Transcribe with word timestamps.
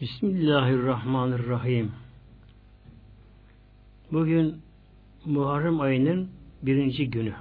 Bismillahirrahmanirrahim. 0.00 1.92
Bugün 4.12 4.56
Muharrem 5.24 5.80
ayının 5.80 6.30
birinci 6.62 7.10
günü. 7.10 7.34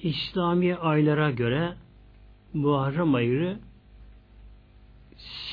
İslami 0.00 0.76
aylara 0.76 1.30
göre 1.30 1.74
Muharrem 2.54 3.14
ayı 3.14 3.58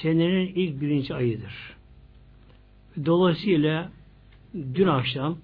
senenin 0.02 0.48
ilk 0.48 0.82
birinci 0.82 1.16
ayıdır. 1.16 1.76
Dolayısıyla 3.06 3.92
dün 4.54 4.88
akşam 4.88 5.38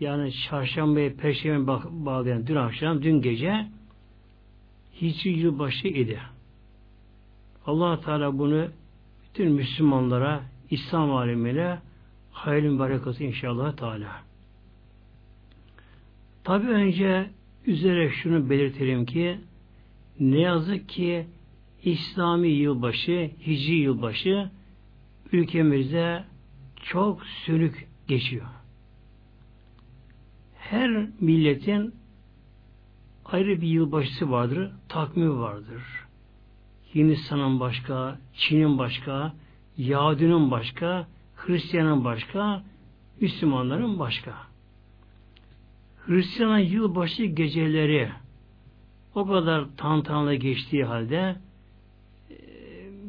yani 0.00 0.32
çarşambaya 0.32 1.14
perşembe 1.14 1.72
bağlayan 1.90 2.46
dün 2.46 2.56
akşam, 2.56 3.02
dün 3.02 3.22
gece 3.22 3.66
Hicri 5.00 5.30
yılbaşı 5.30 5.88
idi. 5.88 6.20
Allah 7.66 8.00
Teala 8.00 8.38
bunu 8.38 8.68
bütün 9.24 9.52
Müslümanlara, 9.52 10.42
İslam 10.70 11.12
alemine 11.12 11.78
hayırlı 12.30 12.78
berekatı 12.78 13.24
inşallah 13.24 13.76
Teala. 13.76 14.22
Tabi 16.44 16.68
önce 16.68 17.30
üzere 17.66 18.10
şunu 18.10 18.50
belirtelim 18.50 19.06
ki 19.06 19.38
ne 20.20 20.40
yazık 20.40 20.88
ki 20.88 21.26
İslami 21.84 22.48
yılbaşı, 22.48 23.30
Hicri 23.46 23.74
yılbaşı 23.74 24.50
ülkemizde 25.32 26.24
çok 26.82 27.24
sönük 27.24 27.88
geçiyor. 28.08 28.46
Her 30.58 31.06
milletin 31.20 31.94
ayrı 33.24 33.60
bir 33.60 33.68
yılbaşısı 33.68 34.30
vardır, 34.30 34.70
takvimi 34.88 35.38
vardır. 35.38 35.82
Hindistan'ın 36.94 37.60
başka, 37.60 38.18
Çin'in 38.34 38.78
başka, 38.78 39.32
Yahudi'nin 39.78 40.50
başka, 40.50 41.06
Hristiyan'ın 41.36 42.04
başka, 42.04 42.62
Müslümanların 43.20 43.98
başka. 43.98 44.32
Hristiyan'ın 46.06 46.58
yılbaşı 46.58 47.24
geceleri 47.24 48.08
o 49.14 49.26
kadar 49.26 49.64
tantanalı 49.76 50.34
geçtiği 50.34 50.84
halde 50.84 51.36
e, 52.30 52.36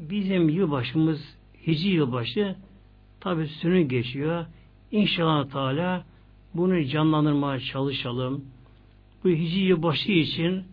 bizim 0.10 0.50
yılbaşımız 0.50 1.38
Hicri 1.68 1.90
yılbaşı 1.90 2.56
tabi 3.20 3.48
sünü 3.48 3.82
geçiyor. 3.82 4.46
İnşallah 4.92 5.50
Teala 5.50 6.06
bunu 6.54 6.86
canlandırmaya 6.86 7.60
çalışalım. 7.60 8.46
Bu 9.24 9.30
Hicri 9.30 9.60
yılbaşı 9.60 10.12
için 10.12 10.64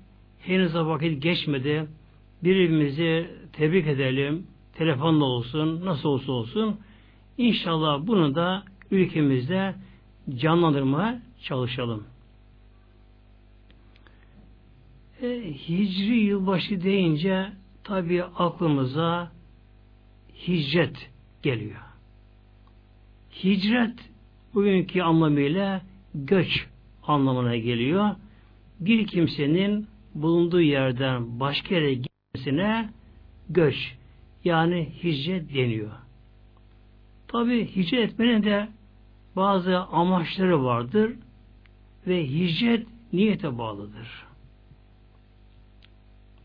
henüz 0.41 0.75
vakit 0.75 1.23
geçmedi. 1.23 1.87
Birbirimizi 2.45 3.31
tebrik 3.53 3.87
edelim. 3.87 4.47
Telefonla 4.75 5.25
olsun, 5.25 5.85
nasıl 5.85 6.09
olsa 6.09 6.33
olsun. 6.33 6.81
İnşallah 7.39 8.07
bunu 8.07 8.35
da 8.35 8.65
ülkemizde 8.91 9.75
canlandırmaya 10.37 11.23
çalışalım. 11.43 12.05
E, 15.23 15.55
Hicri 15.69 16.17
yılbaşı 16.17 16.83
deyince 16.83 17.53
tabi 17.85 18.25
aklımıza 18.25 19.33
hicret 20.49 21.11
geliyor. 21.43 21.81
Hicret 23.45 23.99
bugünkü 24.55 25.03
anlamıyla 25.03 25.83
göç 26.15 26.67
anlamına 27.03 27.57
geliyor. 27.57 28.11
Bir 28.81 29.07
kimsenin 29.07 29.87
bulunduğu 30.15 30.61
yerden 30.61 31.41
başka 31.41 31.75
yere 31.75 32.10
gitmesine 32.41 32.89
göç 33.51 33.97
yani 34.45 34.89
hicret 35.03 35.55
deniyor. 35.55 35.91
Tabi 37.29 37.77
hicret 37.77 38.11
etmenin 38.11 38.43
de 38.43 38.69
bazı 39.37 39.79
amaçları 39.79 40.65
vardır 40.65 41.13
ve 42.07 42.27
hicret 42.27 42.87
niyete 43.13 43.59
bağlıdır. 43.59 44.27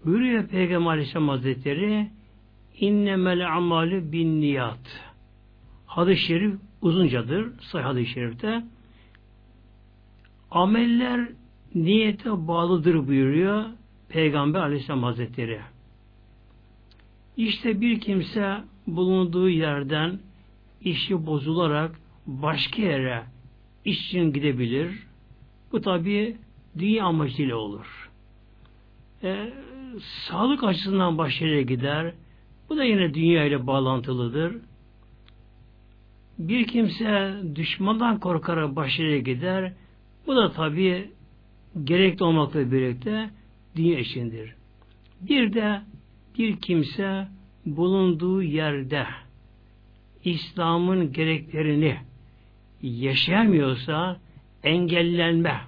Buyuruyor 0.05 0.47
Peygamber 0.47 0.91
Aleyhisselam 0.91 1.27
Hazretleri 1.27 2.09
innemel 2.79 3.55
amali 3.55 4.11
bin 4.11 4.41
niyat 4.41 5.01
hadis-i 5.85 6.21
şerif 6.21 6.55
uzuncadır 6.81 7.59
sahih 7.59 7.85
hadis-i 7.85 8.11
şerifte 8.11 8.63
ameller 10.51 11.27
niyete 11.75 12.47
bağlıdır 12.47 13.07
buyuruyor 13.07 13.65
Peygamber 14.09 14.59
Aleyhisselam 14.59 15.03
Hazretleri. 15.03 15.74
İşte 17.37 17.81
bir 17.81 17.99
kimse 17.99 18.57
bulunduğu 18.87 19.49
yerden 19.49 20.19
işi 20.81 21.25
bozularak 21.25 21.99
başka 22.27 22.81
yere 22.81 23.23
iş 23.85 24.07
için 24.07 24.33
gidebilir. 24.33 25.03
Bu 25.71 25.81
tabi 25.81 26.37
dünya 26.77 27.05
amacıyla 27.05 27.55
olur. 27.55 28.09
E, 29.23 29.53
sağlık 29.99 30.63
açısından 30.63 31.17
başka 31.17 31.45
yere 31.45 31.61
gider. 31.61 32.13
Bu 32.69 32.77
da 32.77 32.83
yine 32.83 33.13
dünya 33.13 33.45
ile 33.45 33.67
bağlantılıdır. 33.67 34.55
Bir 36.39 36.67
kimse 36.67 37.33
düşmandan 37.55 38.19
korkarak 38.19 38.99
yere 38.99 39.19
gider. 39.19 39.73
Bu 40.27 40.35
da 40.35 40.51
tabi 40.51 41.11
gerekli 41.83 42.23
olmakla 42.23 42.71
birlikte 42.71 43.29
dünya 43.75 43.99
içindir. 43.99 44.55
Bir 45.21 45.53
de 45.53 45.81
bir 46.39 46.57
kimse 46.57 47.27
bulunduğu 47.65 48.43
yerde 48.43 49.05
İslam'ın 50.23 51.13
gereklerini 51.13 51.97
yaşayamıyorsa 52.81 54.19
engellenme, 54.63 55.61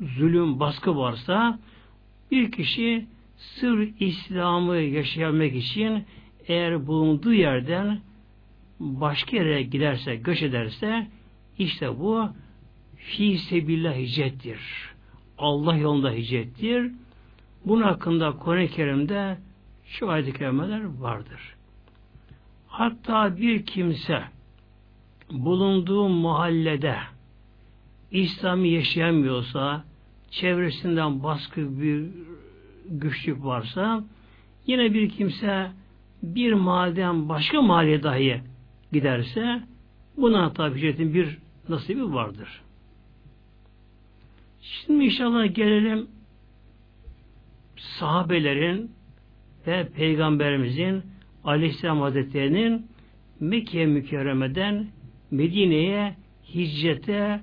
zulüm, 0.00 0.60
baskı 0.60 0.96
varsa 0.96 1.58
bir 2.30 2.52
kişi 2.52 3.06
sır 3.36 3.88
İslam'ı 4.00 4.76
yaşayabilmek 4.76 5.54
için 5.54 6.04
eğer 6.48 6.86
bulunduğu 6.86 7.32
yerden 7.32 8.00
başka 8.80 9.36
yere 9.36 9.62
giderse, 9.62 10.16
göç 10.16 10.42
ederse 10.42 11.06
işte 11.58 11.98
bu 12.00 12.28
fi 12.96 13.38
sebillah 13.38 13.96
hicrettir. 13.96 14.60
Allah 15.38 15.76
yolunda 15.76 16.10
hicrettir. 16.10 16.90
Bunun 17.66 17.82
hakkında 17.82 18.32
Kur'an-ı 18.32 18.68
Kerim'de 18.68 19.36
şu 19.92 20.10
ayet-i 20.10 20.32
kerimeler 20.32 20.84
vardır. 20.84 21.54
Hatta 22.68 23.36
bir 23.36 23.66
kimse 23.66 24.22
bulunduğu 25.30 26.08
mahallede 26.08 26.96
İslam'ı 28.10 28.66
yaşayamıyorsa, 28.66 29.84
çevresinden 30.30 31.22
baskı 31.22 31.80
bir 31.80 32.08
güçlük 32.90 33.44
varsa, 33.44 34.04
yine 34.66 34.94
bir 34.94 35.08
kimse 35.08 35.70
bir 36.22 36.52
mahalleden 36.52 37.28
başka 37.28 37.62
mahalleye 37.62 38.02
dahi 38.02 38.40
giderse, 38.92 39.62
buna 40.16 40.52
tabi 40.52 40.78
hicretin 40.78 41.14
bir 41.14 41.38
nasibi 41.68 42.14
vardır. 42.14 42.62
Şimdi 44.60 45.04
inşallah 45.04 45.54
gelelim 45.54 46.08
sahabelerin 47.76 48.90
ve 49.66 49.88
Peygamberimizin 49.88 51.02
Aleyhisselam 51.44 52.00
Hazretleri'nin 52.00 52.86
Mekke 53.40 53.86
mükerremeden 53.86 54.88
Medine'ye 55.30 56.16
hicrete 56.54 57.40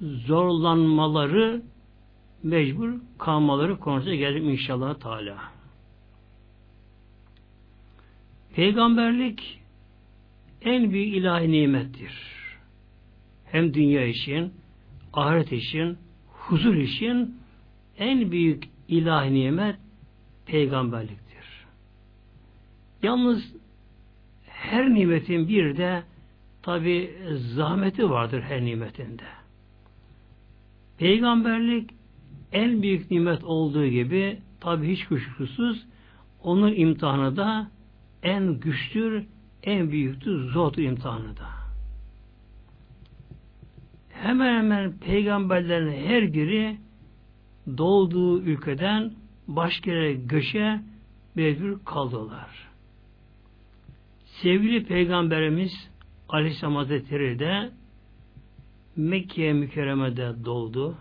zorlanmaları 0.00 1.62
mecbur 2.42 2.92
kalmaları 3.18 3.78
konusuna 3.78 4.14
geldim 4.14 4.50
inşallah 4.50 4.94
Teala. 4.94 5.38
Peygamberlik 8.54 9.60
en 10.62 10.90
büyük 10.90 11.14
ilahi 11.14 11.52
nimettir. 11.52 12.12
Hem 13.44 13.74
dünya 13.74 14.06
için, 14.06 14.52
ahiret 15.12 15.52
için, 15.52 15.98
huzur 16.26 16.74
için 16.74 17.36
en 17.98 18.30
büyük 18.30 18.64
ilahi 18.88 19.34
nimet 19.34 19.76
peygamberliktir. 20.46 21.23
Yalnız 23.04 23.54
her 24.46 24.94
nimetin 24.94 25.48
bir 25.48 25.76
de 25.76 26.02
tabi 26.62 27.14
zahmeti 27.56 28.10
vardır 28.10 28.42
her 28.42 28.64
nimetinde. 28.64 29.22
Peygamberlik 30.98 31.90
en 32.52 32.82
büyük 32.82 33.10
nimet 33.10 33.44
olduğu 33.44 33.86
gibi 33.86 34.38
tabi 34.60 34.92
hiç 34.92 35.04
kuşkusuz 35.04 35.86
onun 36.42 36.74
imtihanı 36.74 37.36
da 37.36 37.70
en 38.22 38.60
güçtür, 38.60 39.24
en 39.62 39.90
büyüktür, 39.90 40.50
zordur 40.50 40.82
imtihanı 40.82 41.36
da. 41.36 41.48
Hemen 44.10 44.58
hemen 44.58 44.92
peygamberlerin 44.98 46.08
her 46.08 46.32
biri 46.32 46.76
doğduğu 47.78 48.42
ülkeden 48.42 49.12
başka 49.48 49.90
yere 49.90 50.12
göçe 50.14 50.80
mecbur 51.34 51.84
kaldılar. 51.84 52.73
Sevgili 54.42 54.84
Peygamberimiz 54.84 55.90
Aleyhisselam 56.28 56.76
Hazretleri 56.76 57.38
de 57.38 57.70
Mekke'ye 58.96 59.52
mükerremede 59.52 60.44
doldu. 60.44 60.96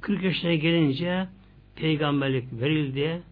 40 0.00 0.22
yaşına 0.22 0.54
gelince 0.54 1.28
peygamberlik 1.76 2.52
verildi. 2.52 3.22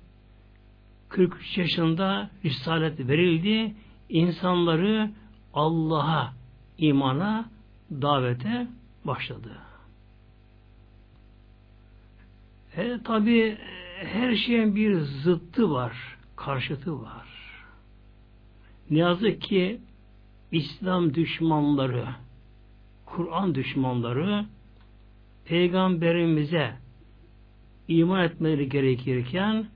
43 1.08 1.58
yaşında 1.58 2.30
risalet 2.44 3.00
verildi. 3.08 3.74
İnsanları 4.08 5.10
Allah'a, 5.54 6.32
imana, 6.78 7.50
davete 7.90 8.66
başladı. 9.04 9.58
E, 12.76 12.98
tabi 13.04 13.58
her 14.04 14.36
şeyin 14.36 14.76
bir 14.76 15.00
zıttı 15.00 15.70
var, 15.70 16.16
karşıtı 16.36 17.02
var. 17.02 17.39
Ne 18.90 18.98
yazık 18.98 19.42
ki 19.42 19.80
İslam 20.52 21.14
düşmanları, 21.14 22.06
Kur'an 23.06 23.54
düşmanları 23.54 24.44
peygamberimize 25.44 26.72
iman 27.88 28.24
etmeleri 28.24 28.68
gerekirken 28.68 29.66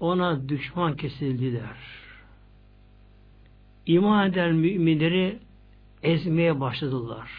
ona 0.00 0.48
düşman 0.48 0.96
kesildiler. 0.96 1.76
İman 3.86 4.30
eden 4.30 4.54
müminleri 4.54 5.38
ezmeye 6.02 6.60
başladılar. 6.60 7.30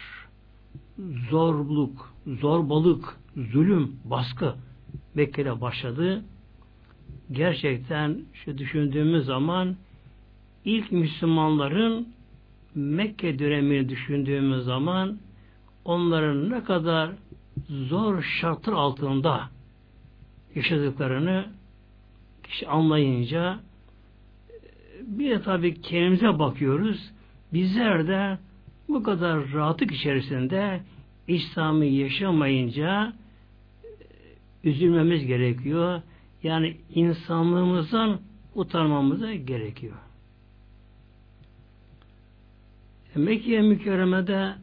Zorluk, 1.30 2.14
zorbalık, 2.26 3.16
zulüm, 3.36 3.96
baskı 4.04 4.54
Mekke'de 5.14 5.60
başladı. 5.60 6.24
Gerçekten 7.32 8.20
şu 8.32 8.58
düşündüğümüz 8.58 9.26
zaman 9.26 9.76
ilk 10.66 10.92
Müslümanların 10.92 12.08
Mekke 12.74 13.38
dönemini 13.38 13.88
düşündüğümüz 13.88 14.64
zaman 14.64 15.18
onların 15.84 16.50
ne 16.50 16.64
kadar 16.64 17.10
zor 17.68 18.22
şartlar 18.22 18.72
altında 18.72 19.48
yaşadıklarını 20.54 21.46
kişi 22.42 22.68
anlayınca 22.68 23.58
bir 25.00 25.30
de 25.30 25.42
tabi 25.42 25.80
kendimize 25.80 26.38
bakıyoruz. 26.38 27.12
Bizler 27.52 28.08
de 28.08 28.38
bu 28.88 29.02
kadar 29.02 29.52
rahatlık 29.52 29.92
içerisinde 29.92 30.80
İslam'ı 31.28 31.84
yaşamayınca 31.84 33.12
üzülmemiz 34.64 35.26
gerekiyor. 35.26 36.02
Yani 36.42 36.76
insanlığımızdan 36.94 38.20
utanmamız 38.54 39.20
gerekiyor. 39.20 39.96
Mekke 43.16 43.60
mükerremede 43.60 44.54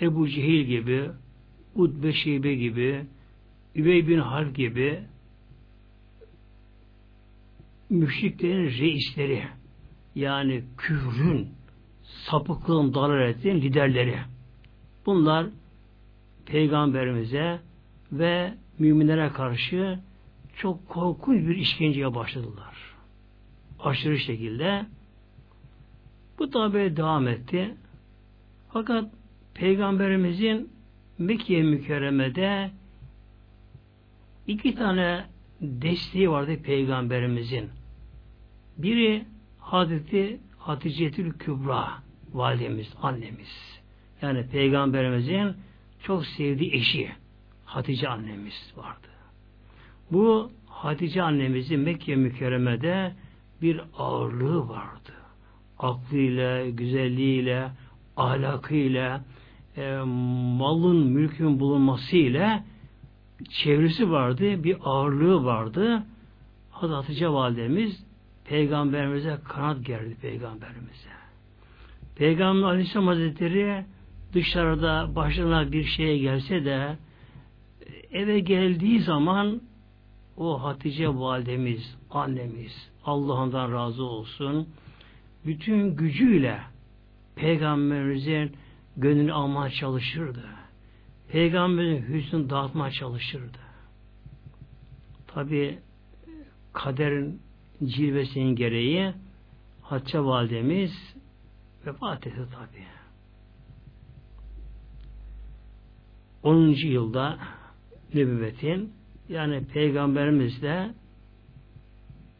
Ebu 0.00 0.28
Cehil 0.28 0.64
gibi, 0.64 1.10
Utbe 1.74 2.12
Şeybe 2.12 2.54
gibi, 2.54 3.06
Übey 3.74 4.08
bin 4.08 4.18
Harp 4.18 4.56
gibi 4.56 5.02
müşriklerin 7.90 8.64
reisleri 8.64 9.44
yani 10.14 10.64
küfrün, 10.78 11.48
sapıklığın, 12.02 12.94
dalaletin 12.94 13.60
liderleri. 13.60 14.18
Bunlar 15.06 15.46
peygamberimize 16.46 17.60
ve 18.12 18.54
müminlere 18.78 19.28
karşı 19.28 19.98
çok 20.56 20.88
korkunç 20.88 21.48
bir 21.48 21.56
işkenceye 21.56 22.14
başladılar. 22.14 22.74
Aşırı 23.80 24.18
şekilde. 24.18 24.86
Bu 26.38 26.50
tabi 26.50 26.96
devam 26.96 27.28
etti. 27.28 27.74
Fakat 28.72 29.04
Peygamberimizin 29.54 30.70
Mekke 31.18 31.62
mükerremede 31.62 32.70
iki 34.46 34.74
tane 34.74 35.24
desteği 35.60 36.30
vardı 36.30 36.62
Peygamberimizin. 36.62 37.70
Biri 38.78 39.24
Hazreti 39.58 40.40
Haticetül 40.58 41.32
Kübra 41.32 41.88
validemiz, 42.32 42.92
annemiz. 43.02 43.80
Yani 44.22 44.46
Peygamberimizin 44.46 45.52
çok 46.02 46.26
sevdiği 46.26 46.74
eşi 46.74 47.12
Hatice 47.64 48.08
annemiz 48.08 48.72
vardı. 48.76 49.08
Bu 50.10 50.52
Hatice 50.66 51.22
annemizin 51.22 51.80
Mekke 51.80 52.16
mükerremede 52.16 53.14
bir 53.62 53.80
ağırlığı 53.98 54.68
vardı. 54.68 55.03
Aklıyla, 55.84 56.70
güzelliğiyle, 56.70 57.70
ahlakıyla, 58.16 59.24
e, 59.76 59.96
malın, 60.58 61.06
mülkün 61.06 61.60
bulunmasıyla 61.60 62.64
çevresi 63.50 64.10
vardı, 64.10 64.64
bir 64.64 64.76
ağırlığı 64.84 65.44
vardı. 65.44 66.02
Hazreti 66.70 66.94
Hatice 66.94 67.28
peygamberimize 68.44 69.38
kanat 69.48 69.86
gerdi 69.86 70.16
peygamberimize. 70.22 71.08
Peygamber 72.16 72.68
Aleyhisselam 72.68 73.06
Hazretleri 73.06 73.84
dışarıda 74.32 75.16
başına 75.16 75.72
bir 75.72 75.84
şeye 75.84 76.18
gelse 76.18 76.64
de 76.64 76.96
eve 78.12 78.40
geldiği 78.40 79.00
zaman 79.00 79.60
o 80.36 80.62
Hatice 80.62 81.08
validemiz, 81.08 81.96
annemiz, 82.10 82.90
Allah'ından 83.04 83.72
razı 83.72 84.04
olsun, 84.04 84.68
bütün 85.46 85.96
gücüyle 85.96 86.60
Peygamberimizin 87.36 88.56
gönlünü 88.96 89.32
almaya 89.32 89.70
çalışırdı. 89.70 90.44
Peygamberin 91.28 92.02
hüsnü 92.02 92.50
dağıtmaya 92.50 92.90
çalışırdı. 92.90 93.58
Tabi 95.26 95.78
kaderin 96.72 97.42
cilvesinin 97.84 98.56
gereği 98.56 99.12
Hatice 99.82 100.20
validemiz 100.20 101.14
vefat 101.86 102.26
etti 102.26 102.46
tabi. 102.52 102.84
10. 106.42 106.68
yılda 106.68 107.38
nübüvvetin 108.14 108.92
yani 109.28 109.64
peygamberimiz 109.66 110.62
de 110.62 110.94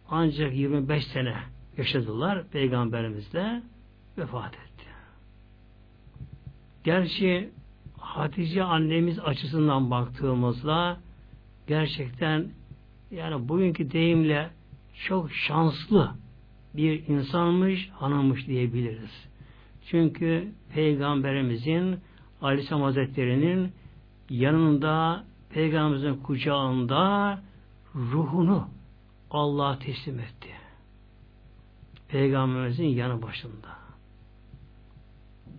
ancak 0.08 0.54
25 0.54 1.06
sene 1.06 1.53
yaşadılar 1.78 2.48
peygamberimizle 2.48 3.62
vefat 4.18 4.54
etti. 4.54 4.84
Gerçi 6.84 7.50
Hatice 7.98 8.64
annemiz 8.64 9.18
açısından 9.18 9.90
baktığımızda 9.90 10.96
gerçekten 11.66 12.50
yani 13.10 13.48
bugünkü 13.48 13.90
deyimle 13.90 14.50
çok 15.06 15.32
şanslı 15.32 16.10
bir 16.74 17.08
insanmış, 17.08 17.90
hanımmış 17.90 18.46
diyebiliriz. 18.46 19.28
Çünkü 19.86 20.52
Peygamberimizin 20.74 21.98
Aleyhisselam 22.42 22.82
Hazretleri'nin 22.82 23.72
yanında 24.30 25.24
Peygamberimizin 25.50 26.22
kucağında 26.22 27.38
ruhunu 27.94 28.68
Allah'a 29.30 29.78
teslim 29.78 30.18
etti. 30.18 30.63
Peygamberimizin 32.14 32.84
yanı 32.84 33.22
başında. 33.22 33.68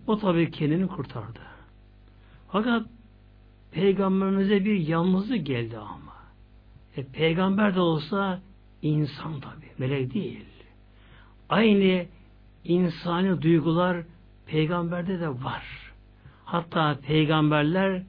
O 0.06 0.18
tabi 0.18 0.50
kendini 0.50 0.86
kurtardı. 0.86 1.40
Fakat 2.48 2.86
peygamberimize 3.72 4.64
bir 4.64 4.88
yalnızlık 4.88 5.46
geldi 5.46 5.78
ama. 5.78 6.12
E, 6.96 7.04
peygamber 7.04 7.74
de 7.74 7.80
olsa 7.80 8.40
insan 8.82 9.40
tabi, 9.40 9.66
melek 9.78 10.14
değil. 10.14 10.44
Aynı 11.48 12.06
insani 12.64 13.42
duygular 13.42 13.96
peygamberde 14.46 15.20
de 15.20 15.28
var. 15.28 15.92
Hatta 16.44 16.98
peygamberler 17.06 18.02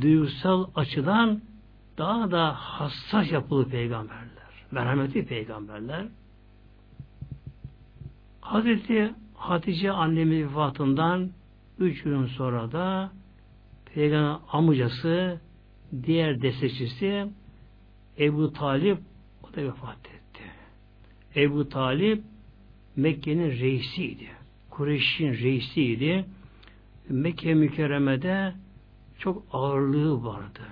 duygusal 0.00 0.66
açıdan 0.74 1.42
daha 1.98 2.30
da 2.30 2.54
hassas 2.54 3.32
yapılı 3.32 3.68
peygamberler. 3.68 4.48
Merhametli 4.70 5.26
peygamberler. 5.26 6.06
Hazreti 8.48 9.14
Hatice 9.34 9.92
annemiz 9.92 10.46
vefatından 10.46 11.30
üç 11.78 12.02
gün 12.02 12.26
sonra 12.26 12.72
da 12.72 13.12
Peygamber 13.94 14.40
amcası 14.52 15.40
diğer 16.02 16.42
destekçisi 16.42 17.26
Ebu 18.18 18.52
Talip 18.52 18.98
o 19.42 19.56
da 19.56 19.62
vefat 19.62 19.98
etti. 19.98 20.42
Ebu 21.36 21.68
Talip 21.68 22.24
Mekke'nin 22.96 23.50
reisiydi. 23.50 24.28
Kureyş'in 24.70 25.32
reisiydi. 25.32 26.24
Mekke 27.08 27.54
mükerremede 27.54 28.52
çok 29.18 29.42
ağırlığı 29.52 30.24
vardı. 30.24 30.62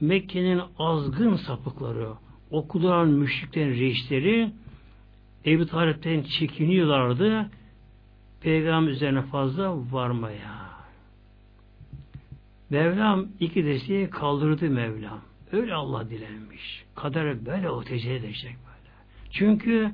Mekke'nin 0.00 0.60
azgın 0.78 1.36
sapıkları, 1.36 2.08
okulan 2.50 3.08
müşriklerin 3.08 3.70
reisleri 3.70 4.52
Ebu 5.48 5.66
Talip'ten 5.66 6.22
çekiniyorlardı. 6.22 7.50
Peygamber 8.40 8.90
üzerine 8.90 9.22
fazla 9.22 9.92
varmaya. 9.92 10.68
Mevlam 12.70 13.26
iki 13.40 13.64
desteği 13.64 14.10
kaldırdı 14.10 14.70
Mevlam. 14.70 15.20
Öyle 15.52 15.74
Allah 15.74 16.10
dilenmiş. 16.10 16.84
Kader 16.94 17.46
böyle 17.46 17.70
o 17.70 17.84
tecrübe 17.84 18.14
edecek 18.14 18.56
böyle. 18.66 18.90
Çünkü 19.30 19.92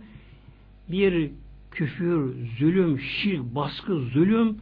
bir 0.89 1.31
küfür, 1.71 2.35
zulüm, 2.59 3.01
şirk, 3.01 3.43
baskı, 3.43 4.01
zulüm 4.01 4.59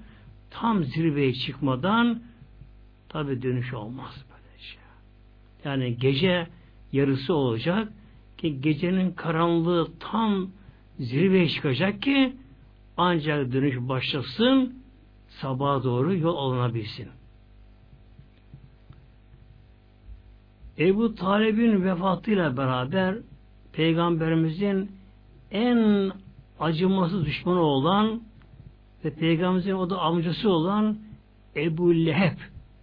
tam 0.51 0.85
zirveye 0.85 1.35
çıkmadan 1.35 2.23
tabi 3.09 3.43
dönüş 3.43 3.75
olmaz 3.75 4.25
böyle 4.31 4.63
şey. 4.63 4.81
Yani 5.65 5.97
gece 5.97 6.47
yarısı 6.93 7.35
olacak 7.35 7.93
ki 8.39 8.61
gecenin 8.61 9.11
karanlığı 9.13 9.89
tam 10.01 10.51
zirveye 11.03 11.49
çıkacak 11.49 12.03
ki 12.03 12.37
ancak 12.97 13.53
dönüş 13.53 13.77
başlasın 13.77 14.75
sabaha 15.29 15.85
doğru 15.85 16.17
yol 16.17 16.37
alınabilsin. 16.37 17.09
Ebu 20.79 21.15
Talib'in 21.15 21.85
vefatıyla 21.85 22.57
beraber 22.57 23.17
Peygamberimizin 23.73 24.91
en 25.51 26.13
acımasız 26.61 27.27
düşmanı 27.27 27.61
olan 27.61 28.23
ve 29.05 29.15
Peygamberimizin 29.15 29.73
o 29.73 29.91
da 29.91 30.01
amcası 30.01 30.51
olan 30.51 30.99
Ebu 31.57 31.95
Leheb 31.95 32.39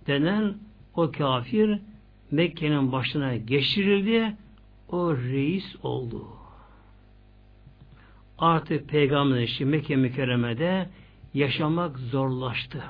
denen 0.07 0.55
o 0.95 1.11
kafir 1.11 1.79
Mekke'nin 2.31 2.91
başına 2.91 3.37
geçirildi. 3.37 4.35
O 4.89 5.15
reis 5.17 5.75
oldu. 5.83 6.38
Artık 8.39 8.89
Peygamberin 8.89 9.41
işi 9.41 9.65
Mekke 9.65 9.95
mükerremede 9.95 10.89
yaşamak 11.33 11.99
zorlaştı. 11.99 12.83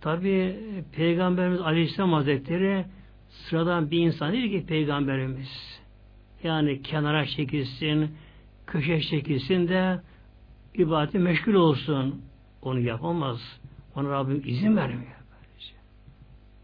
Tabi 0.00 0.56
Peygamberimiz 0.92 1.60
Aleyhisselam 1.60 2.12
Hazretleri 2.12 2.84
sıradan 3.30 3.90
bir 3.90 3.98
insan 3.98 4.32
değil 4.32 4.50
ki 4.50 4.66
Peygamberimiz. 4.66 5.80
Yani 6.42 6.82
kenara 6.82 7.26
çekilsin, 7.26 8.10
köşe 8.66 9.00
çekilsin 9.00 9.68
de 9.68 10.00
ibadeti 10.74 11.18
meşgul 11.18 11.54
olsun. 11.54 12.22
Onu 12.62 12.80
yapamaz. 12.80 13.60
Ona 13.96 14.10
Rabbim 14.10 14.42
izin 14.46 14.76
vermiyor. 14.76 15.18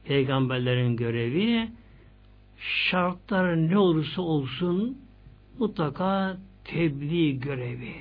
Peygamberlerin 0.04 0.96
görevi 0.96 1.68
şartlar 2.58 3.56
ne 3.56 3.78
olursa 3.78 4.22
olsun 4.22 4.98
mutlaka 5.58 6.36
tebliğ 6.64 7.40
görevi. 7.40 7.94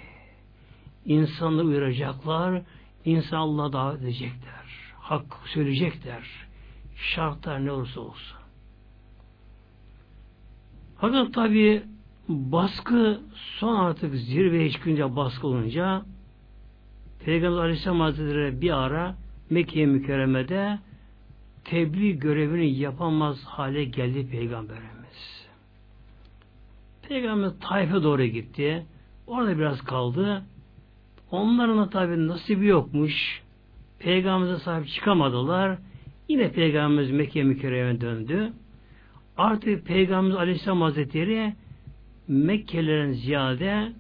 İnsanları 1.05 1.65
uyaracaklar, 1.65 2.61
insan 3.05 3.37
Allah'a 3.37 3.73
davet 3.73 4.01
edecekler. 4.01 4.63
Hak 4.99 5.25
söyleyecekler. 5.45 6.23
Şartlar 6.95 7.65
ne 7.65 7.71
olursa 7.71 8.01
olsun. 8.01 8.37
Fakat 10.97 11.33
tabi 11.33 11.83
baskı 12.29 13.21
son 13.59 13.75
artık 13.75 14.15
zirveye 14.15 14.69
çıkınca 14.69 15.15
baskı 15.15 15.47
olunca 15.47 16.05
Peygamber 17.25 17.57
Aleyhisselam 17.57 17.99
Hazretleri 17.99 18.61
bir 18.61 18.83
ara 18.83 19.15
Mekke 19.49 19.85
mükerremede 19.85 20.79
tebliğ 21.63 22.19
görevini 22.19 22.69
yapamaz 22.69 23.43
hale 23.43 23.83
geldi 23.83 24.27
Peygamberimiz. 24.29 25.02
Peygamber 27.07 27.51
Taif'e 27.61 28.03
doğru 28.03 28.23
gitti. 28.23 28.85
Orada 29.27 29.57
biraz 29.57 29.81
kaldı. 29.81 30.43
Onların 31.31 31.77
da 31.77 31.89
tabi 31.89 32.27
nasibi 32.27 32.65
yokmuş. 32.65 33.41
Peygamberimize 33.99 34.63
sahip 34.63 34.87
çıkamadılar. 34.87 35.77
Yine 36.27 36.51
Peygamberimiz 36.51 37.11
Mekke 37.11 37.43
mükerreme 37.43 38.01
döndü. 38.01 38.53
Artık 39.37 39.85
Peygamberimiz 39.85 40.35
Aleyhisselam 40.35 40.81
Hazretleri 40.81 41.53
Mekkelerin 42.27 43.11
ziyade 43.11 43.91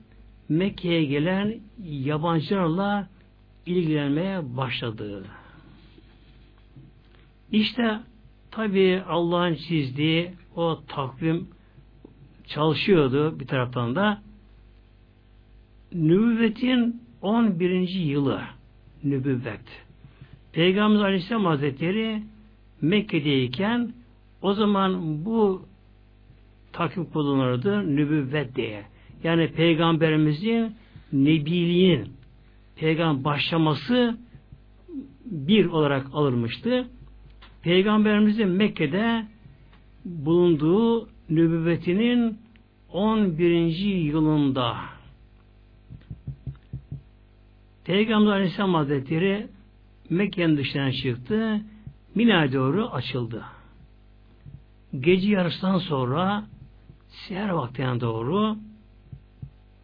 Mekke'ye 0.49 1.03
gelen 1.03 1.59
yabancılarla 1.83 3.09
ilgilenmeye 3.65 4.57
başladı. 4.57 5.25
İşte 7.51 7.99
tabi 8.51 9.03
Allah'ın 9.07 9.55
çizdiği 9.55 10.31
o 10.55 10.79
takvim 10.87 11.47
çalışıyordu 12.47 13.39
bir 13.39 13.47
taraftan 13.47 13.95
da 13.95 14.21
nübüvvetin 15.93 17.01
11. 17.21 17.89
yılı 17.89 18.41
nübüvvet. 19.03 19.83
Peygamber 20.53 21.03
Aleyhisselam 21.03 21.45
Hazretleri 21.45 22.23
Mekke'deyken 22.81 23.93
o 24.41 24.53
zaman 24.53 25.25
bu 25.25 25.65
takvim 26.73 27.05
kullanırdı 27.05 27.95
nübüvvet 27.95 28.55
diye. 28.55 28.83
Yani 29.23 29.47
peygamberimizin 29.47 30.75
nebiliğin 31.13 32.07
peygamber 32.75 33.23
başlaması 33.23 34.17
bir 35.25 35.65
olarak 35.65 36.07
alınmıştı. 36.13 36.87
Peygamberimizin 37.61 38.49
Mekke'de 38.49 39.25
bulunduğu 40.05 41.12
nübüvvetinin 41.29 42.37
11. 42.91 43.67
yılında 43.85 44.75
Peygamber 47.85 48.31
Aleyhisselam 48.31 48.73
Hazretleri 48.73 49.47
Mekke'nin 50.09 50.57
dışına 50.57 50.91
çıktı. 50.91 51.61
Mina'ya 52.15 52.53
doğru 52.53 52.87
açıldı. 52.89 53.43
Gece 54.99 55.29
yarısından 55.29 55.77
sonra 55.77 56.43
seher 57.09 57.49
vaktine 57.49 58.01
doğru 58.01 58.57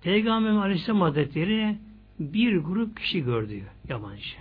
Peygamber 0.01 0.49
Aleyhisselam 0.49 1.01
Hazretleri 1.01 1.77
bir 2.19 2.57
grup 2.57 2.97
kişi 2.97 3.23
gördü 3.23 3.63
yabancı. 3.89 4.35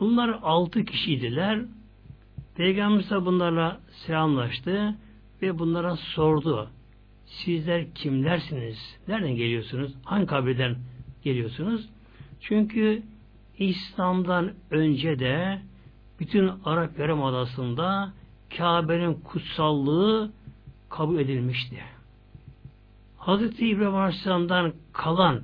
Bunlar 0.00 0.38
altı 0.42 0.84
kişiydiler. 0.84 1.60
Peygamber 2.56 3.26
bunlarla 3.26 3.80
selamlaştı 4.06 4.94
ve 5.42 5.58
bunlara 5.58 5.96
sordu. 5.96 6.70
Sizler 7.26 7.94
kimlersiniz? 7.94 8.98
Nereden 9.08 9.36
geliyorsunuz? 9.36 9.94
Hangi 10.04 10.26
kabirden 10.26 10.76
geliyorsunuz? 11.22 11.88
Çünkü 12.40 13.02
İslam'dan 13.58 14.52
önce 14.70 15.18
de 15.18 15.58
bütün 16.20 16.50
Arap 16.64 16.98
Yarımadası'nda 16.98 18.12
Kabe'nin 18.56 19.14
kutsallığı 19.14 20.30
kabul 20.88 21.18
edilmişti. 21.18 21.76
Hazreti 23.16 23.68
İbrahim 23.68 23.94
Aleyhisselam'dan 23.94 24.72
kalan 24.92 25.42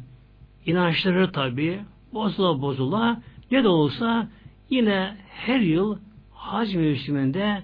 inançları 0.66 1.32
tabi 1.32 1.80
bozula 2.12 2.62
bozula 2.62 3.22
ne 3.50 3.64
de 3.64 3.68
olsa 3.68 4.28
yine 4.70 5.16
her 5.28 5.60
yıl 5.60 5.98
hac 6.32 6.74
mevsiminde 6.74 7.62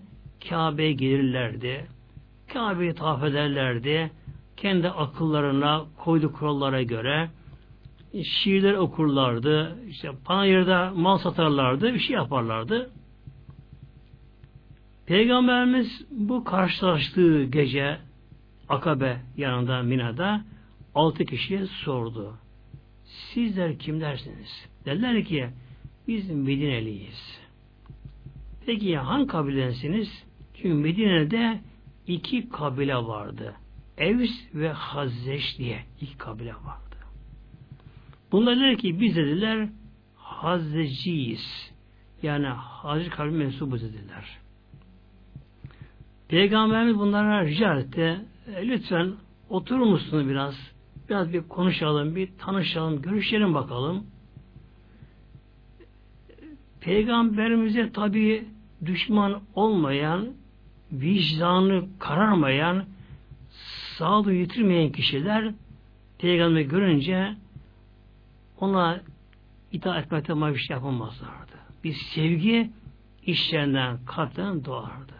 Kabe'ye 0.49 0.92
gelirlerdi. 0.92 1.87
Kabe'yi 2.52 2.95
tavaf 2.95 3.25
ederlerdi. 3.25 4.11
Kendi 4.57 4.88
akıllarına 4.88 5.85
koydu 5.99 6.33
kurallara 6.33 6.83
göre 6.83 7.30
şiirler 8.25 8.75
okurlardı. 8.75 9.78
İşte 9.88 10.11
panayırda 10.25 10.92
mal 10.97 11.19
satarlardı. 11.19 11.95
Bir 11.95 12.00
şey 12.00 12.16
yaparlardı. 12.16 12.90
Peygamberimiz 15.07 16.07
bu 16.11 16.45
karşılaştığı 16.45 17.45
gece 17.45 17.99
Akabe 18.69 19.21
yanında 19.37 19.83
Mina'da 19.83 20.45
altı 20.95 21.25
kişiye 21.25 21.66
sordu. 21.66 22.35
Sizler 23.04 23.78
kimlersiniz? 23.78 24.69
Dediler 24.85 25.25
ki 25.25 25.49
biz 26.09 26.30
Medineliyiz. 26.30 27.40
Peki 28.66 28.87
ya 28.88 29.07
hangi 29.07 29.26
kabilensiniz? 29.26 30.25
Çünkü 30.54 30.75
Medine'de 30.75 31.61
iki 32.07 32.49
kabile 32.49 32.97
vardı. 32.97 33.54
Evs 33.99 34.30
ve 34.54 34.73
Hazreç 34.73 35.59
diye 35.59 35.85
iki 36.00 36.19
kabile 36.19 36.54
vardı. 36.54 36.97
Bunlar 38.33 38.57
dediler 38.57 38.78
ki 38.78 39.00
biz 39.00 39.16
dediler 39.16 39.69
Hazreciyiz. 40.16 41.73
Yani 42.23 42.47
Hazreci 42.47 43.11
kabile 43.11 43.37
mensubu 43.37 43.80
dediler. 43.80 44.38
Peygamberimiz 46.28 46.99
bunlara 46.99 47.45
rica 47.45 47.75
etti. 47.75 48.21
E, 48.57 48.69
lütfen 48.69 49.12
oturur 49.49 49.87
musunuz 49.87 50.28
biraz? 50.28 50.54
Biraz 51.09 51.33
bir 51.33 51.49
konuşalım, 51.49 52.16
bir 52.16 52.28
tanışalım, 52.38 53.02
görüşelim 53.02 53.54
bakalım. 53.54 54.07
Peygamberimize 56.80 57.92
tabi 57.92 58.45
düşman 58.87 59.42
olmayan, 59.54 60.28
vicdanı 60.92 61.85
kararmayan, 61.99 62.85
sağlığı 63.97 64.35
yitirmeyen 64.35 64.92
kişiler 64.92 65.54
Peygamberi 66.18 66.68
görünce 66.68 67.37
ona 68.61 69.00
itaat 69.73 70.04
etmekten 70.04 70.54
bir 70.54 70.59
şey 70.59 70.75
yapamazlardı. 70.75 71.52
Bir 71.85 71.92
sevgi 71.92 72.70
işlerinden, 73.26 73.99
kalpten 74.06 74.64
doğardı. 74.64 75.12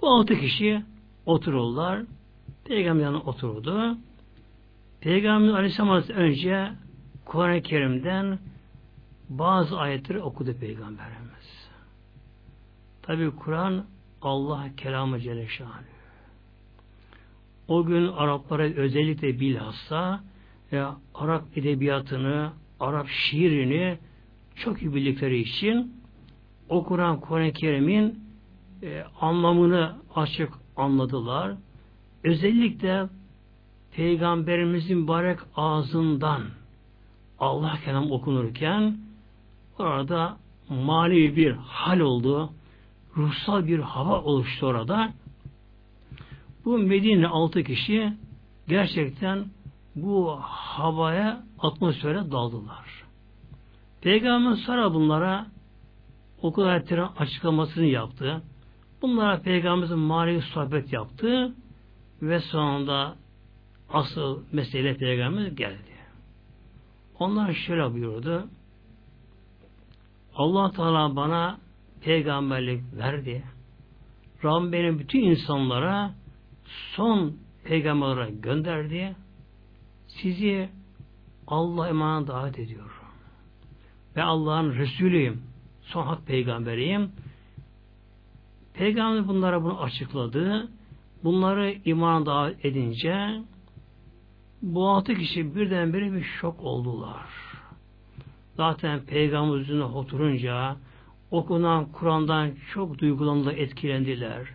Bu 0.00 0.08
altı 0.08 0.40
kişi 0.40 0.82
otururlar. 1.26 2.02
Peygamber 2.64 3.12
oturdu. 3.12 3.98
Peygamber 5.00 5.52
Aleyhisselam 5.52 6.02
önce 6.02 6.72
Kur'an-ı 7.24 7.62
Kerim'den 7.62 8.38
bazı 9.28 9.78
ayetleri 9.78 10.20
okudu 10.20 10.54
Peygamberimiz. 10.60 11.17
Tabi 13.08 13.30
Kur'an 13.30 13.84
Allah 14.22 14.68
kelamı 14.76 15.20
Celle 15.20 15.46
O 17.68 17.84
gün 17.84 18.06
Araplara 18.06 18.62
özellikle 18.62 19.40
bilhassa 19.40 20.20
ya 20.72 20.96
Arap 21.14 21.44
edebiyatını, 21.56 22.52
Arap 22.80 23.08
şiirini 23.08 23.98
çok 24.56 24.82
iyi 24.82 24.94
bildikleri 24.94 25.38
için 25.38 25.92
o 26.68 26.84
Kur'an 26.84 27.20
Kur'an-ı 27.20 27.52
Kerim'in 27.52 28.24
e, 28.82 29.04
anlamını 29.20 29.96
açık 30.14 30.52
anladılar. 30.76 31.54
Özellikle 32.24 33.08
Peygamberimizin 33.92 34.98
mübarek 34.98 35.38
ağzından 35.56 36.42
Allah 37.38 37.78
kelam 37.84 38.10
okunurken 38.10 38.98
orada 39.78 40.36
manevi 40.68 41.36
bir 41.36 41.52
hal 41.52 42.00
oldu. 42.00 42.52
Ruhsal 43.16 43.66
bir 43.66 43.78
hava 43.78 44.22
oluştu 44.22 44.66
orada. 44.66 45.12
Bu 46.64 46.78
Medine 46.78 47.28
altı 47.28 47.62
kişi 47.62 48.12
gerçekten 48.68 49.44
bu 49.96 50.38
havaya, 50.40 51.44
atmosfere 51.58 52.30
daldılar. 52.30 53.04
Peygamber 54.00 54.56
sonra 54.56 54.94
bunlara 54.94 55.46
okul 56.42 56.64
ayetlerin 56.64 57.06
açıklamasını 57.18 57.84
yaptı. 57.84 58.42
Bunlara 59.02 59.40
Peygamberimizin 59.40 59.98
manevi 59.98 60.42
sohbet 60.42 60.92
yaptı 60.92 61.54
ve 62.22 62.40
sonunda 62.40 63.16
asıl 63.92 64.42
mesele 64.52 64.96
Peygamberimiz 64.96 65.56
geldi. 65.56 65.98
Onlar 67.18 67.52
şöyle 67.52 67.92
buyurdu. 67.92 68.48
Allah 70.34 70.70
Teala 70.70 71.16
bana 71.16 71.58
peygamberlik 72.00 72.82
verdi. 72.92 73.44
Rabbim 74.44 74.72
benim 74.72 74.98
bütün 74.98 75.22
insanlara 75.22 76.14
son 76.94 77.36
peygamberlere 77.64 78.30
gönderdi. 78.30 79.16
Sizi 80.08 80.68
Allah 81.46 81.88
emanet 81.88 82.28
davet 82.28 82.58
ediyorum. 82.58 82.90
Ve 84.16 84.22
Allah'ın 84.22 84.74
Resulüyüm. 84.74 85.42
Son 85.82 86.06
hak 86.06 86.26
peygamberiyim. 86.26 87.12
Peygamber 88.74 89.28
bunlara 89.28 89.62
bunu 89.62 89.80
açıkladı. 89.80 90.68
Bunları 91.24 91.74
iman 91.84 92.26
davet 92.26 92.64
edince 92.64 93.42
bu 94.62 94.88
altı 94.88 95.14
kişi 95.14 95.54
birdenbire 95.54 96.12
bir 96.12 96.22
şok 96.22 96.60
oldular. 96.60 97.26
Zaten 98.56 99.00
peygamber 99.00 99.58
yüzüne 99.58 99.84
oturunca 99.84 100.76
okunan 101.30 101.92
Kur'an'dan 101.92 102.50
çok 102.74 102.98
duygulandılar, 102.98 103.54
etkilendiler. 103.54 104.46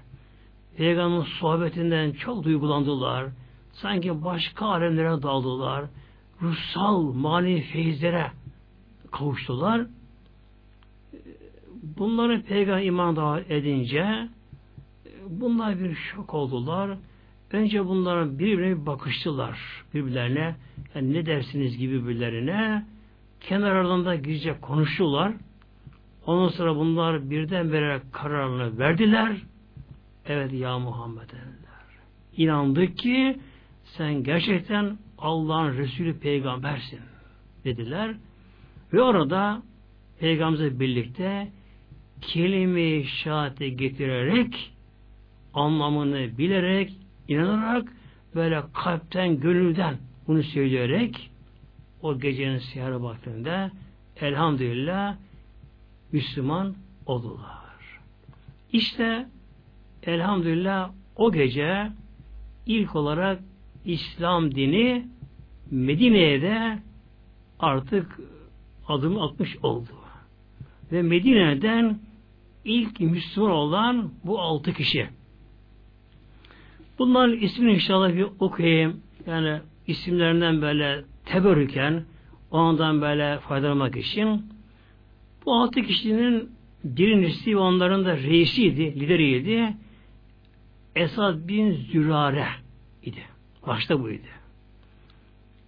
Peygamberin 0.77 1.23
sohbetinden 1.39 2.11
çok 2.11 2.43
duygulandılar. 2.43 3.25
Sanki 3.73 4.23
başka 4.23 4.65
alemlere 4.65 5.21
daldılar. 5.21 5.85
Ruhsal, 6.41 7.01
mani 7.13 7.61
feyizlere 7.61 8.31
kavuştular. 9.11 9.81
Bunları 11.97 12.41
peygamber 12.41 12.83
iman 12.83 13.15
davet 13.15 13.51
edince 13.51 14.29
bunlar 15.29 15.79
bir 15.79 15.95
şok 15.95 16.33
oldular. 16.33 16.97
Önce 17.51 17.85
bunların 17.85 18.39
birbirine 18.39 18.81
bir 18.81 18.85
bakıştılar. 18.85 19.59
Birbirlerine 19.93 20.55
yani 20.95 21.13
ne 21.13 21.25
dersiniz 21.25 21.77
gibi 21.77 22.03
birbirlerine 22.03 22.85
kenarlarında 23.41 24.15
gizlice 24.15 24.59
konuştular. 24.61 25.33
Ondan 26.25 26.47
sonra 26.47 26.75
bunlar 26.75 27.29
birdenbire 27.29 28.01
kararını 28.11 28.79
verdiler. 28.79 29.37
Evet 30.25 30.53
ya 30.53 30.79
Muhammed 30.79 31.29
dediler. 31.29 31.53
İnandık 32.37 32.97
ki 32.97 33.39
sen 33.83 34.23
gerçekten 34.23 34.97
Allah'ın 35.17 35.77
Resulü 35.77 36.19
peygambersin 36.19 36.99
dediler. 37.63 38.15
Ve 38.93 39.01
orada 39.01 39.61
peygamberimizle 40.19 40.79
birlikte 40.79 41.47
kelime-i 42.21 43.05
şehadete 43.05 43.69
getirerek 43.69 44.73
anlamını 45.53 46.37
bilerek 46.37 46.93
inanarak 47.27 47.93
böyle 48.35 48.63
kalpten, 48.73 49.39
gönülden 49.39 49.97
bunu 50.27 50.43
söyleyerek 50.43 51.29
o 52.01 52.19
gecenin 52.19 52.57
siyahı 52.57 53.03
baktığında 53.03 53.71
elhamdülillah 54.21 55.15
Müslüman 56.13 56.75
oldular. 57.05 57.99
İşte 58.73 59.27
elhamdülillah 60.03 60.91
o 61.15 61.31
gece 61.31 61.91
ilk 62.65 62.95
olarak 62.95 63.39
İslam 63.85 64.55
dini 64.55 65.07
Medine'ye 65.71 66.41
de 66.41 66.79
artık 67.59 68.19
adım 68.87 69.19
atmış 69.19 69.57
oldu. 69.63 69.89
Ve 70.91 71.01
Medine'den 71.01 71.99
ilk 72.65 72.99
Müslüman 72.99 73.51
olan 73.51 74.11
bu 74.23 74.39
altı 74.39 74.73
kişi. 74.73 75.09
Bunların 76.99 77.37
ismini 77.37 77.73
inşallah 77.73 78.13
bir 78.13 78.27
okuyayım. 78.39 79.01
Yani 79.27 79.59
isimlerinden 79.87 80.61
böyle 80.61 81.03
teberrüken 81.25 82.03
ondan 82.51 83.01
böyle 83.01 83.39
faydalanmak 83.39 83.97
için 83.97 84.52
bu 85.45 85.53
altı 85.55 85.81
kişinin 85.81 86.49
birincisi 86.83 87.55
ve 87.55 87.59
onların 87.59 88.05
da 88.05 88.17
reisiydi, 88.17 88.99
lideriydi. 88.99 89.73
Esad 90.95 91.47
bin 91.47 91.71
Zürare 91.71 92.47
idi. 93.03 93.23
Başta 93.67 94.01
buydu. 94.01 94.27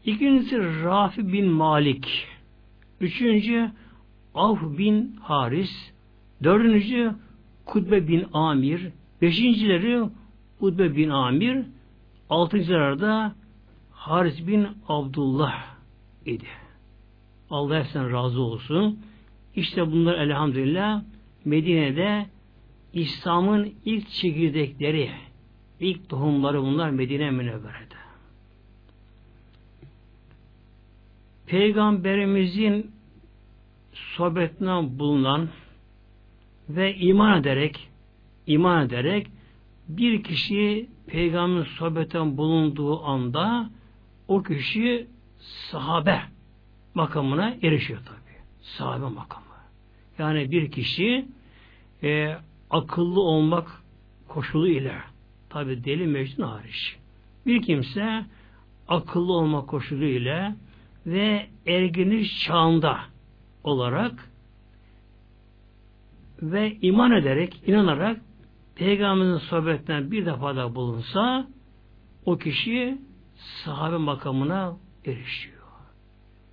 İkincisi 0.05 0.83
Rafi 0.83 1.33
bin 1.33 1.47
Malik. 1.47 2.27
Üçüncü 3.01 3.71
Avf 4.35 4.77
bin 4.77 5.15
Haris. 5.21 5.91
Dördüncü 6.43 7.15
Kutbe 7.65 8.07
bin 8.07 8.25
Amir. 8.33 8.91
Beşincileri 9.21 10.09
Udbe 10.59 10.95
bin 10.95 11.09
Amir, 11.09 11.65
altıncı 12.29 12.73
da 12.73 13.35
Haris 13.91 14.47
bin 14.47 14.67
Abdullah 14.87 15.63
idi. 16.25 16.47
Allah 17.49 17.79
hepsinden 17.79 18.11
razı 18.11 18.41
olsun. 18.41 18.99
İşte 19.55 19.91
bunlar 19.91 20.17
elhamdülillah 20.17 21.03
Medine'de 21.45 22.25
İslam'ın 22.93 23.73
ilk 23.85 24.09
çekirdekleri, 24.09 25.11
ilk 25.79 26.09
tohumları 26.09 26.61
bunlar 26.61 26.89
Medine 26.89 27.31
Münevvere'de. 27.31 27.95
Peygamberimizin 31.47 32.91
sohbetinden 33.93 34.99
bulunan 34.99 35.49
ve 36.69 36.95
iman 36.95 37.41
ederek 37.41 37.89
iman 38.47 38.85
ederek 38.85 39.27
bir 39.87 40.23
kişi 40.23 40.89
peygamberin 41.07 41.63
sohbetten 41.63 42.37
bulunduğu 42.37 43.03
anda 43.03 43.69
o 44.27 44.43
kişi 44.43 45.07
sahabe 45.39 46.21
makamına 46.93 47.55
erişiyor 47.61 47.99
tabi. 48.05 48.24
Sahabe 48.65 49.05
makamı. 49.05 49.45
Yani 50.17 50.51
bir 50.51 50.71
kişi 50.71 51.25
e, 52.03 52.37
akıllı 52.69 53.21
olmak 53.21 53.67
koşulu 54.27 54.67
ile 54.67 54.95
tabi 55.49 55.83
deli 55.83 56.07
mecnun 56.07 56.47
hariç. 56.47 56.97
Bir 57.45 57.61
kimse 57.61 58.25
akıllı 58.87 59.33
olmak 59.33 59.67
koşulu 59.67 60.05
ile 60.05 60.55
ve 61.05 61.47
ergeniş 61.65 62.43
çağında 62.43 62.99
olarak 63.63 64.29
ve 66.41 66.77
iman 66.81 67.11
ederek, 67.11 67.61
inanarak 67.67 68.21
Peygamberin 68.75 69.37
sohbetinden 69.37 70.11
bir 70.11 70.25
defa 70.25 70.55
da 70.55 70.75
bulunsa 70.75 71.47
o 72.25 72.37
kişi 72.37 72.97
sahabe 73.35 73.97
makamına 73.97 74.77
erişiyor. 75.05 75.55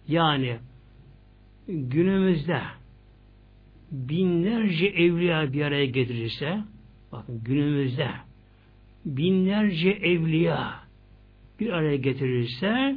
Yani 0.08 0.58
günümüzde 1.68 2.60
binlerce 3.90 4.86
evliya 4.86 5.52
bir 5.52 5.62
araya 5.62 5.86
getirirse 5.86 6.58
bakın 7.12 7.40
günümüzde 7.44 8.10
binlerce 9.04 9.90
evliya 9.90 10.74
bir 11.60 11.70
araya 11.70 11.96
getirirse 11.96 12.96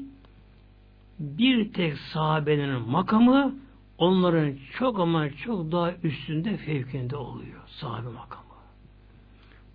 bir 1.19 1.73
tek 1.73 1.97
sahabenin 1.97 2.89
makamı 2.89 3.55
onların 3.97 4.53
çok 4.77 4.99
ama 4.99 5.29
çok 5.29 5.71
daha 5.71 5.93
üstünde 6.03 6.57
fevkinde 6.57 7.15
oluyor 7.15 7.61
sahabe 7.67 8.09
makamı. 8.09 8.45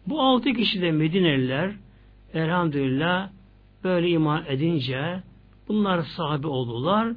Bu 0.07 0.21
altı 0.21 0.53
kişi 0.53 0.83
de 0.83 0.91
Medineliler 0.91 1.75
elhamdülillah 2.35 3.31
böyle 3.85 4.09
iman 4.09 4.45
edince 4.49 5.23
bunlar 5.69 6.03
sahabe 6.03 6.47
oldular 6.47 7.15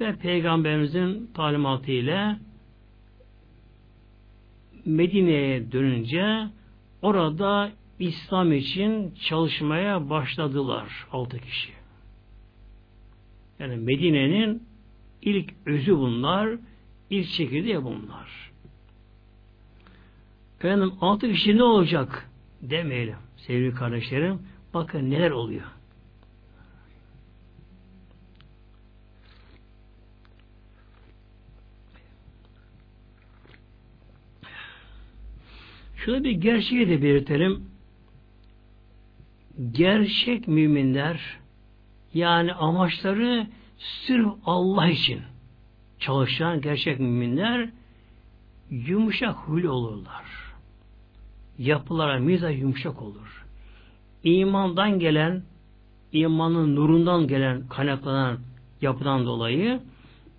ve 0.00 0.16
Peygamberimizin 0.16 1.30
talimatı 1.34 1.90
ile 1.90 2.36
Medine'ye 4.84 5.72
dönünce 5.72 6.48
orada 7.02 7.70
İslam 7.98 8.52
için 8.52 9.14
çalışmaya 9.14 10.10
başladılar 10.10 11.06
altı 11.12 11.38
kişi. 11.38 11.72
Yani 13.58 13.76
Medine'nin 13.76 14.62
ilk 15.22 15.52
özü 15.66 15.96
bunlar, 15.96 16.58
ilk 17.10 17.28
çekirdeği 17.28 17.84
bunlar. 17.84 18.52
Efendim 20.58 20.92
altı 21.00 21.32
kişi 21.32 21.56
ne 21.56 21.62
olacak 21.62 22.30
demeyelim 22.62 23.16
sevgili 23.36 23.74
kardeşlerim. 23.74 24.38
Bakın 24.74 25.10
neler 25.10 25.30
oluyor. 25.30 25.66
Şöyle 36.04 36.24
bir 36.24 36.30
gerçeği 36.30 36.88
de 36.88 37.02
belirtelim. 37.02 37.64
Gerçek 39.72 40.48
müminler 40.48 41.20
yani 42.14 42.52
amaçları 42.52 43.46
sırf 43.78 44.26
Allah 44.46 44.88
için 44.88 45.20
çalışan 45.98 46.60
gerçek 46.60 47.00
müminler 47.00 47.70
yumuşak 48.70 49.34
huylu 49.36 49.70
olurlar. 49.70 50.24
Yapılara 51.58 52.18
miza 52.18 52.50
yumuşak 52.50 53.02
olur. 53.02 53.44
İmandan 54.24 54.98
gelen, 54.98 55.42
imanın 56.12 56.76
nurundan 56.76 57.28
gelen, 57.28 57.68
kaynaklanan 57.68 58.38
yapıdan 58.80 59.26
dolayı 59.26 59.80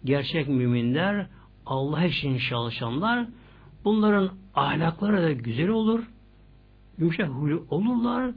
gerçek 0.04 0.47
müminler 0.47 1.28
Allah 1.65 2.06
için 2.06 2.38
çalışanlar 2.38 3.28
bunların 3.86 4.44
ahlakları 4.56 5.24
da 5.24 5.32
güzel 5.32 5.70
olur. 5.70 6.04
Yumuşak 6.98 7.30
huylu 7.30 7.65
olurlar. 7.70 8.32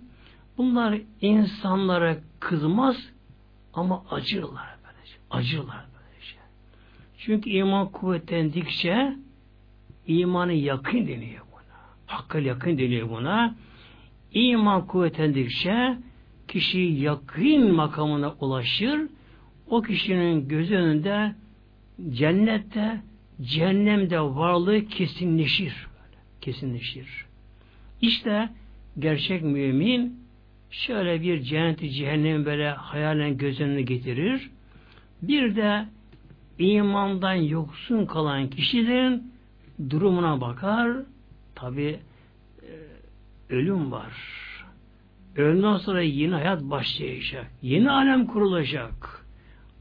Bunlar 0.58 1.00
insanlara 1.20 2.16
kızmaz 2.40 2.96
ama 3.74 4.04
acırlar 4.10 4.76
böylece. 4.84 5.14
Acırlar 5.30 5.86
böylece. 5.94 6.36
Çünkü 7.18 7.50
iman 7.50 7.88
kuvvetlendikçe 7.92 9.16
imanı 10.06 10.52
yakın 10.52 11.08
deniyor 11.08 11.44
buna. 11.52 11.78
Hakkı 12.06 12.38
yakın 12.38 12.78
deniyor 12.78 13.10
buna. 13.10 13.54
İman 14.32 14.86
kuvvetlendikçe 14.86 15.98
kişi 16.48 16.78
yakın 16.78 17.74
makamına 17.74 18.34
ulaşır. 18.40 19.00
O 19.70 19.82
kişinin 19.82 20.48
göz 20.48 20.70
önünde 20.70 21.34
cennette 22.10 23.00
cehennemde 23.42 24.20
varlığı 24.20 24.86
kesinleşir 24.86 25.87
kesinleşir. 26.52 27.26
İşte 28.00 28.48
gerçek 28.98 29.42
mümin 29.42 30.20
şöyle 30.70 31.22
bir 31.22 31.42
cenneti 31.42 31.90
cehennem 31.90 32.44
böyle 32.44 32.70
hayalen 32.70 33.36
göz 33.36 33.60
önüne 33.60 33.82
getirir. 33.82 34.50
Bir 35.22 35.56
de 35.56 35.86
imandan 36.58 37.34
yoksun 37.34 38.06
kalan 38.06 38.50
kişilerin 38.50 39.32
durumuna 39.90 40.40
bakar. 40.40 40.96
Tabi 41.54 41.98
e, 42.62 42.72
ölüm 43.48 43.92
var. 43.92 44.12
Ölümden 45.36 45.76
sonra 45.76 46.02
yeni 46.02 46.34
hayat 46.34 46.62
başlayacak. 46.62 47.46
Yeni 47.62 47.90
alem 47.90 48.26
kurulacak. 48.26 49.26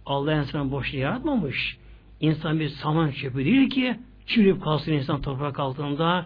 Allah 0.06 0.34
insanı 0.34 0.72
boşuna 0.72 1.02
yaratmamış. 1.02 1.78
İnsan 2.20 2.60
bir 2.60 2.70
saman 2.70 3.12
çöpü 3.12 3.46
değil 3.46 3.70
ki 3.70 4.00
çürüyüp 4.28 4.64
kalsın 4.64 4.92
insan 4.92 5.22
toprak 5.22 5.60
altında 5.60 6.26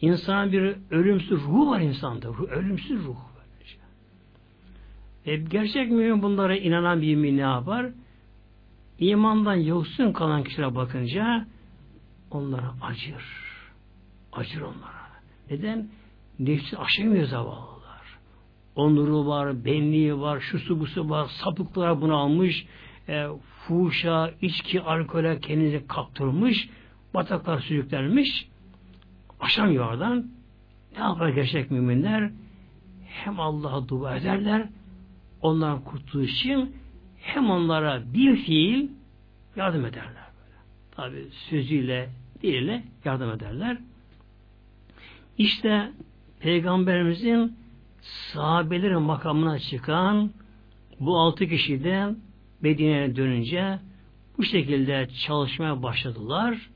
İnsan 0.00 0.52
bir 0.52 0.76
ölümsüz 0.90 1.40
ruh 1.40 1.70
var 1.70 1.80
insanda. 1.80 2.28
Ruh, 2.28 2.48
ölümsüz 2.48 3.04
ruh. 3.04 3.16
E, 5.26 5.36
gerçek 5.36 5.90
mümin 5.90 6.22
bunlara 6.22 6.56
inanan 6.56 7.02
bir 7.02 7.16
mümin 7.16 7.36
ne 7.36 7.40
yapar? 7.40 7.86
İmandan 8.98 9.54
yoksun 9.54 10.12
kalan 10.12 10.44
kişilere 10.44 10.74
bakınca 10.74 11.46
onlara 12.30 12.74
acır. 12.82 13.24
Acır 14.32 14.60
onlara. 14.60 15.10
Neden? 15.50 15.88
Nefsi 16.38 16.78
aşamıyor 16.78 17.26
zavallılar. 17.26 18.18
Onuru 18.74 19.26
var, 19.26 19.64
benliği 19.64 20.20
var, 20.20 20.40
şusu 20.40 20.80
busu 20.80 21.10
var, 21.10 21.28
sapıklara 21.44 22.00
bunu 22.00 22.16
almış, 22.16 22.66
e, 23.08 23.26
fuhuşa, 23.66 24.30
içki, 24.42 24.80
alkole 24.82 25.40
kendini 25.40 25.86
kaptırmış, 25.86 26.68
bataklar 27.14 27.60
sürüklenmiş, 27.60 28.49
aşamıyor 29.40 29.90
oradan. 29.90 30.26
Ne 30.92 30.98
yapar 30.98 31.28
gerçek 31.28 31.70
müminler? 31.70 32.30
Hem 33.06 33.40
Allah'a 33.40 33.88
dua 33.88 34.16
ederler, 34.16 34.68
onların 35.42 35.84
kurtuluş 35.84 36.32
için 36.32 36.76
hem 37.16 37.50
onlara 37.50 38.02
bir 38.14 38.36
fiil 38.36 38.88
yardım 39.56 39.84
ederler. 39.84 40.24
Tabi 40.90 41.26
sözüyle, 41.30 42.08
diliyle 42.42 42.84
yardım 43.04 43.30
ederler. 43.30 43.78
İşte 45.38 45.92
Peygamberimizin 46.40 47.56
sahabelerin 48.02 49.02
makamına 49.02 49.58
çıkan 49.58 50.30
bu 51.00 51.18
altı 51.18 51.46
kişi 51.46 51.84
de 51.84 52.14
Medine'ye 52.60 53.16
dönünce 53.16 53.78
bu 54.38 54.44
şekilde 54.44 55.08
çalışmaya 55.26 55.82
başladılar 55.82 56.70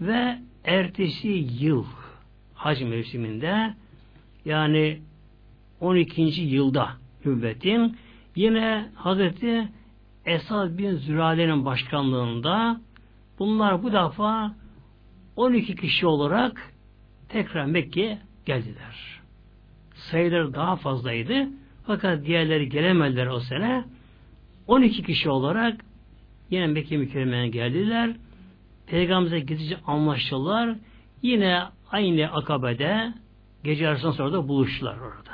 ve 0.00 0.38
ertesi 0.70 1.28
yıl 1.60 1.84
hac 2.54 2.82
mevsiminde 2.82 3.74
yani 4.44 5.00
12. 5.80 6.22
yılda 6.40 6.90
nübbetin 7.24 7.96
yine 8.36 8.88
Hazreti 8.94 9.68
Esad 10.26 10.78
bin 10.78 10.90
Zürale'nin 10.90 11.64
başkanlığında 11.64 12.80
bunlar 13.38 13.82
bu 13.82 13.92
defa 13.92 14.54
12 15.36 15.76
kişi 15.76 16.06
olarak 16.06 16.72
tekrar 17.28 17.64
Mekke'ye 17.64 18.18
geldiler. 18.46 19.20
Sayıları 19.94 20.54
daha 20.54 20.76
fazlaydı. 20.76 21.48
Fakat 21.86 22.24
diğerleri 22.26 22.68
gelemediler 22.68 23.26
o 23.26 23.40
sene. 23.40 23.84
12 24.66 25.02
kişi 25.02 25.30
olarak 25.30 25.84
yine 26.50 26.66
Mekke 26.66 26.96
mükerremeye 26.96 27.48
geldiler. 27.48 28.16
Peygamberimize 28.90 29.40
gidince 29.40 29.76
anlaştılar. 29.86 30.76
Yine 31.22 31.62
aynı 31.90 32.32
akabede 32.32 33.14
gece 33.64 33.88
arasından 33.88 34.12
sonra 34.12 34.32
da 34.32 34.48
buluştular 34.48 34.98
orada. 34.98 35.30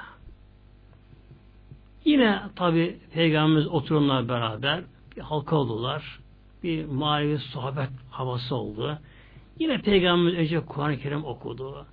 Yine 2.05 2.41
tabi 2.57 2.99
Peygamberimiz 3.13 3.67
oturumlar 3.67 4.29
beraber 4.29 4.85
bir 5.17 5.21
halka 5.21 5.57
oldular. 5.57 6.19
Bir 6.63 6.85
manevi 6.85 7.39
sohbet 7.39 7.89
havası 8.11 8.55
oldu. 8.55 8.99
Yine 9.59 9.81
Peygamberimiz 9.81 10.35
önce 10.35 10.61
Kur'an-ı 10.61 10.99
Kerim 10.99 11.25
okudu. 11.25 11.87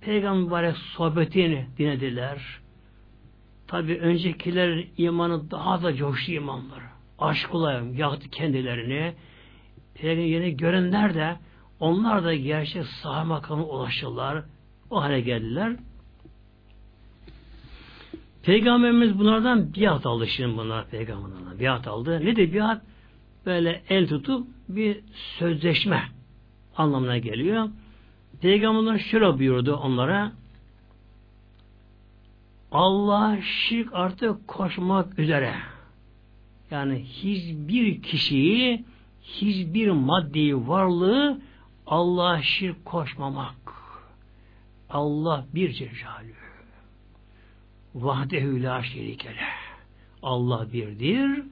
Peygamber 0.00 0.72
sohbetini 0.72 1.66
dinlediler. 1.78 2.60
Tabi 3.66 3.98
öncekiler 3.98 4.84
imanı 4.96 5.50
daha 5.50 5.82
da 5.82 5.94
coştu 5.94 6.32
imanları. 6.32 6.84
Aşkla 7.18 7.82
yaktı 7.96 8.30
kendilerini. 8.30 9.14
Peygamberini 10.00 10.56
görenler 10.56 11.14
de 11.14 11.36
onlar 11.80 12.24
da 12.24 12.34
gerçek 12.34 12.86
saha 12.86 13.24
makamına 13.24 13.66
ulaşırlar. 13.66 14.44
O 14.90 15.02
hale 15.02 15.20
geldiler. 15.20 15.76
Peygamberimiz 18.42 19.18
bunlardan 19.18 19.74
biat 19.74 20.06
aldı 20.06 20.26
şimdi 20.26 20.58
bunlar 20.58 20.88
peygamberlerden. 20.88 21.60
Biat 21.60 21.88
aldı. 21.88 22.24
Ne 22.24 22.36
de 22.36 22.52
biat? 22.52 22.82
Böyle 23.46 23.82
el 23.88 24.08
tutup 24.08 24.46
bir 24.68 25.00
sözleşme 25.38 26.02
anlamına 26.76 27.18
geliyor. 27.18 27.68
Peygamberler 28.40 28.98
şöyle 28.98 29.38
buyurdu 29.38 29.76
onlara 29.76 30.32
Allah 32.72 33.38
şirk 33.42 33.88
artık 33.92 34.48
koşmak 34.48 35.18
üzere. 35.18 35.54
Yani 36.70 36.98
hiçbir 36.98 38.02
kişiyi 38.02 38.84
hiçbir 39.22 39.90
maddi 39.90 40.68
varlığı 40.68 41.40
Allah'a 41.86 42.42
şirk 42.42 42.84
koşmamak. 42.84 43.54
Allah 44.90 45.46
bir 45.54 45.72
celalü. 45.72 46.34
Vahdehü 47.94 48.62
la 48.62 48.82
şerikele. 48.82 49.48
Allah 50.22 50.72
birdir. 50.72 51.42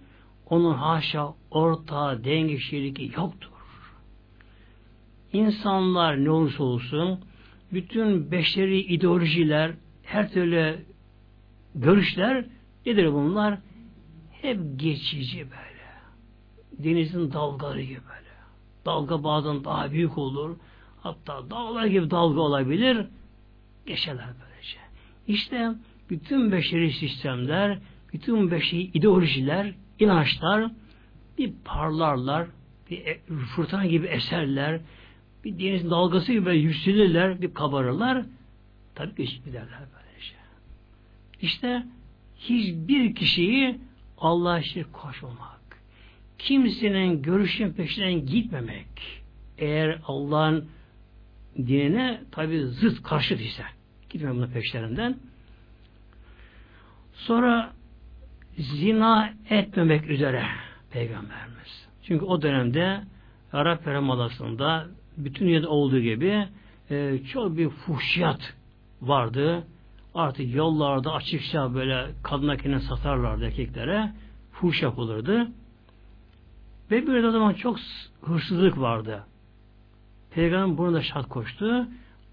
Onun 0.51 0.75
haşa 0.75 1.35
ortağı, 1.51 2.25
denge, 2.25 2.59
şeriki 2.59 3.13
yoktur. 3.17 3.51
İnsanlar 5.33 6.25
ne 6.25 6.31
olursa 6.31 6.65
olsun 6.65 7.21
bütün 7.73 8.31
beşeri 8.31 8.81
ideolojiler, 8.81 9.73
her 10.03 10.33
türlü 10.33 10.85
görüşler 11.75 12.45
nedir 12.87 13.13
bunlar? 13.13 13.59
Hep 14.43 14.59
geçici 14.77 15.39
böyle. 15.39 15.68
Denizin 16.79 17.33
dalgaları 17.33 17.83
gibi 17.83 18.01
böyle. 18.09 18.29
Dalga 18.87 19.25
bazen 19.25 19.65
daha 19.65 19.91
büyük 19.91 20.19
olur. 20.19 20.57
Hatta 21.01 21.51
dağlar 21.51 21.87
gibi 21.87 22.11
dalga 22.11 22.41
olabilir. 22.41 23.07
Geçerler 23.87 24.27
böylece. 24.27 24.79
İşte 25.27 25.73
bütün 26.11 26.53
beşeri 26.53 26.93
sistemler, 26.93 27.79
bütün 28.13 28.51
beşeri 28.51 28.81
ideolojiler, 28.81 29.75
inançlar 29.99 30.71
bir 31.39 31.53
parlarlar, 31.65 32.47
bir 32.91 33.07
e, 33.07 33.21
fırtına 33.57 33.87
gibi 33.87 34.07
eserler, 34.07 34.81
bir 35.45 35.59
deniz 35.59 35.91
dalgası 35.91 36.33
gibi 36.33 36.57
yükselirler, 36.57 37.43
bir 37.43 37.55
kabarırlar. 37.55 38.25
Tabi 38.95 39.15
geçip 39.15 39.45
giderler 39.45 39.81
böylece. 39.95 40.35
İşte 41.43 41.87
hiçbir 42.39 43.15
kişiyi 43.15 43.79
Allah'a 44.19 44.63
şirk 44.63 44.93
koşmamak, 44.93 45.58
kimsenin 46.39 47.23
görüşün 47.23 47.73
peşinden 47.73 48.27
gitmemek, 48.27 49.23
eğer 49.59 49.99
Allah'ın 50.07 50.69
dinine 51.57 52.21
tabi 52.31 52.67
zıt 52.67 53.03
karşıt 53.03 53.41
ise, 53.41 53.65
gitmemek 54.11 54.37
bunun 54.37 54.51
peşlerinden. 54.51 55.17
Sonra 57.15 57.73
zina 58.59 59.33
etmemek 59.51 60.11
üzere 60.11 60.45
Peygamberimiz. 60.91 61.89
Çünkü 62.03 62.25
o 62.25 62.43
dönemde 62.43 63.01
Arap 63.53 63.87
Yarımadası'nda 63.87 64.87
bütün 65.17 65.47
dünyada 65.47 65.69
olduğu 65.69 66.01
gibi 66.01 66.49
e, 66.91 67.19
çok 67.33 67.57
bir 67.57 67.69
fuhşiyat 67.69 68.55
vardı. 69.03 69.67
Artık 70.15 70.55
yollarda 70.55 71.13
açıkça 71.13 71.75
böyle 71.75 72.07
kendini 72.31 72.81
satarlardı 72.81 73.45
erkeklere. 73.45 74.13
Fuş 74.53 74.83
yapılırdı. 74.83 75.49
Ve 76.91 77.07
bir 77.07 77.25
o 77.25 77.31
zaman 77.31 77.55
çok 77.55 77.79
hırsızlık 78.23 78.81
vardı. 78.81 79.25
Peygamber 80.31 80.79
bunu 80.79 80.95
da 80.95 81.03
şart 81.03 81.29
koştu. 81.29 81.89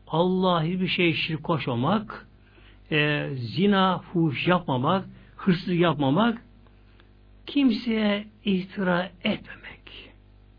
Allah 0.08 0.64
hiçbir 0.64 0.88
şey 0.88 1.14
şirk 1.14 1.44
koşmamak, 1.44 2.28
e, 2.92 3.30
zina, 3.36 4.00
fuhuş 4.00 4.48
yapmamak, 4.48 5.06
hırsızlık 5.36 5.80
yapmamak, 5.80 6.42
kimseye 7.46 8.28
iftira 8.46 9.12
etmemek 9.24 10.12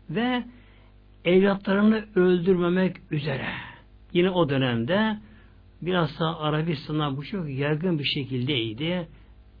ve 0.09 0.43
evlatlarını 1.25 2.05
öldürmemek 2.15 2.97
üzere. 3.11 3.47
Yine 4.13 4.29
o 4.29 4.49
dönemde 4.49 5.17
bilhassa 5.81 6.39
Arabistan'da 6.39 7.17
bu 7.17 7.25
çok 7.25 7.49
yaygın 7.49 7.99
bir 7.99 8.03
şekildeydi. 8.03 9.07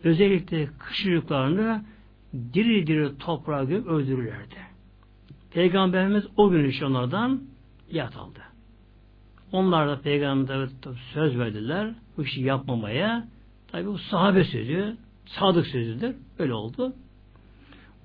Özellikle 0.03 0.67
kış 0.79 1.05
diri 2.53 2.87
diri 2.87 3.17
toprağa 3.17 3.63
göm 3.63 3.87
öldürürlerdi. 3.87 4.55
Peygamberimiz 5.51 6.23
o 6.37 6.49
gün 6.49 6.69
için 6.69 6.85
onlardan 6.85 7.41
yat 7.91 8.17
aldı. 8.17 8.39
Onlar 9.51 9.87
da 9.87 10.01
peygamberimize 10.01 10.75
söz 11.13 11.37
verdiler 11.39 11.93
bu 12.17 12.23
işi 12.23 12.41
yapmamaya. 12.41 13.27
Tabi 13.67 13.85
bu 13.85 13.97
sahabe 13.97 14.43
sözü, 14.43 14.97
sadık 15.25 15.67
sözüdür. 15.67 16.15
Öyle 16.39 16.53
oldu. 16.53 16.93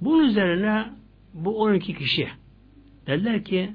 Bunun 0.01 0.25
üzerine 0.25 0.92
bu 1.35 1.62
12 1.62 1.95
kişi 1.95 2.29
Dediler 3.07 3.45
ki 3.45 3.73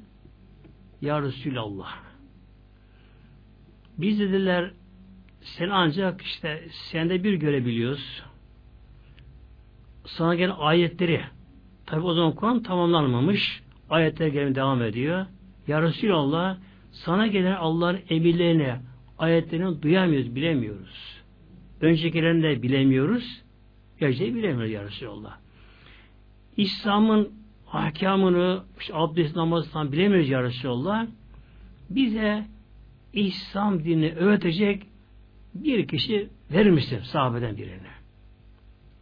Ya 1.02 1.22
Resulallah 1.22 2.08
biz 3.98 4.20
dediler 4.20 4.72
sen 5.42 5.70
ancak 5.70 6.22
işte 6.22 6.68
sende 6.92 7.24
bir 7.24 7.34
görebiliyoruz. 7.34 8.24
Sana 10.08 10.36
gelen 10.36 10.56
ayetleri 10.60 11.22
tabi 11.86 12.02
o 12.02 12.14
zaman 12.14 12.36
Kur'an 12.36 12.64
tamamlanmamış. 12.64 13.64
Ayetler 13.90 14.28
gelmeye 14.28 14.56
devam 14.56 14.82
ediyor. 14.82 15.26
Ya 15.68 15.82
Resulallah 15.82 16.58
sana 16.92 17.28
gelen 17.28 17.56
Allah'ın 17.56 18.00
emirlerini, 18.10 18.76
ayetlerini 19.18 19.82
duyamıyoruz, 19.82 20.36
bilemiyoruz. 20.36 21.22
Öncekilerini 21.82 22.44
de 22.44 22.62
bilemiyoruz. 22.62 23.42
Gerçeği 24.00 24.36
bilemiyoruz 24.36 24.72
ya 24.72 24.84
Resulallah. 24.84 25.38
İslam'ın 26.58 27.30
ahkamını, 27.72 28.64
işte 28.80 28.94
abdest 28.96 29.36
namazından 29.36 29.92
bilemiyoruz 29.92 30.30
ya 30.30 30.44
Resulallah. 30.44 31.08
Bize 31.90 32.46
İslam 33.14 33.84
dinini 33.84 34.14
öğretecek 34.14 34.84
bir 35.54 35.88
kişi 35.88 36.30
verir 36.52 36.70
misin 36.70 37.00
sahabeden 37.04 37.58
birine? 37.58 37.97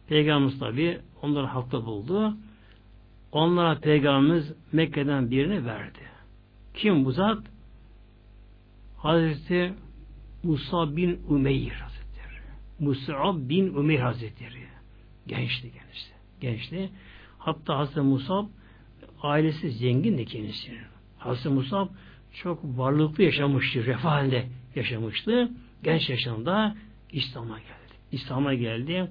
Peygamberimiz 0.08 0.58
tabi 0.58 1.00
onları 1.22 1.46
haklı 1.46 1.86
buldu. 1.86 2.36
Onlara 3.32 3.78
Peygamberimiz 3.80 4.52
Mekke'den 4.72 5.30
birini 5.30 5.66
verdi. 5.66 5.98
Kim 6.74 7.04
bu 7.04 7.12
zat? 7.12 7.38
Hazreti 8.96 9.72
Musa 10.42 10.96
bin 10.96 11.20
Umeyr 11.28 11.72
Hazretleri. 11.72 12.42
Musa 12.80 13.48
bin 13.48 13.74
Umeyr 13.74 14.00
Hazretleri. 14.00 14.66
Gençti 15.26 15.72
gençti. 15.72 16.12
Gençti. 16.40 16.90
Hatta 17.38 17.78
Hazreti 17.78 18.00
Musab 18.00 18.46
ailesi 19.22 19.70
zengin 19.70 20.18
de 20.18 20.24
kendisinin. 20.24 20.80
Hazreti 21.18 21.48
Musab 21.48 21.88
çok 22.32 22.64
varlıklı 22.64 23.22
yaşamıştı, 23.22 23.86
refah 23.86 24.10
halinde 24.10 24.46
yaşamıştı. 24.74 25.50
Genç 25.82 26.10
yaşında 26.10 26.76
İslam'a 27.12 27.58
geldi. 27.58 27.94
İslam'a 28.12 28.54
geldi. 28.54 29.10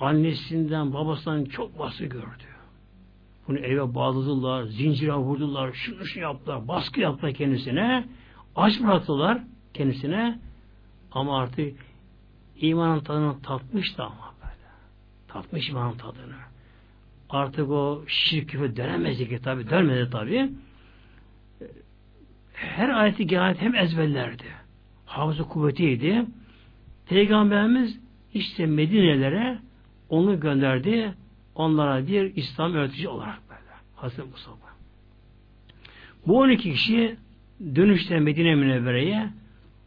Annesinden, 0.00 0.92
babasından 0.92 1.44
çok 1.44 1.78
baskı 1.78 2.04
gördü. 2.04 2.44
Bunu 3.48 3.58
eve 3.58 3.94
bağladılar, 3.94 4.64
zincire 4.64 5.14
vurdular, 5.14 5.72
şunu 5.72 6.04
şunu 6.04 6.22
yaptılar, 6.22 6.68
baskı 6.68 7.00
yaptılar 7.00 7.32
kendisine. 7.32 8.04
Aç 8.56 8.80
bıraktılar 8.80 9.42
kendisine. 9.74 10.38
Ama 11.12 11.38
artık 11.38 11.78
imanın 12.56 13.00
tadını 13.00 13.42
tatmıştı 13.42 14.02
ama 14.02 14.34
böyle. 14.42 14.54
Tatmış 15.28 15.68
imanın 15.68 15.96
tadını 15.96 16.34
artık 17.30 17.70
o 17.70 18.04
şirk 18.06 18.48
küfür 18.48 18.76
dönemezdi 18.76 19.28
ki 19.28 19.38
tabi 19.42 19.70
dönmedi 19.70 20.10
tabi 20.10 20.50
her 22.54 22.88
ayeti 22.88 23.26
genayet 23.26 23.60
hem 23.60 23.74
ezberlerdi 23.74 24.44
hafıza 25.06 25.42
kuvvetiydi 25.44 26.24
Peygamberimiz 27.08 28.00
işte 28.34 28.66
Medine'lere 28.66 29.58
onu 30.10 30.40
gönderdi 30.40 31.14
onlara 31.54 32.06
bir 32.06 32.36
İslam 32.36 32.74
öğretici 32.74 33.08
olarak 33.08 33.38
böyle 33.48 33.60
Hazreti 33.96 34.22
Musa 34.30 34.50
bu 36.26 36.38
12 36.38 36.72
kişi 36.72 37.16
dönüşte 37.74 38.20
Medine 38.20 38.54
Münevvere'ye 38.54 39.30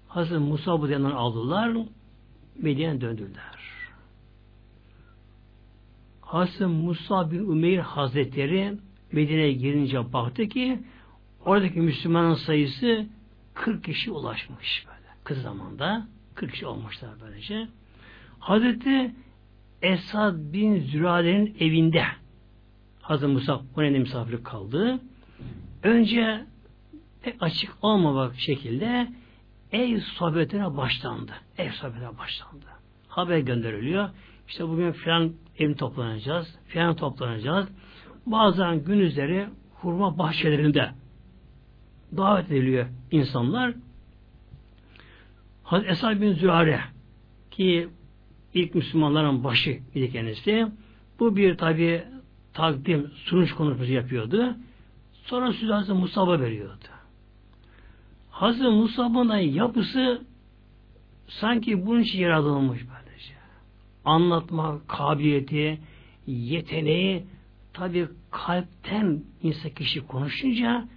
Hazreti 0.08 0.40
Musa 0.40 0.82
bu 0.82 1.08
aldılar 1.16 1.72
Medine'ye 2.62 3.02
döndüler 3.02 3.54
Hazreti 6.22 6.66
Musa 6.66 7.32
bin 7.32 7.40
Umeyr 7.40 7.80
Hazretleri 7.80 8.74
Medine'ye 9.12 9.54
girince 9.54 10.14
baktı 10.14 10.48
ki 10.48 10.80
oradaki 11.46 11.80
Müslümanın 11.80 12.34
sayısı 12.34 13.06
40 13.54 13.84
kişi 13.84 14.12
ulaşmış 14.12 14.86
böyle. 14.88 15.08
Kız 15.24 15.42
zamanda 15.42 16.08
40 16.36 16.52
kişi 16.52 16.66
olmuşlar 16.66 17.12
böylece. 17.22 17.68
Hazreti 18.40 19.12
Esad 19.84 20.36
bin 20.54 20.80
Zürade'nin 20.80 21.56
evinde 21.60 22.04
Hazreti 23.02 23.34
Musa 23.34 23.62
o 23.78 23.82
nedenle 23.82 24.44
kaldı. 24.44 25.00
Önce 25.84 26.46
pek 27.22 27.36
açık 27.44 27.72
olmamak 27.82 28.36
şekilde 28.38 29.08
ev 29.72 30.00
sohbetine 30.00 30.78
başlandı. 30.78 31.32
Ev 31.58 31.72
sohbetine 31.72 32.18
başlandı. 32.18 32.66
Haber 33.08 33.38
gönderiliyor. 33.38 34.10
İşte 34.48 34.68
bugün 34.68 34.92
filan 34.92 35.34
evin 35.60 35.74
toplanacağız, 35.74 36.60
filan 36.68 36.96
toplanacağız. 36.96 37.68
Bazen 38.26 38.84
gün 38.84 39.00
üzeri 39.00 39.48
hurma 39.74 40.18
bahçelerinde 40.18 40.92
davet 42.18 42.52
ediliyor 42.52 42.86
insanlar. 43.12 43.74
Hazreti 45.64 45.92
Esad 45.92 46.22
bin 46.22 46.34
Zühare 46.34 46.82
ki 47.52 47.90
ilk 48.54 48.76
Müslümanların 48.76 49.44
başı 49.44 49.80
idi 49.96 50.12
kendisi. 50.12 50.68
Bu 51.20 51.36
bir 51.36 51.58
tabi 51.58 52.04
takdim, 52.54 53.12
sunuş 53.16 53.54
konuşması 53.54 53.92
yapıyordu. 53.92 54.56
Sonra 55.14 55.54
sözü 55.54 55.72
Hazreti 55.72 55.94
Musab'a 55.94 56.40
veriyordu. 56.40 56.84
Hazreti 58.30 58.70
Musab'ın 58.70 59.38
yapısı 59.38 60.22
sanki 61.28 61.86
bunun 61.86 62.02
için 62.02 62.20
yaratılmış 62.20 62.82
böyle. 62.82 63.04
anlatma 64.06 64.82
kabiliyeti, 64.88 65.80
yeteneği 66.28 67.26
tabi 67.74 68.08
kalpten 68.32 69.24
insan 69.42 69.72
kişi 69.72 70.08
konuşunca 70.08 70.88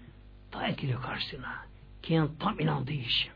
daha 0.53 0.66
etkili 0.66 0.95
karşısına. 0.95 1.55
Kendi 2.03 2.38
tam 2.38 2.61
inandığı 2.61 2.92
için. 2.92 3.36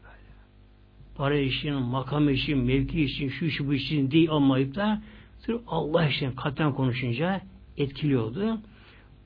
Para 1.20 1.38
için, 1.38 1.74
makam 1.74 2.28
için, 2.28 2.58
mevki 2.58 3.04
için, 3.04 3.28
şu 3.28 3.44
işi 3.44 3.68
bu 3.68 3.74
için 3.74 4.10
değil 4.10 4.28
olmayıp 4.28 4.74
da 4.74 5.02
sırf 5.38 5.60
Allah 5.66 6.06
için 6.06 6.32
kalpten 6.32 6.72
konuşunca 6.72 7.40
etkiliyordu. 7.76 8.58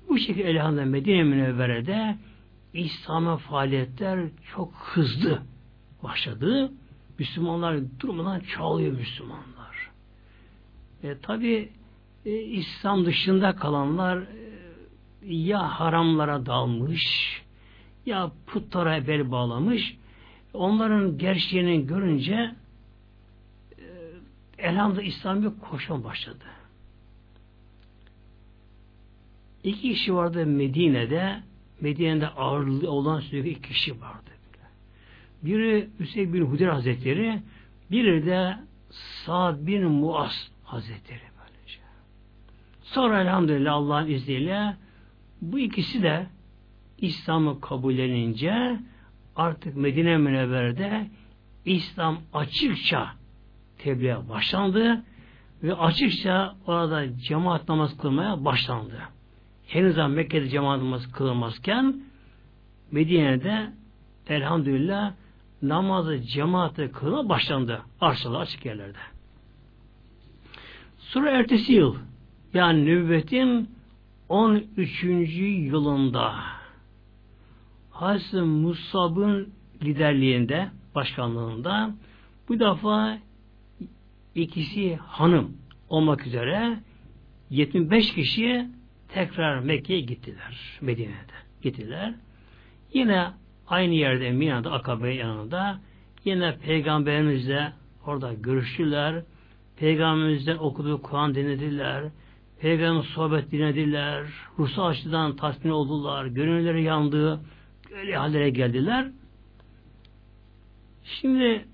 Bu 0.09 0.19
şekilde 0.19 0.51
elhamdülillah 0.51 0.87
Medine 0.87 1.23
Münevvere'de 1.23 2.17
İslam'a 2.73 3.37
faaliyetler 3.37 4.21
çok 4.55 4.75
hızlı 4.75 5.43
başladı. 6.03 6.73
Müslümanlar 7.19 7.77
durmadan 8.01 8.41
çoğalıyor 8.41 8.93
Müslümanlar. 8.93 9.91
E, 11.03 11.19
Tabi 11.23 11.69
e, 12.27 12.41
İslam 12.41 13.07
dışında 13.07 13.57
kalanlar 13.57 14.19
e, 14.19 14.27
ya 15.23 15.81
haramlara 15.81 16.47
dalmış 16.47 17.43
ya 18.07 18.31
putlara 18.47 19.07
bel 19.07 19.31
bağlamış. 19.31 19.97
Onların 20.55 21.19
gerçeğini 21.19 21.87
görünce 21.87 22.55
e, 23.79 23.85
elhamdülillah 24.59 25.07
İslam 25.07 25.43
bir 25.43 25.61
koşma 25.61 26.05
başladı. 26.05 26.45
İki 29.65 29.81
kişi 29.81 30.15
vardı 30.15 30.47
Medine'de. 30.47 31.41
Medine'de 31.81 32.29
ağırlığı 32.29 32.91
olan 32.91 33.21
sürekli 33.21 33.51
iki 33.51 33.69
kişi 33.69 34.01
vardı. 34.01 34.31
Biri 35.45 35.89
Hüseyin 36.01 36.33
bin 36.35 36.43
Hudir 36.43 36.69
Hazretleri, 36.69 37.43
biri 37.91 38.27
de 38.27 38.57
Sa'd 38.91 39.67
bin 39.67 39.85
Muaz 39.85 40.51
Hazretleri 40.65 41.21
böylece. 41.21 41.79
Sonra 42.83 43.23
elhamdülillah 43.23 43.75
Allah'ın 43.75 44.09
izniyle 44.09 44.77
bu 45.43 45.59
ikisi 45.59 46.03
de 46.03 46.27
İslam'ı 46.99 47.61
kabullenince 47.61 48.79
artık 49.37 49.77
Medine 49.77 50.17
Münevver'de 50.17 51.07
İslam 51.65 52.19
açıkça 52.33 53.09
tebliğe 53.79 54.29
başlandı 54.29 55.03
ve 55.63 55.75
açıkça 55.75 56.55
orada 56.67 57.19
cemaat 57.19 57.69
namaz 57.69 57.99
kılmaya 57.99 58.45
başlandı. 58.45 58.99
Henüz 59.67 59.97
Mekke'de 59.97 60.49
cemaat 60.49 60.79
namaz 60.79 61.13
kılınmazken 61.13 62.01
Medine'de 62.93 63.71
elhamdülillah 64.29 65.13
namazı 65.63 66.21
cemaate 66.21 66.91
kılma 66.91 67.29
başlandı. 67.29 67.83
Arsalı 68.01 68.39
açık 68.39 68.67
yerlerde. 68.67 68.99
Sonra 70.99 71.31
ertesi 71.31 71.73
yıl 71.73 71.97
yani 72.55 72.85
nübüvvetin 72.85 73.71
13. 74.29 75.05
yılında 75.43 76.35
Hazreti 77.95 78.37
Musab'ın 78.37 79.49
liderliğinde, 79.83 80.69
başkanlığında 80.95 81.95
bu 82.49 82.61
defa 82.61 83.19
ikisi 84.35 84.97
hanım 84.97 85.57
olmak 85.89 86.27
üzere 86.27 86.79
75 87.51 88.15
kişi 88.15 88.67
tekrar 89.09 89.59
Mekke'ye 89.59 90.01
gittiler. 90.01 90.79
Medine'de 90.81 91.35
gittiler. 91.63 92.15
Yine 92.93 93.27
aynı 93.69 93.95
yerde 93.95 94.31
Mina'da 94.31 94.73
Akabe 94.73 95.15
yanında 95.15 95.81
yine 96.25 96.57
peygamberimizle 96.59 97.73
orada 98.07 98.33
görüştüler. 98.33 99.23
Peygamberimizden 99.77 100.57
okuduğu 100.57 101.03
Kur'an 101.03 101.35
dinlediler. 101.35 102.05
Peygamberin 102.61 103.03
sohbet 103.03 103.53
dinlediler. 103.53 104.27
Ruhsal 104.59 104.87
açıdan 104.87 105.37
tatmin 105.37 105.71
oldular. 105.71 106.27
Gönülleri 106.27 106.83
yandı. 106.83 107.41
Öyle 107.95 108.17
hallere 108.17 108.51
geldiler. 108.51 109.09
Şimdi 111.05 111.65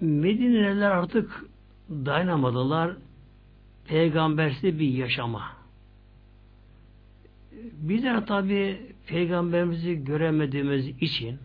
Medine'liler 0.00 0.90
artık 0.90 1.44
dayanamadılar. 1.90 2.96
Peygambersiz 3.86 4.78
bir 4.78 4.88
yaşama. 4.88 5.42
Bizler 7.72 8.26
tabi 8.26 8.80
peygamberimizi 9.06 10.04
göremediğimiz 10.04 10.88
için 10.88 11.38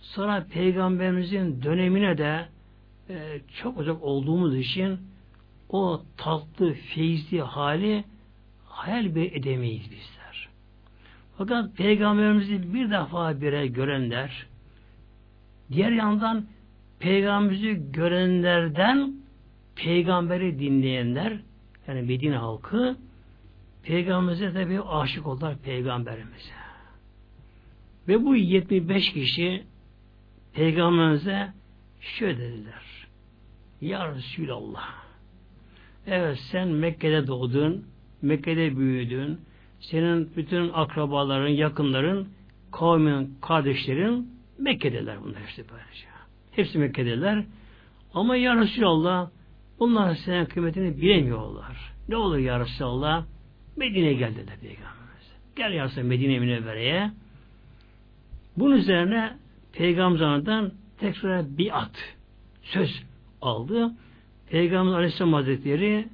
sonra 0.00 0.46
peygamberimizin 0.52 1.62
dönemine 1.62 2.18
de 2.18 2.48
e, 3.08 3.40
çok 3.62 3.78
uzak 3.78 4.02
olduğumuz 4.02 4.56
için 4.56 4.98
o 5.68 6.02
tatlı, 6.16 6.72
feyizli 6.72 7.40
hali 7.42 8.04
hayal 8.66 9.14
bir 9.14 9.32
edemeyiz 9.32 9.90
bizler. 9.90 10.19
Fakat 11.40 11.76
peygamberimizi 11.76 12.74
bir 12.74 12.90
defa 12.90 13.40
bire 13.40 13.66
görenler 13.66 14.46
diğer 15.72 15.90
yandan 15.90 16.46
peygamberimizi 16.98 17.92
görenlerden 17.92 19.14
peygamberi 19.76 20.58
dinleyenler 20.58 21.38
yani 21.88 22.02
Medine 22.02 22.36
halkı 22.36 22.96
Peygamberimize 23.82 24.52
tabi 24.52 24.80
aşık 24.80 25.26
oldular 25.26 25.58
Peygamberimize. 25.58 26.54
Ve 28.08 28.24
bu 28.24 28.36
75 28.36 29.12
kişi 29.12 29.62
Peygamberimize 30.52 31.52
şöyle 32.00 32.38
dediler. 32.38 33.06
Ya 33.80 34.14
Resulallah 34.14 34.94
evet 36.06 36.38
sen 36.52 36.68
Mekke'de 36.68 37.26
doğdun, 37.26 37.84
Mekke'de 38.22 38.76
büyüdün, 38.76 39.40
senin 39.80 40.30
bütün 40.36 40.70
akrabaların, 40.72 41.48
yakınların, 41.48 42.28
kavmin, 42.72 43.38
kardeşlerin 43.42 44.30
Mekke'deler 44.58 45.16
bunlar 45.24 45.40
işte 45.48 45.62
böylece. 45.72 46.06
Hepsi 46.50 46.78
Mekke'deler. 46.78 47.44
Ama 48.14 48.36
Ya 48.36 48.56
Resulallah 48.56 49.30
bunlar 49.78 50.14
senin 50.14 50.44
kıymetini 50.44 51.00
bilemiyorlar. 51.00 51.92
Ne 52.08 52.16
olur 52.16 52.38
Ya 52.38 52.60
Resulallah 52.60 53.24
Medine'ye 53.76 54.12
gel 54.12 54.34
dedi 54.34 54.52
Peygamberimiz. 54.60 55.32
Gel 55.56 55.72
yarısı 55.72 56.04
Medine 56.04 56.38
Münevvere'ye. 56.38 57.10
Bunun 58.56 58.76
üzerine 58.76 59.36
Peygamber'den 59.72 60.70
tekrar 60.98 61.58
bir 61.58 61.82
at 61.82 62.14
söz 62.62 63.02
aldı. 63.42 63.92
Peygamber 64.50 64.92
Aleyhisselam 64.92 65.32
Hazretleri 65.32 66.08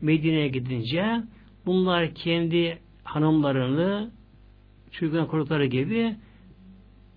Medine'ye 0.00 0.48
gidince 0.48 1.22
bunlar 1.66 2.14
kendi 2.14 2.78
hanımlarını 3.06 4.10
çocuklarını 4.90 5.28
korudukları 5.28 5.66
gibi 5.66 6.16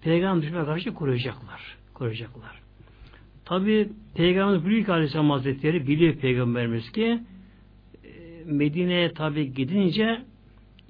Peygamber 0.01 0.43
düşmeye 0.43 0.65
karşı 0.65 0.93
koruyacaklar. 0.93 1.77
Koruyacaklar. 1.93 2.61
Tabi 3.45 3.89
Peygamber 4.15 4.65
Büyük 4.65 4.89
Aleyhisselam 4.89 5.29
Hazretleri 5.29 5.87
biliyor 5.87 6.15
Peygamberimiz 6.15 6.91
ki 6.91 7.19
Medine'ye 8.45 9.13
tabi 9.13 9.53
gidince 9.53 10.21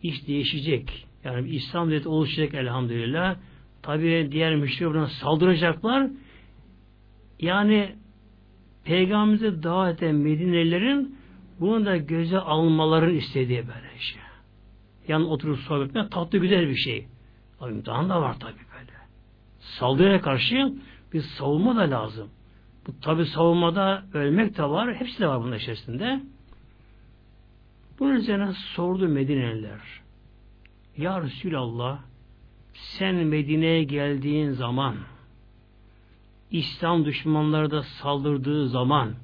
iş 0.03 0.27
değişecek. 0.27 1.05
Yani 1.23 1.49
İslam 1.49 1.89
devleti 1.89 2.09
oluşacak 2.09 2.53
elhamdülillah. 2.53 3.35
Tabi 3.81 4.29
diğer 4.31 4.55
müşteriler 4.55 4.93
buna 4.93 5.07
saldıracaklar. 5.07 6.09
Yani 7.39 7.95
Peygamberimize 8.83 9.63
davet 9.63 10.03
eden 10.03 10.15
Medinelilerin 10.15 11.15
bunu 11.59 11.85
da 11.85 11.97
göze 11.97 12.38
almaların 12.38 13.15
istediği 13.15 13.67
böyle 13.67 13.99
şey. 13.99 14.28
Yani 15.09 15.25
oturup 15.25 15.59
sohbet 15.59 15.89
etmek 15.89 16.11
tatlı 16.11 16.37
güzel 16.37 16.69
bir 16.69 16.75
şey. 16.75 17.07
Ama 17.59 17.71
imtihan 17.71 18.09
da 18.09 18.21
var 18.21 18.39
tabi 18.39 18.53
böyle. 18.53 18.91
Saldırıya 19.60 20.21
karşı 20.21 20.73
bir 21.13 21.21
savunma 21.21 21.75
da 21.75 21.91
lazım. 21.91 22.29
Bu 22.87 22.99
tabi 22.99 23.25
savunmada 23.25 24.05
ölmek 24.13 24.57
de 24.57 24.63
var. 24.63 24.95
Hepsi 24.95 25.19
de 25.19 25.27
var 25.27 25.41
bunun 25.43 25.55
içerisinde. 25.55 26.21
Bunun 27.99 28.15
üzerine 28.15 28.53
sordu 28.53 29.07
Medineliler. 29.07 29.81
Ya 30.97 31.21
Resulallah 31.21 31.99
sen 32.73 33.15
Medine'ye 33.15 33.83
geldiğin 33.83 34.51
zaman 34.51 34.95
İslam 36.51 37.05
düşmanları 37.05 37.71
da 37.71 37.83
saldırdığı 37.83 38.69
zaman 38.69 39.15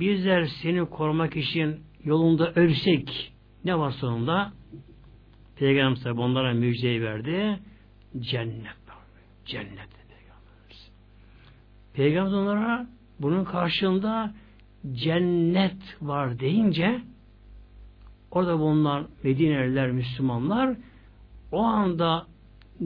bizler 0.00 0.44
seni 0.44 0.90
korumak 0.90 1.36
için 1.36 1.80
yolunda 2.04 2.52
ölsek 2.52 3.32
ne 3.64 3.78
var 3.78 3.90
sonunda? 3.90 4.52
Peygamber 5.56 6.10
onlara 6.10 6.52
müjdeyi 6.52 7.02
verdi. 7.02 7.58
Cennet. 8.18 8.76
Cennet 9.46 9.88
Peygamberimiz. 10.08 10.90
Peygamber 11.94 12.32
onlara 12.32 12.86
bunun 13.20 13.44
karşılığında 13.44 14.34
cennet 14.92 15.96
var 16.02 16.40
deyince 16.40 17.00
Orada 18.32 18.58
bulunan 18.58 19.08
Medineliler, 19.22 19.90
Müslümanlar 19.90 20.76
o 21.52 21.62
anda 21.62 22.26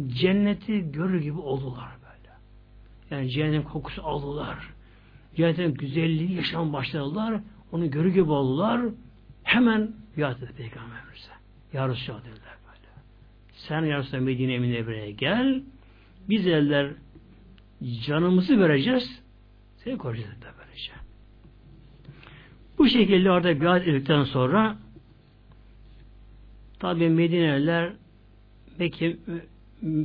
cenneti 0.06 0.92
görür 0.92 1.20
gibi 1.22 1.38
oldular 1.38 1.88
böyle. 2.02 2.34
Yani 3.10 3.30
cennetin 3.30 3.62
kokusu 3.62 4.02
aldılar. 4.02 4.56
Cennetin 5.36 5.74
güzelliği 5.74 6.32
yaşam 6.32 6.72
başladılar. 6.72 7.40
Onu 7.72 7.90
görü 7.90 8.12
gibi 8.12 8.30
oldular. 8.30 8.80
Hemen 9.42 9.92
biat 10.16 10.42
etti 10.42 10.54
Peygamberimize. 10.56 11.30
Ya 11.72 11.88
Resulallah 11.88 12.20
dediler. 12.20 12.55
Sen 13.68 13.84
Ya 13.84 13.98
Resulallah 13.98 14.24
Medine 14.24 14.54
Emine'ye 14.54 15.10
gel. 15.10 15.62
Biz 16.28 16.46
eller 16.46 16.92
canımızı 18.06 18.60
vereceğiz. 18.60 19.22
Seni 19.76 19.98
koruyacağız 19.98 20.36
dediler 20.36 20.52
böylece. 20.58 20.92
Bu 22.78 22.88
şekilde 22.88 23.30
orada 23.30 23.60
biat 23.60 23.82
edildikten 23.82 24.24
sonra 24.24 24.76
tabi 26.78 27.08
Medine'liler 27.08 27.92
Mekke 28.78 29.16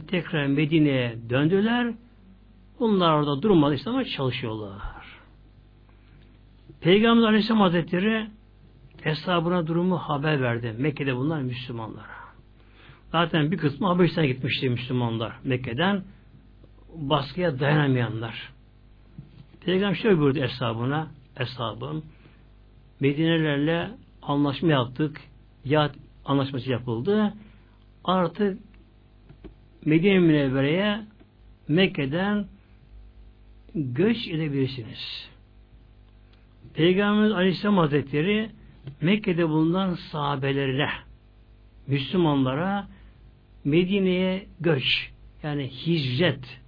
tekrar 0.08 0.48
Medine'ye 0.48 1.18
döndüler. 1.30 1.94
Bunlar 2.80 3.14
orada 3.14 3.42
durmadı 3.42 3.76
işte 3.76 3.90
ama 3.90 4.06
çalışıyorlar. 4.06 4.82
Peygamber 6.82 7.28
Aleyhisselam 7.28 7.62
Hazretleri 7.62 8.28
hesabına 9.02 9.68
durumu 9.68 9.98
haber 9.98 10.42
verdi. 10.42 10.76
Mekke'de 10.78 11.16
bunlar 11.16 11.42
Müslümanlara. 11.42 12.21
Zaten 13.12 13.52
bir 13.52 13.58
kısmı 13.58 13.88
Habeşistan'a 13.88 14.26
gitmişti 14.26 14.70
Müslümanlar 14.70 15.34
Mekke'den. 15.44 16.04
Baskıya 16.96 17.60
dayanamayanlar. 17.60 18.52
Peygamber 19.66 19.96
şöyle 19.96 20.20
buyurdu 20.20 20.40
hesabına, 20.40 21.08
hesabım. 21.36 22.06
Medinelerle 23.00 23.92
anlaşma 24.22 24.72
yaptık. 24.72 25.22
Ya 25.66 25.92
anlaşması 26.26 26.72
yapıldı. 26.72 27.34
Artık 28.04 28.60
Medine 29.86 30.20
Münevvere'ye 30.20 31.02
Mekke'den 31.68 32.46
göç 33.76 34.28
edebilirsiniz. 34.28 35.30
Peygamberimiz 36.74 37.32
Aleyhisselam 37.32 37.78
Hazretleri 37.78 38.50
Mekke'de 39.02 39.50
bulunan 39.50 39.98
sahabelerine 40.12 40.90
Müslümanlara 41.88 42.88
Medine'ye 43.64 44.48
göç 44.60 45.12
yani 45.44 45.68
hicret 45.68 46.60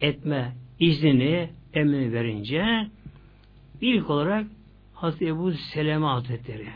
etme 0.00 0.52
iznini 0.78 1.50
emrini 1.74 2.12
verince 2.12 2.86
ilk 3.80 4.10
olarak 4.10 4.46
Hazreti 4.94 5.26
Ebu 5.26 5.52
Seleme 5.52 6.06
Hazretleri 6.06 6.68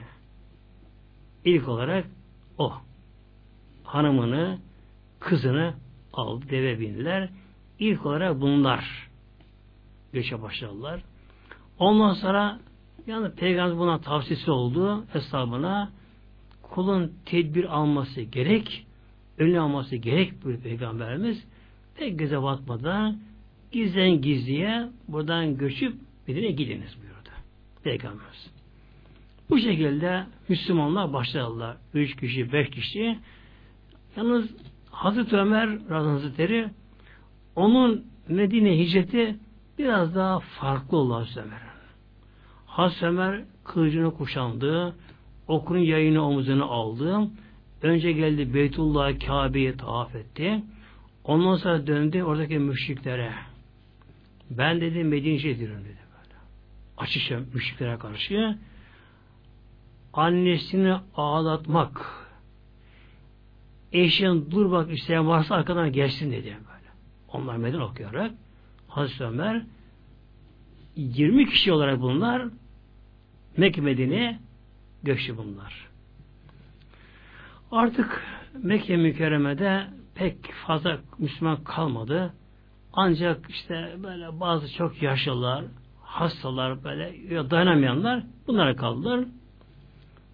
ilk 1.45 1.69
olarak 1.69 2.07
o 2.59 2.73
hanımını 3.85 4.59
kızını 5.21 5.75
aldı 6.13 6.45
deve 6.51 6.81
bindiler. 6.81 7.29
İlk 7.79 8.07
olarak 8.07 8.41
bunlar 8.41 9.09
göçe 10.13 10.43
başladılar. 10.43 11.03
Ondan 11.79 12.15
sonra 12.15 12.61
yani 13.07 13.35
Peygamber 13.35 13.79
buna 13.79 14.01
tavsiyesi 14.01 14.51
oldu 14.51 15.05
hesabına 15.13 15.93
kulun 16.63 17.13
tedbir 17.27 17.65
alması 17.65 18.21
gerek, 18.21 18.87
önüne 19.41 19.61
alması 19.61 19.97
gerek 19.97 20.33
bu 20.45 20.63
Peygamberimiz. 20.63 21.45
Pek 21.95 22.19
göze 22.19 22.43
batmadan 22.43 23.19
gizlen 23.73 24.21
gizliye 24.23 24.89
buradan 25.09 25.59
göçüp 25.59 25.95
Medine'ye 26.29 26.53
gidiniz 26.53 26.97
buyurdu. 27.01 27.29
Peygamberimiz. 27.83 28.51
Bu 29.51 29.59
şekilde 29.59 30.27
Müslümanlar 30.49 31.13
başladılar. 31.13 31.77
Üç 31.95 32.17
kişi, 32.17 32.53
beş 32.53 32.71
kişi. 32.71 33.19
Yalnız 34.17 34.51
Hazreti 34.91 35.37
Ömer 35.37 35.79
Hazretleri 35.89 36.69
onun 37.57 38.05
Medine 38.29 38.79
hicreti 38.79 39.37
biraz 39.79 40.15
daha 40.15 40.41
farklı 40.41 40.97
oldu 40.97 41.15
Hazreti 41.15 41.41
Ömer. 41.41 41.61
Hazreti 42.67 43.07
Ömer 43.07 43.45
kılıcını 43.65 44.15
kuşandı, 44.15 44.95
okunun 45.49 45.79
yayını 45.79 46.27
omuzuna 46.27 46.65
aldı. 46.65 47.29
Önce 47.83 48.13
geldi 48.13 48.55
Beytullah 48.55 49.27
Kabe'yi 49.27 49.77
tavaf 49.77 50.15
etti. 50.15 50.63
Ondan 51.25 51.57
sonra 51.57 51.87
döndü 51.87 52.23
oradaki 52.23 52.59
müşriklere. 52.59 53.33
Ben 54.51 54.81
dedi 54.81 55.05
Medine'ye 55.05 55.51
ediyorum 55.51 55.85
dedi 55.85 55.99
böyle. 56.13 56.35
Açışa 56.97 57.41
müşriklere 57.55 57.99
karşı 57.99 58.59
annesini 60.13 60.95
ağlatmak 61.15 62.27
eşin 63.93 64.51
dur 64.51 64.71
bak 64.71 64.93
isteyen 64.93 65.29
varsa 65.29 65.55
arkadan 65.55 65.93
gelsin 65.93 66.33
dedi 66.33 66.45
böyle. 66.47 66.89
Onlar 67.33 67.57
meden 67.57 67.81
okuyarak 67.81 68.33
Hazreti 68.89 69.25
Ömer 69.25 69.63
20 70.97 71.51
kişi 71.51 71.73
olarak 71.73 72.01
bunlar 72.01 72.43
Mekke 73.57 73.81
Medine'ye 73.81 74.39
göçtü 75.03 75.37
bunlar. 75.37 75.90
Artık 77.71 78.23
Mekke 78.63 78.97
mükerremede 78.97 79.87
pek 80.15 80.53
fazla 80.67 80.99
Müslüman 81.19 81.65
kalmadı. 81.65 82.35
Ancak 82.93 83.51
işte 83.51 83.97
böyle 84.03 84.41
bazı 84.41 84.75
çok 84.75 85.03
yaşlılar, 85.03 85.65
hastalar 86.03 86.85
böyle 86.85 87.51
dayanamayanlar 87.51 88.23
bunlara 88.47 88.77
kaldılar. 88.77 89.25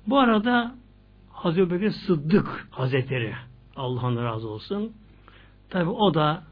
Bu 0.06 0.18
arada 0.18 0.74
Hazreti 1.32 1.70
Bekir 1.70 1.90
Sıddık 1.90 2.68
Hazretleri 2.70 3.34
Allah'ın 3.76 4.16
razı 4.24 4.48
olsun. 4.48 4.92
Tabi 5.70 5.90
o 5.90 6.14
da 6.14 6.42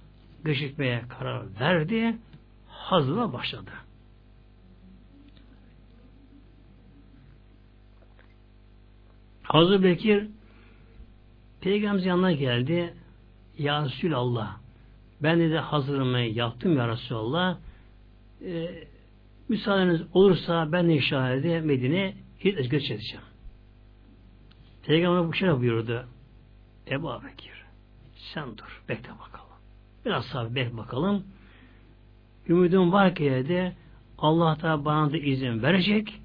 göçükmeye 0.45 1.03
karar 1.18 1.43
verdi. 1.61 2.16
Hazırla 2.68 3.32
başladı. 3.32 3.70
Hazreti 9.43 9.82
Bekir 9.82 10.28
Peygamber 11.65 12.03
yanına 12.03 12.33
geldi. 12.33 12.95
Ya 13.59 13.85
Resulallah 13.85 14.57
ben 15.23 15.41
de 15.41 15.59
hazırımı 15.59 16.19
yaptım 16.19 16.77
ya 16.77 16.89
Resulallah. 16.89 17.59
Ee, 18.45 18.85
müsaadeniz 19.49 20.01
olursa 20.12 20.73
ben 20.73 20.89
de 20.89 20.95
inşallah 20.95 21.61
Medine 21.65 22.15
göç 22.43 22.91
edeceğim. 22.91 23.25
Peygamber 24.87 25.29
bu 25.29 25.35
şey 25.35 25.51
buyurdu. 25.51 26.07
Ebu 26.91 27.09
Bekir 27.09 27.65
sen 28.35 28.59
dur 28.59 28.83
bekle 28.89 29.11
bakalım. 29.11 29.57
Biraz 30.07 30.25
sabır 30.25 30.55
bekle 30.55 30.77
bakalım. 30.77 31.25
Ümidim 32.49 32.93
var 32.93 33.15
ki 33.15 33.25
de 33.25 33.73
Allah 34.19 34.59
da 34.62 34.85
bana 34.85 35.12
da 35.12 35.17
izin 35.17 35.62
verecek. 35.62 36.21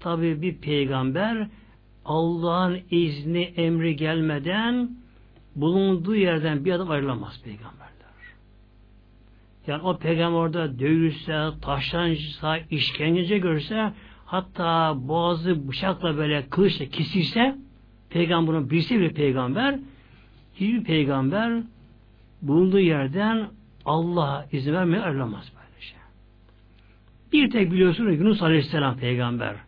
Tabi 0.00 0.42
bir 0.42 0.56
peygamber 0.56 1.48
Allah'ın 2.08 2.80
izni 2.90 3.42
emri 3.42 3.96
gelmeden 3.96 4.90
bulunduğu 5.56 6.14
yerden 6.14 6.64
bir 6.64 6.72
adım 6.72 6.90
ayrılamaz 6.90 7.42
peygamberler. 7.42 7.88
Yani 9.66 9.82
o 9.82 9.98
peygamber 9.98 10.38
orada 10.38 10.78
dövülse, 10.78 11.48
taşlanırsa, 11.62 12.58
işkence 12.58 13.38
görse 13.38 13.92
hatta 14.26 14.96
boğazı 15.08 15.68
bıçakla 15.68 16.16
böyle 16.16 16.48
kılıçla 16.48 16.86
kesilse 16.86 17.56
peygamberin 18.10 18.70
birisi 18.70 19.00
bir 19.00 19.14
peygamber 19.14 19.78
hiçbir 20.54 20.84
peygamber 20.84 21.62
bulunduğu 22.42 22.80
yerden 22.80 23.48
Allah 23.84 24.46
izin 24.52 24.72
vermeye 24.72 25.00
ayrılamaz 25.00 25.52
böyle 25.56 25.80
şey. 25.80 25.98
Bir 27.32 27.50
tek 27.50 27.72
biliyorsunuz 27.72 28.18
Yunus 28.18 28.42
Aleyhisselam 28.42 28.96
peygamber 28.96 29.67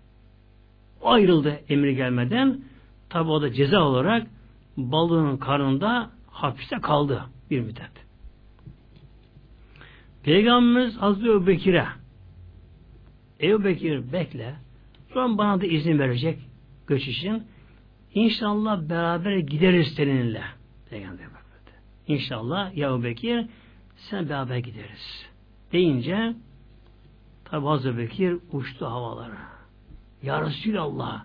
ayrıldı 1.03 1.61
emri 1.69 1.97
gelmeden 1.97 2.61
tabi 3.09 3.31
o 3.31 3.43
da 3.43 3.53
ceza 3.53 3.83
olarak 3.83 4.27
balığın 4.77 5.37
karnında 5.37 6.11
hapiste 6.31 6.77
kaldı 6.77 7.25
bir 7.51 7.61
müddet. 7.61 7.91
Peygamberimiz 10.23 10.97
Hazreti 10.97 11.31
Ebu 11.31 11.47
Bekir'e 11.47 11.87
Ebu 13.41 13.65
Bekir 13.65 14.13
bekle 14.13 14.55
sonra 15.13 15.39
bana 15.39 15.61
da 15.61 15.67
izin 15.67 15.99
verecek 15.99 16.39
göç 16.87 17.09
için 17.09 17.43
İnşallah 18.15 18.89
beraber 18.89 19.39
gideriz 19.39 19.95
seninle. 19.97 20.43
Peygamber 20.91 21.31
İnşallah 22.07 22.77
ya 22.77 22.91
Ebu 22.91 23.05
Bekir 23.05 23.47
sen 23.97 24.29
beraber 24.29 24.59
gideriz. 24.59 25.27
Deyince 25.73 26.35
tabi 27.45 27.67
Hazreti 27.67 27.99
Bekir 27.99 28.37
uçtu 28.53 28.87
havalara. 28.87 29.50
Ya 30.23 30.41
Resulallah 30.43 31.25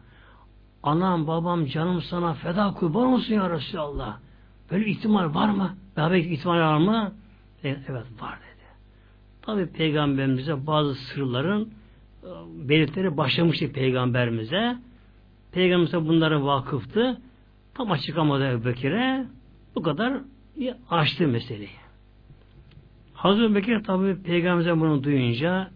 anam 0.86 1.28
babam 1.28 1.66
canım 1.66 2.02
sana 2.02 2.34
feda 2.34 2.74
kurban 2.74 3.06
olsun 3.06 3.34
ya 3.34 3.50
Resulallah. 3.50 4.18
Böyle 4.72 4.86
ihtimal 4.86 5.34
var 5.34 5.50
mı? 5.50 5.76
Beraber 5.98 6.16
ihtimal 6.16 6.60
var 6.60 6.78
mı? 6.78 7.14
E, 7.64 7.70
evet 7.70 8.06
var 8.22 8.40
dedi. 8.40 8.66
Tabi 9.42 9.66
peygamberimize 9.66 10.68
bazı 10.68 10.96
sırların 10.96 11.70
e, 12.24 12.30
belirtileri 12.70 13.18
başlamıştı 13.18 13.72
peygamberimize. 13.72 14.78
Peygamberimize 15.52 16.08
bunlara 16.08 16.46
vakıftı. 16.46 17.22
Tam 17.74 17.92
açıklamadı 17.92 18.48
Ebu 18.52 18.66
Bekir'e. 18.66 19.26
Bu 19.76 19.82
kadar 19.82 20.14
açtı 20.90 21.28
meseleyi. 21.28 21.70
Hazreti 23.14 23.56
Bekir 23.56 23.84
tabi 23.84 24.22
peygamberimize 24.24 24.80
bunu 24.80 25.04
duyunca 25.04 25.70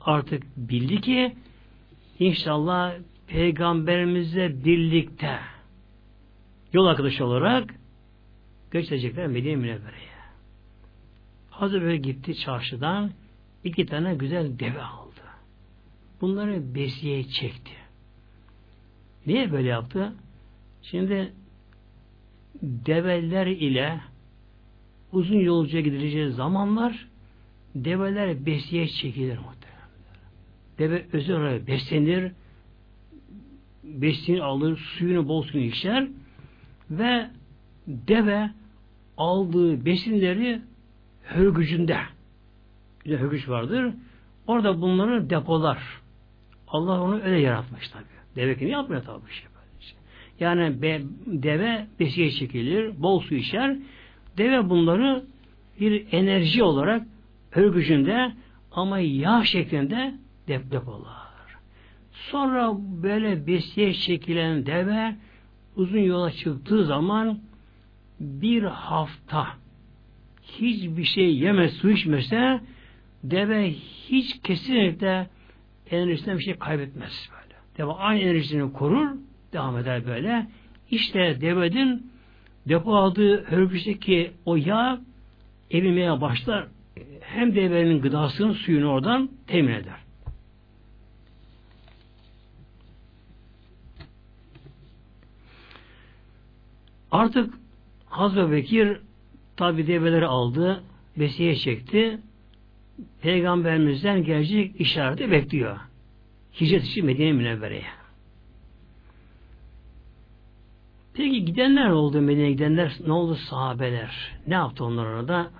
artık 0.00 0.42
bildi 0.56 1.00
ki 1.00 1.36
inşallah 2.18 2.94
peygamberimizle 3.26 4.64
birlikte 4.64 5.38
yol 6.72 6.86
arkadaşı 6.86 7.24
olarak 7.24 7.74
göçecekler 8.70 9.26
Medine 9.26 9.56
Münevvere'ye. 9.56 10.16
Hazır 11.50 11.82
böyle 11.82 11.96
gitti 11.96 12.38
çarşıdan 12.38 13.10
iki 13.64 13.86
tane 13.86 14.14
güzel 14.14 14.58
deve 14.58 14.82
aldı. 14.82 15.20
Bunları 16.20 16.74
besiye 16.74 17.24
çekti. 17.24 17.72
Niye 19.26 19.52
böyle 19.52 19.68
yaptı? 19.68 20.12
Şimdi 20.82 21.32
develer 22.62 23.46
ile 23.46 24.00
uzun 25.12 25.38
yolcuya 25.38 25.82
gidileceği 25.82 26.30
zamanlar 26.30 27.08
develer 27.74 28.46
besiye 28.46 28.88
çekilir. 28.88 29.38
Deve 30.78 31.04
özel 31.12 31.36
olarak 31.36 31.66
beslenir, 31.66 32.32
besini 33.84 34.42
alır, 34.42 34.76
suyunu 34.76 35.28
bol 35.28 35.42
suyunu 35.42 35.66
içer 35.66 36.08
ve 36.90 37.30
deve 37.86 38.50
aldığı 39.16 39.84
besinleri 39.84 40.60
hörgücünde 41.22 41.98
bir 43.04 43.18
hörgüç 43.18 43.48
vardır. 43.48 43.94
Orada 44.46 44.80
bunları 44.80 45.30
depolar. 45.30 45.78
Allah 46.68 47.02
onu 47.02 47.22
öyle 47.22 47.40
yaratmış 47.40 47.88
tabi. 47.88 48.04
Deve 48.36 48.58
kimi 48.58 48.70
yapmıyor 48.70 49.02
tabi 49.02 49.30
şey 49.30 49.46
böylece. 49.54 49.94
Yani 50.40 50.82
be, 50.82 51.02
deve 51.26 51.86
besiye 52.00 52.30
çekilir, 52.30 53.02
bol 53.02 53.20
su 53.20 53.34
içer. 53.34 53.76
Deve 54.38 54.70
bunları 54.70 55.24
bir 55.80 56.06
enerji 56.12 56.62
olarak 56.62 57.02
hörgücünde 57.50 58.32
ama 58.72 58.98
yağ 58.98 59.44
şeklinde 59.44 60.14
depolar. 60.48 61.26
Sonra 62.12 62.74
böyle 63.02 63.46
besiye 63.46 63.94
çekilen 63.94 64.66
deve 64.66 65.14
uzun 65.76 65.98
yola 65.98 66.30
çıktığı 66.32 66.84
zaman 66.84 67.38
bir 68.20 68.62
hafta 68.62 69.46
hiçbir 70.42 71.04
şey 71.04 71.36
yemez, 71.36 71.72
su 71.72 71.90
içmese 71.90 72.60
deve 73.24 73.70
hiç 74.08 74.40
kesinlikle 74.42 75.26
enerjisinden 75.90 76.38
bir 76.38 76.44
şey 76.44 76.58
kaybetmez 76.58 77.30
böyle. 77.32 77.54
Deve 77.78 77.92
aynı 77.92 78.20
enerjisini 78.20 78.72
korur, 78.72 79.08
devam 79.52 79.78
eder 79.78 80.06
böyle. 80.06 80.46
İşte 80.90 81.40
devenin 81.40 82.10
depo 82.68 82.96
aldığı 82.96 83.44
hörgüçteki 83.44 84.30
o 84.44 84.56
yağ 84.56 85.00
emilmeye 85.70 86.20
başlar. 86.20 86.66
Hem 87.20 87.54
devenin 87.54 88.00
gıdasını, 88.00 88.54
suyunu 88.54 88.88
oradan 88.88 89.30
temin 89.46 89.72
eder. 89.72 90.05
Artık 97.16 97.54
Hazreti 98.06 98.52
Bekir 98.52 99.00
tabi 99.56 99.86
develeri 99.86 100.26
aldı, 100.26 100.82
besiye 101.18 101.56
çekti. 101.56 102.20
Peygamberimizden 103.22 104.24
gelecek 104.24 104.80
işareti 104.80 105.30
bekliyor. 105.30 105.78
Hicret 106.60 106.84
için 106.84 107.06
Medine 107.06 107.32
Münevvere'ye. 107.32 107.86
Peki 111.14 111.44
gidenler 111.44 111.90
oldu 111.90 112.20
Medine'ye 112.20 112.52
gidenler? 112.52 112.96
Ne 113.06 113.12
oldu 113.12 113.34
sahabeler? 113.50 114.32
Ne 114.46 114.54
yaptı 114.54 114.84
onlar 114.84 115.06
orada? 115.06 115.50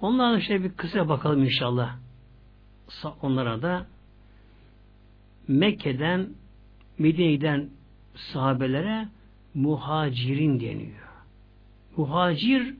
Onlara 0.00 0.40
şöyle 0.40 0.64
bir 0.64 0.72
kısa 0.72 1.08
bakalım 1.08 1.44
inşallah. 1.44 1.96
Onlara 3.22 3.62
da 3.62 3.86
Mekke'den 5.48 6.28
Medine'ye 6.98 7.32
giden 7.32 7.70
sahabelere 8.32 9.08
muhacirin 9.58 10.60
deniyor. 10.60 11.08
Muhacir 11.96 12.74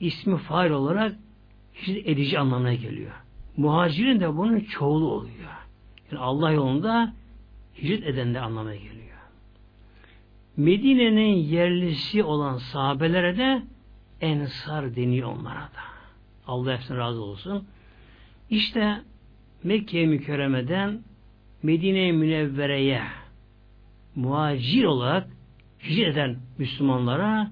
ismi 0.00 0.38
fail 0.38 0.70
olarak 0.70 1.16
hicret 1.82 2.06
edici 2.06 2.38
anlamına 2.38 2.74
geliyor. 2.74 3.12
Muhacirin 3.56 4.20
de 4.20 4.36
bunun 4.36 4.60
çoğulu 4.60 5.12
oluyor. 5.12 5.50
Yani 6.10 6.20
Allah 6.20 6.52
yolunda 6.52 7.14
hicret 7.82 8.06
eden 8.06 8.34
de 8.34 8.40
anlamına 8.40 8.74
geliyor. 8.74 8.98
Medine'nin 10.56 11.36
yerlisi 11.36 12.22
olan 12.24 12.56
sahabelere 12.58 13.36
de 13.36 13.62
ensar 14.20 14.96
deniyor 14.96 15.28
onlara 15.28 15.60
da. 15.60 15.82
Allah 16.46 16.74
hepsine 16.74 16.96
razı 16.96 17.22
olsun. 17.22 17.64
İşte 18.50 19.00
Mekke 19.64 20.06
mükerremeden 20.06 21.00
Medine 21.62 22.12
Münevvere'ye 22.12 23.02
muhacir 24.14 24.84
olarak 24.84 25.28
hicret 25.82 26.12
eden 26.12 26.36
Müslümanlara 26.58 27.50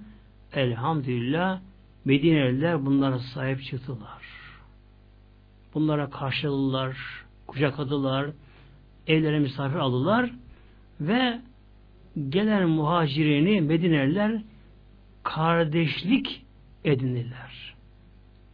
elhamdülillah 0.52 1.61
Medineliler 2.04 2.86
bunlara 2.86 3.18
sahip 3.18 3.62
çıktılar. 3.62 4.22
Bunlara 5.74 6.11
karşıladılar, 6.11 6.96
kucakladılar, 7.46 8.30
evlere 9.07 9.38
misafir 9.38 9.76
aldılar 9.76 10.30
ve 11.00 11.40
gelen 12.28 12.68
muhacirini 12.68 13.61
Medineliler 13.61 14.42
kardeşlik 15.22 16.44
edindiler. 16.84 17.74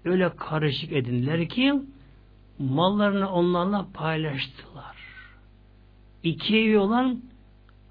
Öyle 0.05 0.37
karışık 0.37 0.93
edindiler 0.93 1.49
ki 1.49 1.75
mallarını 2.59 3.33
onlarla 3.33 3.87
paylaştılar. 3.95 4.97
İki 6.23 6.59
evi 6.59 6.79
olan 6.79 7.23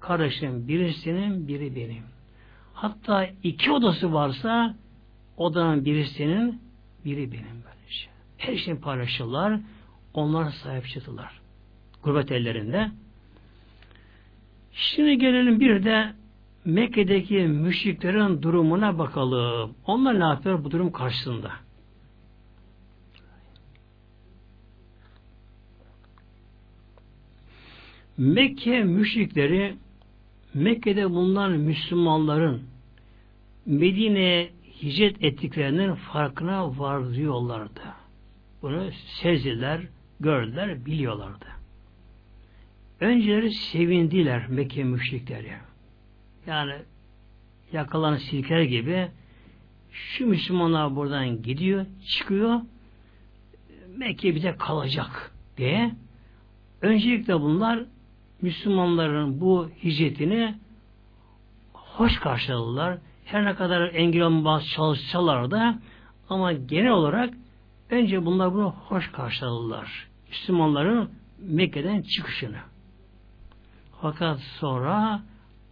kardeşim 0.02 0.68
birisinin 0.68 1.48
biri 1.48 1.76
benim. 1.76 2.02
Hatta 2.74 3.26
iki 3.42 3.70
odası 3.70 4.12
varsa 4.12 4.74
odanın 5.36 5.84
birisinin 5.84 6.60
biri 7.04 7.32
benim 7.32 7.62
böylece. 7.64 8.06
Her 8.38 8.56
şeyi 8.56 8.76
paylaşırlar. 8.76 9.60
Onlar 10.14 10.50
sahip 10.50 10.88
çıktılar. 10.88 11.40
Gurbet 12.02 12.32
ellerinde. 12.32 12.90
Şimdi 14.72 15.18
gelelim 15.18 15.60
bir 15.60 15.84
de 15.84 16.12
Mekke'deki 16.64 17.34
müşriklerin 17.34 18.42
durumuna 18.42 18.98
bakalım. 18.98 19.74
Onlar 19.86 20.20
ne 20.20 20.24
yapıyor 20.24 20.64
bu 20.64 20.70
durum 20.70 20.92
karşısında? 20.92 21.50
Mekke 28.18 28.82
müşrikleri 28.84 29.76
Mekke'de 30.54 31.10
bulunan 31.10 31.52
Müslümanların 31.52 32.62
Medine'ye 33.66 34.50
hicret 34.82 35.24
ettiklerinin 35.24 35.94
farkına 35.94 36.78
varıyorlardı. 36.78 37.80
Bunu 38.62 38.90
sezdiler, 38.92 39.80
gördüler, 40.20 40.86
biliyorlardı. 40.86 41.46
Önceleri 43.00 43.50
sevindiler 43.50 44.48
Mekke 44.48 44.84
müşrikleri. 44.84 45.52
Yani 46.46 46.74
yakalan 47.72 48.16
silker 48.16 48.62
gibi 48.62 49.08
şu 49.90 50.26
Müslümanlar 50.26 50.96
buradan 50.96 51.42
gidiyor, 51.42 51.86
çıkıyor 52.06 52.60
Mekke 53.96 54.34
bize 54.34 54.56
kalacak 54.56 55.32
diye 55.56 55.92
öncelikle 56.80 57.40
bunlar 57.40 57.84
Müslümanların 58.42 59.40
bu 59.40 59.68
hicretini 59.84 60.54
hoş 61.72 62.18
karşıladılar. 62.18 62.98
Her 63.24 63.44
ne 63.44 63.54
kadar 63.54 63.94
engel 63.94 64.22
olmaz 64.22 64.66
çalışsalar 64.76 65.50
da 65.50 65.78
ama 66.28 66.52
genel 66.52 66.90
olarak 66.90 67.34
önce 67.90 68.26
bunlar 68.26 68.54
bunu 68.54 68.70
hoş 68.70 69.12
karşıladılar. 69.12 70.08
Müslümanların 70.28 71.10
Mekke'den 71.38 72.02
çıkışını. 72.02 72.58
Fakat 74.00 74.40
sonra 74.40 75.22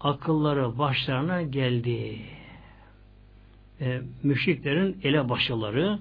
akılları 0.01 0.79
başlarına 0.79 1.43
geldi. 1.43 2.21
E, 3.81 4.03
müşriklerin 4.23 5.01
ele 5.03 5.29
başları 5.29 5.99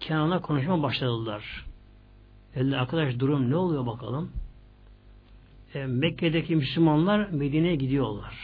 Kenan'a 0.00 0.40
konuşma 0.40 0.82
başladılar. 0.82 1.64
Elde 2.54 2.76
arkadaş 2.76 3.18
durum 3.18 3.50
ne 3.50 3.56
oluyor 3.56 3.86
bakalım? 3.86 4.32
E, 5.74 5.86
Mekke'deki 5.86 6.56
Müslümanlar 6.56 7.28
Medine'ye 7.30 7.76
gidiyorlar. 7.76 8.34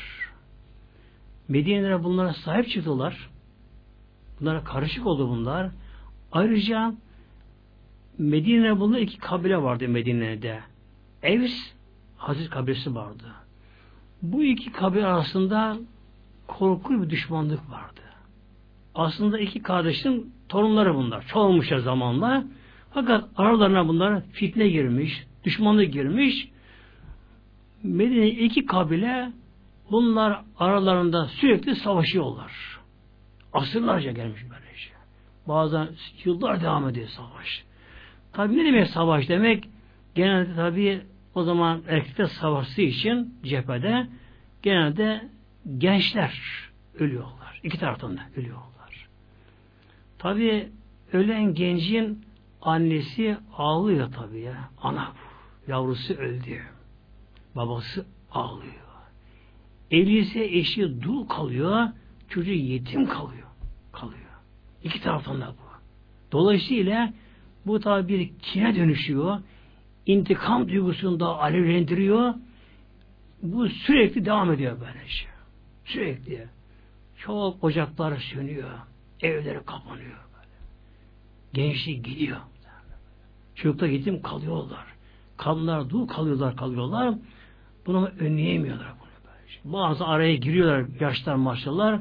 Medine'lere 1.48 2.04
bunlara 2.04 2.32
sahip 2.32 2.68
çıktılar. 2.68 3.30
Bunlara 4.40 4.64
karışık 4.64 5.06
oldu 5.06 5.28
bunlar. 5.28 5.70
Ayrıca 6.32 6.94
Medine'de 8.18 8.80
bunlar 8.80 8.98
iki 8.98 9.18
kabile 9.18 9.62
vardı 9.62 9.88
Medine'de. 9.88 10.60
Evs 11.22 11.72
Hazreti 12.16 12.50
kabilesi 12.50 12.94
vardı. 12.94 13.24
Bu 14.22 14.44
iki 14.44 14.72
kabile 14.72 15.06
arasında 15.06 15.76
korku 16.46 17.02
bir 17.02 17.10
düşmanlık 17.10 17.70
vardı. 17.70 18.00
Aslında 18.94 19.38
iki 19.38 19.62
kardeşin 19.62 20.32
torunları 20.48 20.94
bunlar. 20.94 21.26
Çoğulmuşlar 21.26 21.78
zamanla. 21.78 22.44
Fakat 22.94 23.28
aralarına 23.36 23.88
bunlar 23.88 24.22
fitne 24.32 24.68
girmiş, 24.68 25.26
düşmanlık 25.44 25.92
girmiş. 25.92 26.48
Medine 27.87 28.28
iki 28.28 28.66
kabile 28.66 29.32
bunlar 29.91 30.45
aralarında 30.59 31.26
sürekli 31.26 31.76
savaşıyorlar. 31.76 32.53
Asırlarca 33.53 34.12
gelmiş 34.12 34.43
böylece. 34.51 34.76
Şey. 34.76 34.93
Bazen 35.49 35.89
yıllar 36.24 36.62
devam 36.62 36.89
ediyor 36.89 37.09
savaş. 37.09 37.64
Tabi 38.32 38.57
ne 38.59 38.64
demek 38.64 38.87
savaş 38.87 39.28
demek? 39.28 39.68
Genelde 40.14 40.55
tabi 40.55 41.03
o 41.34 41.43
zaman 41.43 41.82
erkekler 41.89 42.26
savaştığı 42.26 42.82
için 42.82 43.34
cephede 43.45 44.07
genelde 44.62 45.28
gençler 45.78 46.41
ölüyorlar. 46.99 47.61
İki 47.62 47.78
taraftan 47.78 48.16
da 48.16 48.20
ölüyorlar. 48.37 49.09
Tabi 50.18 50.68
ölen 51.12 51.55
gencin 51.55 52.24
annesi 52.62 53.37
ağlıyor 53.57 54.12
tabi 54.12 54.41
ya. 54.41 54.70
Ana 54.82 55.12
yavrusu 55.68 56.14
öldü. 56.14 56.75
Babası 57.57 58.07
ağlıyor. 58.32 58.74
Evliyse 59.90 60.44
eşi 60.44 61.02
dul 61.02 61.26
kalıyor. 61.26 61.88
Çocuğu 62.28 62.52
yetim 62.52 63.09
kalıyor. 63.09 63.48
Kalıyor. 63.92 64.20
İki 64.84 65.00
taraftan 65.00 65.40
da 65.40 65.48
bu. 65.48 65.66
Dolayısıyla 66.32 67.12
bu 67.66 67.80
tabi 67.80 68.09
bir 68.09 68.30
kine 68.38 68.76
dönüşüyor. 68.76 69.38
İntikam 70.07 70.68
duygusunu 70.68 71.20
da 71.20 71.38
alevlendiriyor. 71.38 72.34
Bu 73.42 73.68
sürekli 73.68 74.24
devam 74.24 74.52
ediyor 74.52 74.76
böylece. 74.80 75.26
Sürekli. 75.84 76.46
Çok 77.18 77.64
ocaklar 77.64 78.16
sönüyor. 78.16 78.70
Evleri 79.20 79.64
kapanıyor. 79.64 80.18
Böyle. 80.34 80.57
Gençlik 81.52 82.04
gidiyor. 82.04 82.36
Çocuklar 83.54 83.88
gidim 83.88 84.22
kalıyorlar. 84.22 84.84
Kadınlar 85.36 85.90
dul 85.90 86.07
kalıyorlar 86.07 86.57
kalıyorlar. 86.57 87.14
Bunu 87.87 88.11
önleyemiyorlar. 88.20 88.87
Bunu. 89.01 89.07
Bazı 89.72 90.07
araya 90.07 90.37
giriyorlar 90.37 90.84
yaşlar 91.01 91.34
maşallah. 91.34 92.01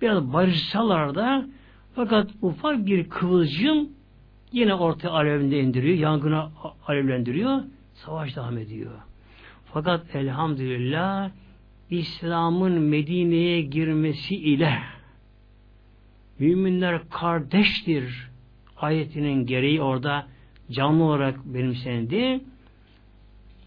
Biraz 0.00 0.32
barışsalar 0.32 1.14
da 1.14 1.46
fakat 1.94 2.30
ufak 2.42 2.86
bir 2.86 3.08
kıvılcım 3.08 3.88
yine 4.52 4.74
ortaya 4.74 5.08
alevinde 5.08 5.60
indiriyor. 5.60 5.98
Yangına 5.98 6.50
alevlendiriyor. 6.86 7.62
Savaş 7.94 8.36
devam 8.36 8.58
ediyor. 8.58 8.92
Fakat 9.72 10.16
elhamdülillah 10.16 11.30
İslam'ın 11.90 12.72
Medine'ye 12.72 13.62
girmesi 13.62 14.36
ile 14.36 14.78
müminler 16.38 17.08
kardeştir 17.08 18.30
ayetinin 18.76 19.46
gereği 19.46 19.82
orada 19.82 20.26
canlı 20.70 21.04
olarak 21.04 21.44
benimsendi. 21.44 22.40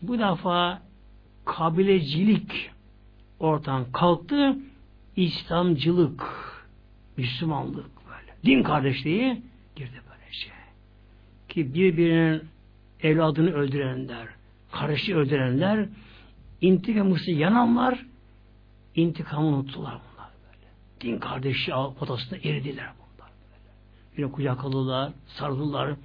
Bu 0.01 0.19
defa 0.19 0.84
kabilecilik 1.45 2.71
ortadan 3.39 3.91
kalktı. 3.91 4.57
İslamcılık, 5.15 6.23
Müslümanlık 7.17 7.89
böyle. 8.09 8.35
Din 8.45 8.63
kardeşliği 8.63 9.41
girdi 9.75 10.01
böyle 10.09 10.31
şey. 10.31 10.51
Ki 11.49 11.73
birbirinin 11.73 12.43
evladını 13.01 13.51
öldürenler, 13.51 14.27
kardeşi 14.71 15.15
öldürenler, 15.15 15.89
intikamısı 16.61 17.31
yananlar, 17.31 18.05
intikamı 18.95 19.47
unuttular 19.47 19.93
bunlar 19.93 20.29
böyle. 20.45 20.71
Din 21.01 21.19
kardeşi 21.19 21.71
potasında 21.99 22.37
eridiler 22.37 22.89
bunlar 22.97 23.29
böyle. 23.49 23.71
Yine 24.17 24.31
kucak 24.31 24.65
alırlar, 24.65 25.11
sarılırlar, 25.27 25.95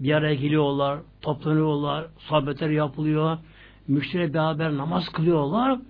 bir 0.00 0.12
araya 0.12 0.34
geliyorlar, 0.34 0.98
toplanıyorlar, 1.20 2.06
sohbetler 2.18 2.70
yapılıyor, 2.70 3.38
müşteri 3.88 4.34
beraber 4.34 4.76
namaz 4.76 5.08
kılıyorlar. 5.08 5.80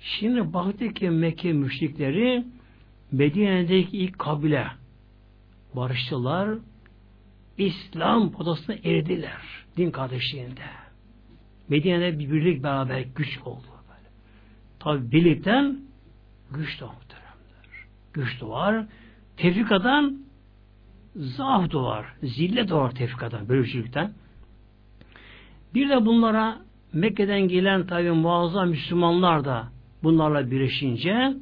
Şimdi 0.00 0.52
baktık 0.52 0.96
ki 0.96 1.10
Mekke 1.10 1.52
müşrikleri 1.52 2.44
Medine'deki 3.12 3.98
ilk 3.98 4.18
kabile 4.18 4.66
barıştılar. 5.74 6.58
İslam 7.58 8.32
potasına 8.32 8.74
eridiler. 8.74 9.42
Din 9.76 9.90
kardeşliğinde. 9.90 10.60
Medine'de 11.68 12.18
bir 12.18 12.32
birlik 12.32 12.62
beraber 12.62 13.00
güç 13.00 13.38
oldu. 13.44 13.66
Böyle. 13.88 14.08
Tabi 14.78 15.12
birlikten 15.12 15.78
güç 16.50 16.80
doğar 16.80 16.94
muhteremler. 16.94 17.86
Güç 18.12 18.40
doğar. 18.40 18.86
Tefrikadan 19.36 20.18
zaaf 21.16 21.70
doğar. 21.70 22.06
Zille 22.22 22.68
doğar 22.68 22.90
tefrikadan, 22.90 23.48
bölücülükten. 23.48 24.12
Bir 25.74 25.88
de 25.88 26.06
bunlara 26.06 26.65
Mekke'den 26.96 27.48
gelen 27.48 27.86
tabi 27.86 28.10
muazzam 28.10 28.68
Müslümanlar 28.68 29.44
da 29.44 29.68
bunlarla 30.02 30.50
birleşince 30.50 31.34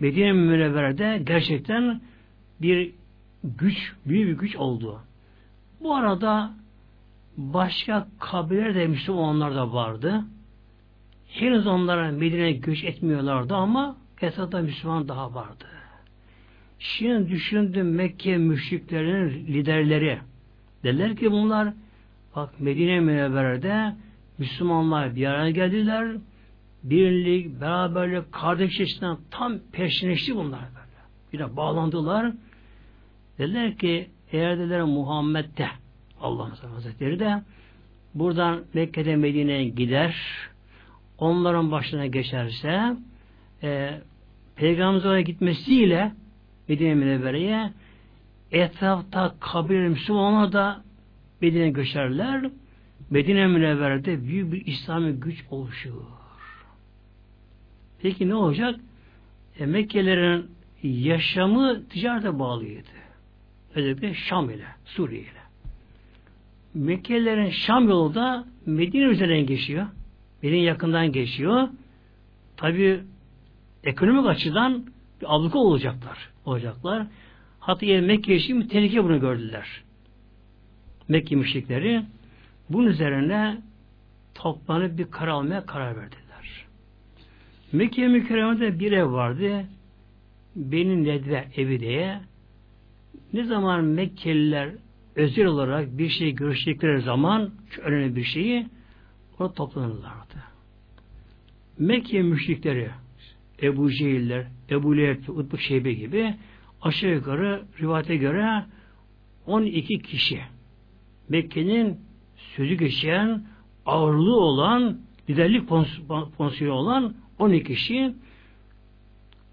Medine 0.00 0.32
Münevvere'de 0.32 1.22
gerçekten 1.26 2.00
bir 2.62 2.92
güç, 3.44 3.92
büyük 4.06 4.28
bir 4.28 4.38
güç 4.38 4.56
oldu. 4.56 5.00
Bu 5.80 5.94
arada 5.94 6.54
başka 7.36 8.08
kabileler 8.18 8.74
de 8.74 8.86
Müslümanlar 8.86 9.54
da 9.54 9.72
vardı. 9.72 10.24
Henüz 11.28 11.66
onlara 11.66 12.12
Medine'ye 12.12 12.52
göç 12.52 12.84
etmiyorlardı 12.84 13.54
ama 13.54 13.96
etrafta 14.20 14.60
Müslüman 14.60 15.08
daha 15.08 15.34
vardı. 15.34 15.66
Şimdi 16.78 17.30
düşündüm 17.30 17.94
Mekke 17.94 18.36
müşriklerinin 18.36 19.46
liderleri. 19.46 20.18
Dediler 20.84 21.16
ki 21.16 21.32
bunlar 21.32 21.74
bak 22.36 22.60
Medine 22.60 23.00
Münevvere'de 23.00 23.94
Müslümanlar 24.38 25.16
bir 25.16 25.26
araya 25.26 25.50
geldiler. 25.50 26.16
Birlik, 26.82 27.60
beraberlik, 27.60 28.32
kardeşleştiğinden 28.32 29.18
tam 29.30 29.58
peşineşti 29.72 30.36
bunlar 30.36 30.60
böyle. 30.60 30.94
Bir 31.32 31.38
de 31.38 31.56
bağlandılar. 31.56 32.32
Dediler 33.38 33.76
ki 33.76 34.08
eğer 34.32 34.58
dediler 34.58 34.82
Muhammed'de 34.82 35.68
Allah 36.20 36.50
Hazretleri 36.74 37.18
de 37.18 37.42
buradan 38.14 38.64
Mekke'de 38.74 39.16
Medine'ye 39.16 39.68
gider 39.68 40.16
onların 41.18 41.70
başına 41.70 42.06
geçerse 42.06 42.96
e, 43.62 44.00
Peygamberimiz 44.56 45.06
oraya 45.06 45.20
gitmesiyle 45.20 46.12
Medine 46.68 46.94
Münevvere'ye 46.94 47.70
etrafta 48.52 49.34
kabir 49.40 49.88
Müslümanlar 49.88 50.52
da 50.52 50.84
Medine'ye 51.40 51.70
göçerler. 51.70 52.50
Medine 53.10 53.46
Münevvere'de 53.46 54.24
büyük 54.24 54.52
bir 54.52 54.66
İslami 54.66 55.12
güç 55.12 55.44
oluşur. 55.50 55.92
Peki 58.02 58.28
ne 58.28 58.34
olacak? 58.34 58.80
E, 59.58 59.66
Mekkelerin 59.66 60.50
yaşamı 60.82 61.88
ticarete 61.88 62.38
bağlıydı. 62.38 62.88
Özellikle 63.74 64.14
Şam 64.14 64.50
ile, 64.50 64.66
Suriye 64.84 65.20
ile. 65.20 65.44
Mekkelilerin 66.74 67.50
Şam 67.50 67.88
yolu 67.88 68.14
da 68.14 68.44
Medine 68.66 69.04
üzerinden 69.04 69.46
geçiyor. 69.46 69.86
Medine 70.42 70.60
yakından 70.60 71.12
geçiyor. 71.12 71.68
Tabi 72.56 73.00
ekonomik 73.84 74.26
açıdan 74.26 74.86
bir 75.20 75.36
abluka 75.36 75.58
olacaklar. 75.58 76.30
Olacaklar. 76.44 77.06
Hatta 77.60 77.86
Mekke 77.86 78.34
için 78.34 78.62
tehlike 78.62 79.04
bunu 79.04 79.20
gördüler. 79.20 79.82
Mekke 81.08 81.36
müşrikleri 81.36 82.02
bunun 82.68 82.86
üzerine 82.86 83.62
toplanıp 84.34 84.98
bir 84.98 85.10
karar 85.10 85.30
almaya 85.30 85.66
karar 85.66 85.96
verdiler. 85.96 86.66
Mekke 87.72 88.08
mükerremede 88.08 88.78
bir 88.78 88.92
ev 88.92 89.12
vardı. 89.12 89.64
Benim 90.56 91.04
Nedve 91.04 91.48
evi 91.56 91.80
diye. 91.80 92.20
Ne 93.32 93.44
zaman 93.44 93.84
Mekkeliler 93.84 94.70
özel 95.16 95.46
olarak 95.46 95.98
bir 95.98 96.08
şey 96.08 96.32
görüşecekleri 96.34 97.00
zaman 97.00 97.50
şu 97.70 97.80
önemli 97.80 98.16
bir 98.16 98.24
şeyi 98.24 98.66
orada 99.38 99.54
toplanırlardı. 99.54 100.34
Mekke 101.78 102.22
müşrikleri 102.22 102.90
Ebu 103.62 103.90
Cehiller, 103.90 104.46
Ebu 104.70 104.96
Leheb, 104.96 105.28
Utbu 105.28 105.58
Şeybe 105.58 105.92
gibi 105.92 106.34
aşağı 106.82 107.10
yukarı 107.10 107.62
rivayete 107.80 108.16
göre 108.16 108.64
12 109.46 109.98
kişi 110.02 110.40
Mekke'nin 111.28 112.00
sözü 112.56 112.74
geçen 112.74 113.44
ağırlığı 113.86 114.36
olan 114.36 114.98
liderlik 115.28 115.68
pozisyonu 116.38 116.72
olan 116.72 117.14
12 117.38 117.64
kişi 117.64 118.14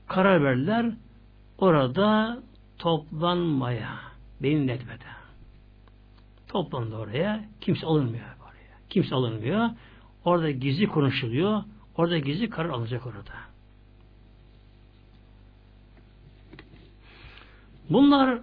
karar 0.08 0.44
verdiler 0.44 0.92
orada 1.58 2.40
toplanmaya 2.78 4.00
benim 4.44 4.68
netmeden. 4.68 5.22
Toplandı 6.48 6.96
oraya. 6.96 7.46
Kimse 7.62 7.86
alınmıyor 7.86 8.26
oraya. 8.26 8.78
Kimse 8.90 9.16
alınmıyor. 9.16 9.70
Orada 10.26 10.52
gizli 10.52 10.88
konuşuluyor. 10.88 11.64
Orada 11.96 12.20
gizli 12.20 12.50
karar 12.50 12.70
alacak 12.70 13.06
orada. 13.06 13.34
Bunlar 17.90 18.40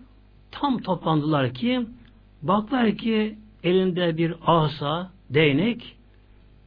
tam 0.51 0.79
toplandılar 0.79 1.55
ki 1.55 1.87
baklar 2.43 2.97
ki 2.97 3.39
elinde 3.65 4.17
bir 4.17 4.35
asa, 4.43 5.13
değnek 5.31 5.97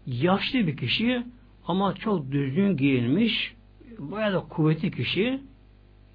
yaşlı 0.08 0.68
bir 0.68 0.78
kişi 0.78 1.24
ama 1.68 1.96
çok 1.96 2.32
düzgün 2.32 2.78
giyinmiş 2.78 3.54
bayağı 4.00 4.34
da 4.34 4.40
kuvvetli 4.40 4.92
kişi 4.92 5.40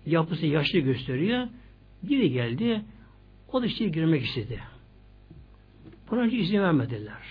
yapısı 0.07 0.47
yaşlı 0.47 0.79
gösteriyor. 0.79 1.49
Biri 2.03 2.33
geldi 2.33 2.83
o 3.53 3.63
da 3.63 3.67
içeri 3.67 3.93
girmek 3.93 4.25
istedi. 4.25 4.61
Buna 6.11 6.21
önce 6.21 6.37
izin 6.37 6.61
vermediler. 6.61 7.23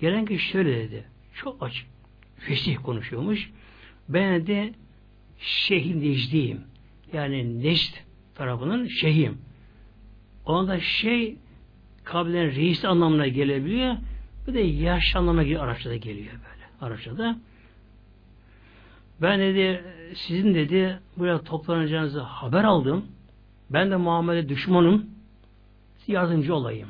Gelen 0.00 0.24
kişi 0.26 0.48
şöyle 0.48 0.76
dedi. 0.76 1.04
Çok 1.34 1.62
açık. 1.62 1.86
Fesih 2.36 2.76
konuşuyormuş. 2.76 3.50
Ben 4.08 4.46
de 4.46 4.74
Şeyh 5.38 5.94
Necdiyim. 5.94 6.60
Yani 7.12 7.62
Neşt 7.62 7.94
tarafının 8.34 8.86
şeyhim. 8.86 9.38
Onda 10.46 10.80
şey 10.80 11.36
kabilenin 12.04 12.50
reisi 12.50 12.88
anlamına 12.88 13.26
gelebiliyor. 13.26 13.96
Bir 14.46 14.54
de 14.54 14.60
yaş 14.60 15.16
anlamına 15.16 15.42
geliyor. 15.42 15.64
Araçta 15.64 15.90
da 15.90 15.96
geliyor 15.96 16.32
böyle. 16.32 16.90
Araçta 16.92 17.18
da. 17.18 17.36
Ben 19.22 19.40
dedi 19.40 19.84
sizin 20.14 20.54
dedi 20.54 20.98
buraya 21.16 21.42
toplanacağınızı 21.42 22.20
haber 22.20 22.64
aldım. 22.64 23.04
Ben 23.70 23.90
de 23.90 23.96
Muhammed'e 23.96 24.48
düşmanım. 24.48 25.06
Size 25.98 26.12
yardımcı 26.12 26.54
olayım. 26.54 26.88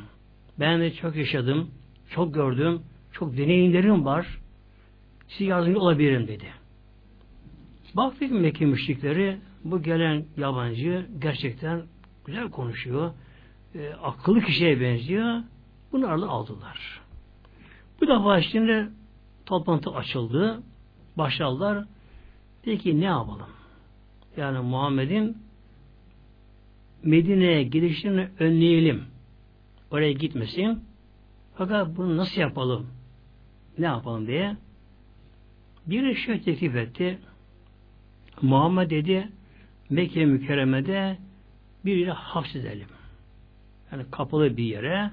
Ben 0.61 0.81
de 0.81 0.93
çok 0.95 1.17
yaşadım. 1.17 1.71
Çok 2.11 2.35
gördüm. 2.35 2.83
Çok 3.13 3.37
deneyimlerim 3.37 4.05
var. 4.05 4.39
Size 5.29 5.45
yardımcı 5.45 5.81
olabilirim 5.81 6.29
dedi. 6.29 6.47
Baktık 7.95 8.33
Mekke 8.33 8.65
müşrikleri 8.67 9.39
bu 9.65 9.83
gelen 9.83 10.25
yabancı 10.37 11.07
gerçekten 11.19 11.83
güzel 12.25 12.51
konuşuyor. 12.51 13.11
E, 13.75 13.95
akıllı 14.03 14.41
kişiye 14.41 14.81
benziyor. 14.81 15.43
Bunlarla 15.93 16.29
aldılar. 16.29 17.01
Bu 18.01 18.07
defa 18.07 18.43
şimdi 18.43 18.89
toplantı 19.47 19.91
açıldı. 19.91 20.63
Başladılar. 21.17 21.85
Peki 22.63 23.01
ne 23.01 23.05
yapalım? 23.05 23.49
Yani 24.37 24.59
Muhammed'in 24.59 25.37
Medine'ye 27.03 27.63
gidişini 27.63 28.29
önleyelim. 28.39 29.05
Oraya 29.91 30.13
gitmesin. 30.13 30.85
Fakat 31.55 31.97
bunu 31.97 32.17
nasıl 32.17 32.41
yapalım? 32.41 32.87
Ne 33.79 33.87
yapalım 33.87 34.27
diye. 34.27 34.57
Biri 35.87 36.17
şöyle 36.17 36.43
teklif 36.43 36.77
etti. 36.77 37.19
Muhammed 38.43 38.91
dedi 38.91 39.29
Mekke 39.91 40.25
mükerremede 40.25 41.19
bir 41.85 41.97
yere 41.97 42.11
hapsedelim. 42.11 42.89
Yani 43.93 44.05
kapalı 44.11 44.57
bir 44.57 44.65
yere 44.65 45.11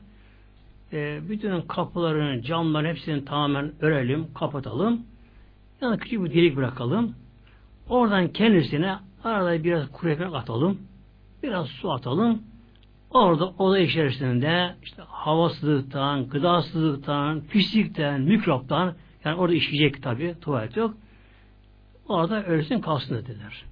e, 0.93 1.19
bütün 1.29 1.61
kapıların, 1.61 2.41
camların 2.41 2.85
hepsini 2.85 3.25
tamamen 3.25 3.71
örelim, 3.81 4.33
kapatalım. 4.33 5.01
Yani 5.81 5.97
küçük 5.97 6.23
bir 6.23 6.33
delik 6.33 6.55
bırakalım. 6.55 7.15
Oradan 7.89 8.27
kendisine 8.27 8.95
arada 9.23 9.63
biraz 9.63 9.91
kuru 9.91 10.09
ekmek 10.09 10.35
atalım. 10.35 10.77
Biraz 11.43 11.67
su 11.67 11.91
atalım. 11.91 12.41
Orada 13.09 13.47
oda 13.57 13.79
içerisinde 13.79 14.75
işte 14.83 15.01
havasızlıktan, 15.07 16.29
gıdasızlıktan, 16.29 17.41
pislikten, 17.41 18.21
mikroptan 18.21 18.95
yani 19.25 19.35
orada 19.35 19.55
işleyecek 19.55 20.03
tabi 20.03 20.35
tuvalet 20.41 20.77
yok. 20.77 20.93
Orada 22.07 22.45
ölsün 22.45 22.79
kalsın 22.79 23.15
dediler. 23.15 23.65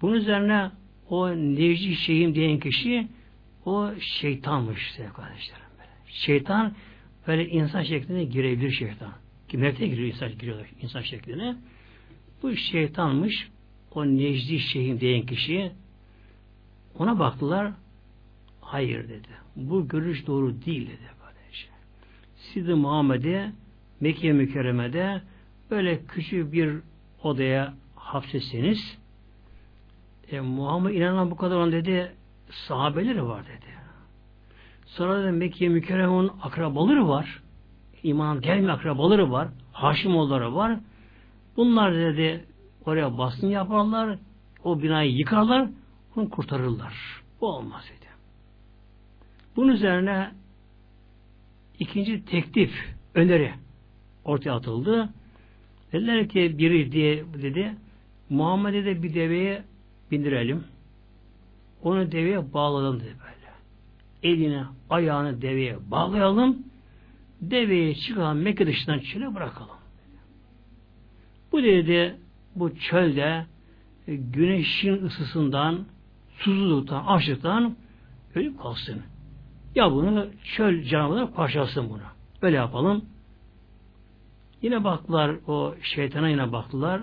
Bunun 0.00 0.14
üzerine 0.14 0.70
o 1.10 1.30
Necdi 1.30 1.94
Şeyhim 1.94 2.34
diyen 2.34 2.58
kişi 2.58 3.08
o 3.68 3.94
şeytanmış 4.00 4.92
sevgili 4.92 5.12
kardeşlerim. 5.12 5.62
Şeytan 6.06 6.74
böyle 7.26 7.48
insan 7.48 7.82
şekline 7.82 8.24
girebilir 8.24 8.70
şeytan. 8.70 9.12
Melekte 9.52 9.86
giriyor 9.86 10.08
insan, 10.08 10.38
giriyor 10.38 10.66
insan 10.80 11.02
şekline. 11.02 11.56
Bu 12.42 12.56
şeytanmış. 12.56 13.48
O 13.94 14.06
Necdi 14.06 14.58
Şeyhim 14.58 15.00
diyen 15.00 15.26
kişi 15.26 15.72
ona 16.98 17.18
baktılar. 17.18 17.72
Hayır 18.60 19.08
dedi. 19.08 19.28
Bu 19.56 19.88
görüş 19.88 20.26
doğru 20.26 20.54
değil 20.66 20.86
dedi. 20.86 21.08
Kardeş. 21.20 21.68
Siz 22.36 22.68
de 22.68 22.74
Muhammed'e 22.74 23.52
Mekke 24.00 24.32
mükerremede 24.32 25.22
böyle 25.70 26.04
küçük 26.06 26.52
bir 26.52 26.76
odaya 27.22 27.74
hapsetseniz 27.94 28.98
e, 30.30 30.40
Muhammed 30.40 30.94
inanan 30.94 31.30
bu 31.30 31.36
kadar 31.36 31.56
olan 31.56 31.72
dedi 31.72 32.12
sahabeleri 32.50 33.26
var 33.26 33.44
dedi. 33.44 33.78
Sonra 34.86 35.24
da 35.24 35.32
Mekke 35.32 35.68
mükerremenin 35.68 36.30
akrabaları 36.42 37.08
var. 37.08 37.42
İman 38.02 38.40
gelme 38.40 38.72
akrabaları 38.72 39.32
var. 39.32 39.48
Haşimoğulları 39.72 40.54
var. 40.54 40.78
Bunlar 41.56 41.94
dedi 41.94 42.44
oraya 42.86 43.18
baskın 43.18 43.48
yaparlar. 43.48 44.18
O 44.64 44.82
binayı 44.82 45.12
yıkarlar. 45.12 45.68
Onu 46.16 46.30
kurtarırlar. 46.30 46.94
Bu 47.40 47.46
olmaz 47.46 47.84
dedi. 47.96 48.06
Bunun 49.56 49.72
üzerine 49.72 50.30
ikinci 51.78 52.24
teklif, 52.24 52.72
öneri 53.14 53.54
ortaya 54.24 54.52
atıldı. 54.52 55.08
Dediler 55.92 56.28
ki 56.28 56.58
biri 56.58 56.92
diye 56.92 57.24
dedi 57.42 57.74
Muhammed'e 58.30 58.84
de 58.84 59.02
bir 59.02 59.14
deveye 59.14 59.64
bindirelim. 60.10 60.64
Onu 61.82 62.12
deveye 62.12 62.52
bağlayalım 62.52 63.00
dedi 63.00 63.14
böyle. 63.20 63.48
Eline, 64.22 64.64
ayağını 64.90 65.42
deveye 65.42 65.90
bağlayalım. 65.90 66.58
Deveyi 67.40 68.00
çıkan 68.00 68.36
Mekke 68.36 68.66
dışından 68.66 68.98
çöle 68.98 69.34
bırakalım. 69.34 69.76
Bu 71.52 71.62
dedi 71.62 72.16
bu 72.56 72.76
çölde 72.76 73.46
e, 74.08 74.16
güneşin 74.16 75.06
ısısından, 75.06 75.84
susuzluktan, 76.38 77.04
açlıktan 77.04 77.76
ölüp 78.34 78.60
kalsın. 78.60 79.02
Ya 79.74 79.92
bunu 79.92 80.26
çöl 80.56 80.82
canavarlar 80.82 81.32
parçalasın 81.32 81.90
bunu. 81.90 82.02
Böyle 82.42 82.56
yapalım. 82.56 83.04
Yine 84.62 84.84
baktılar 84.84 85.36
o 85.46 85.74
şeytana 85.82 86.28
yine 86.28 86.52
baktılar. 86.52 87.02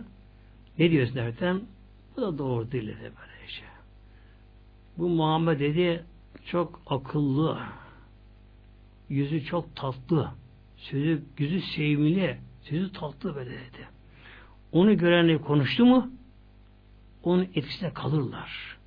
Ne 0.79 0.91
diyorsun 0.91 1.15
derken 1.15 1.61
bu 2.17 2.21
da 2.21 2.37
doğru 2.37 2.71
değil 2.71 2.87
dedi 2.87 3.01
böyle. 3.01 3.34
Bu 4.97 5.09
Muhammed 5.09 5.59
dedi 5.59 6.03
çok 6.45 6.81
akıllı, 6.87 7.59
yüzü 9.09 9.45
çok 9.45 9.75
tatlı, 9.75 10.31
sözü 10.77 11.23
yüzü 11.37 11.61
sevimli, 11.61 12.37
sözü 12.61 12.91
tatlı 12.91 13.35
böyle 13.35 13.49
dedi. 13.49 13.87
Onu 14.71 14.97
görenle 14.97 15.37
konuştu 15.37 15.85
mu 15.85 16.09
onun 17.23 17.47
etkisinde 17.55 17.93
kalırlar. 17.93 18.77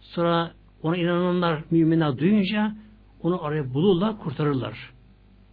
Sonra 0.00 0.52
ona 0.82 0.96
inananlar, 0.96 1.62
müminler 1.70 2.18
duyunca 2.18 2.76
onu 3.22 3.44
araya 3.44 3.74
bulurlar, 3.74 4.18
kurtarırlar. 4.18 4.90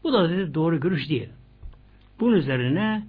Bu 0.03 0.13
da 0.13 0.29
dedi 0.29 0.53
doğru 0.53 0.79
görüş 0.79 1.09
değil. 1.09 1.29
Bunun 2.19 2.35
üzerine 2.35 3.07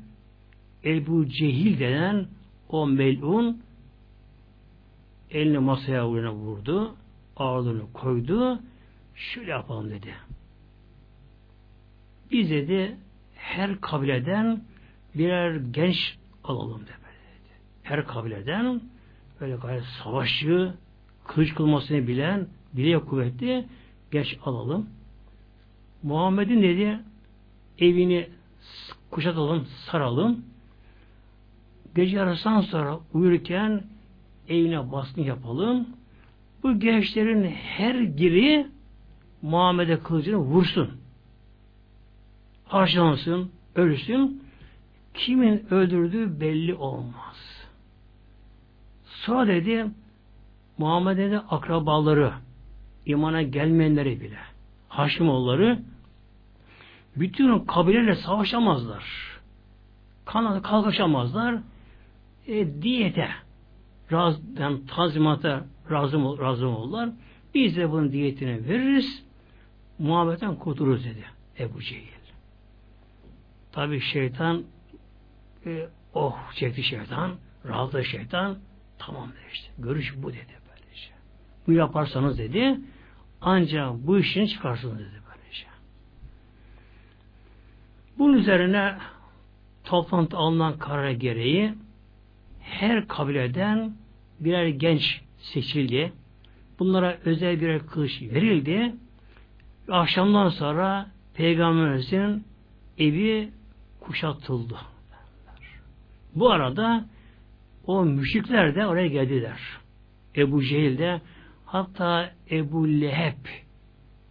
Ebu 0.84 1.28
Cehil 1.28 1.78
denen 1.78 2.26
o 2.68 2.86
melun 2.86 3.62
elini 5.34 5.58
masaya 5.58 6.08
vurdu, 6.08 6.94
ağırlığını 7.36 7.92
koydu, 7.92 8.60
şöyle 9.14 9.50
yapalım 9.50 9.90
dedi. 9.90 10.14
Biz 12.30 12.50
dedi 12.50 12.96
her 13.34 13.80
kabileden 13.80 14.62
birer 15.14 15.56
genç 15.56 16.18
alalım 16.44 16.80
dedi. 16.80 16.94
Her 17.82 18.06
kabileden 18.06 18.80
böyle 19.40 19.56
gayet 19.56 19.84
savaşçı, 19.84 20.74
kılıç 21.26 21.54
kılmasını 21.54 22.08
bilen, 22.08 22.46
bile 22.72 22.98
kuvvetli 22.98 23.64
genç 24.10 24.38
alalım. 24.44 24.86
Muhammed'in 26.02 26.62
dedi 26.62 27.00
evini 27.78 28.28
kuşatalım, 29.10 29.66
saralım. 29.90 30.44
Gece 31.94 32.16
yarısından 32.16 32.60
sonra 32.60 32.98
uyurken 33.12 33.84
evine 34.48 34.92
baskın 34.92 35.22
yapalım. 35.22 35.86
Bu 36.62 36.78
gençlerin 36.80 37.50
her 37.50 38.16
biri 38.16 38.66
Muhammed'e 39.42 39.98
kılıcını 39.98 40.36
vursun. 40.36 40.90
Harcalansın, 42.64 43.50
ölsün. 43.74 44.44
Kimin 45.14 45.66
öldürdüğü 45.70 46.40
belli 46.40 46.74
olmaz. 46.74 47.66
Sonra 49.04 49.46
dedi 49.46 49.86
Muhammed'in 50.78 51.30
de 51.30 51.38
akrabaları, 51.38 52.32
imana 53.06 53.42
gelmeyenleri 53.42 54.20
bile, 54.20 54.38
Haşimoğulları 54.88 55.78
bütün 57.16 57.58
kabilelerle 57.58 58.16
savaşamazlar. 58.16 59.04
Kanada 60.24 60.62
kalkışamazlar. 60.62 61.58
E, 62.46 62.82
diyete 62.82 63.28
raz, 64.12 64.40
yani 64.58 64.86
tazimata 64.86 65.64
razı, 65.90 66.18
razı 66.18 66.68
olurlar. 66.68 67.10
Biz 67.54 67.76
de 67.76 67.90
bunun 67.90 68.12
diyetini 68.12 68.68
veririz. 68.68 69.24
Muhabbetten 69.98 70.56
kurtuluruz 70.56 71.04
dedi. 71.04 71.24
Ebu 71.58 71.80
Cehil. 71.82 72.14
Tabi 73.72 74.00
şeytan 74.00 74.64
e, 75.66 75.88
oh 76.14 76.52
çekti 76.54 76.82
şeytan, 76.82 77.34
rahatladı 77.64 78.04
şeytan. 78.04 78.58
Tamam 78.98 79.28
dedi 79.28 79.52
işte. 79.52 79.68
Görüş 79.78 80.14
bu 80.16 80.32
dedi 80.32 80.54
böylece. 80.68 81.10
Bu 81.66 81.72
yaparsanız 81.72 82.38
dedi 82.38 82.80
ancak 83.40 83.92
bu 83.94 84.18
işini 84.18 84.48
çıkarsınız 84.48 84.98
dedi 84.98 85.22
böylece. 85.28 85.66
Bunun 88.18 88.38
üzerine 88.38 88.98
toplantı 89.84 90.36
alınan 90.36 90.78
karar 90.78 91.10
gereği 91.10 91.74
her 92.64 93.08
kabileden 93.08 93.92
birer 94.40 94.66
genç 94.66 95.20
seçildi. 95.38 96.12
Bunlara 96.78 97.18
özel 97.24 97.60
birer 97.60 97.86
kılıç 97.86 98.22
verildi. 98.22 98.94
Akşamdan 99.88 100.48
sonra 100.48 101.06
Peygamberimizin 101.34 102.44
evi 102.98 103.50
kuşatıldı. 104.00 104.76
Bu 106.34 106.50
arada 106.50 107.04
o 107.86 108.04
müşrikler 108.04 108.74
de 108.74 108.86
oraya 108.86 109.06
geldiler. 109.06 109.60
Ebu 110.36 110.62
Cehil 110.62 110.98
de 110.98 111.20
hatta 111.66 112.30
Ebu 112.50 112.88
Leheb 112.88 113.46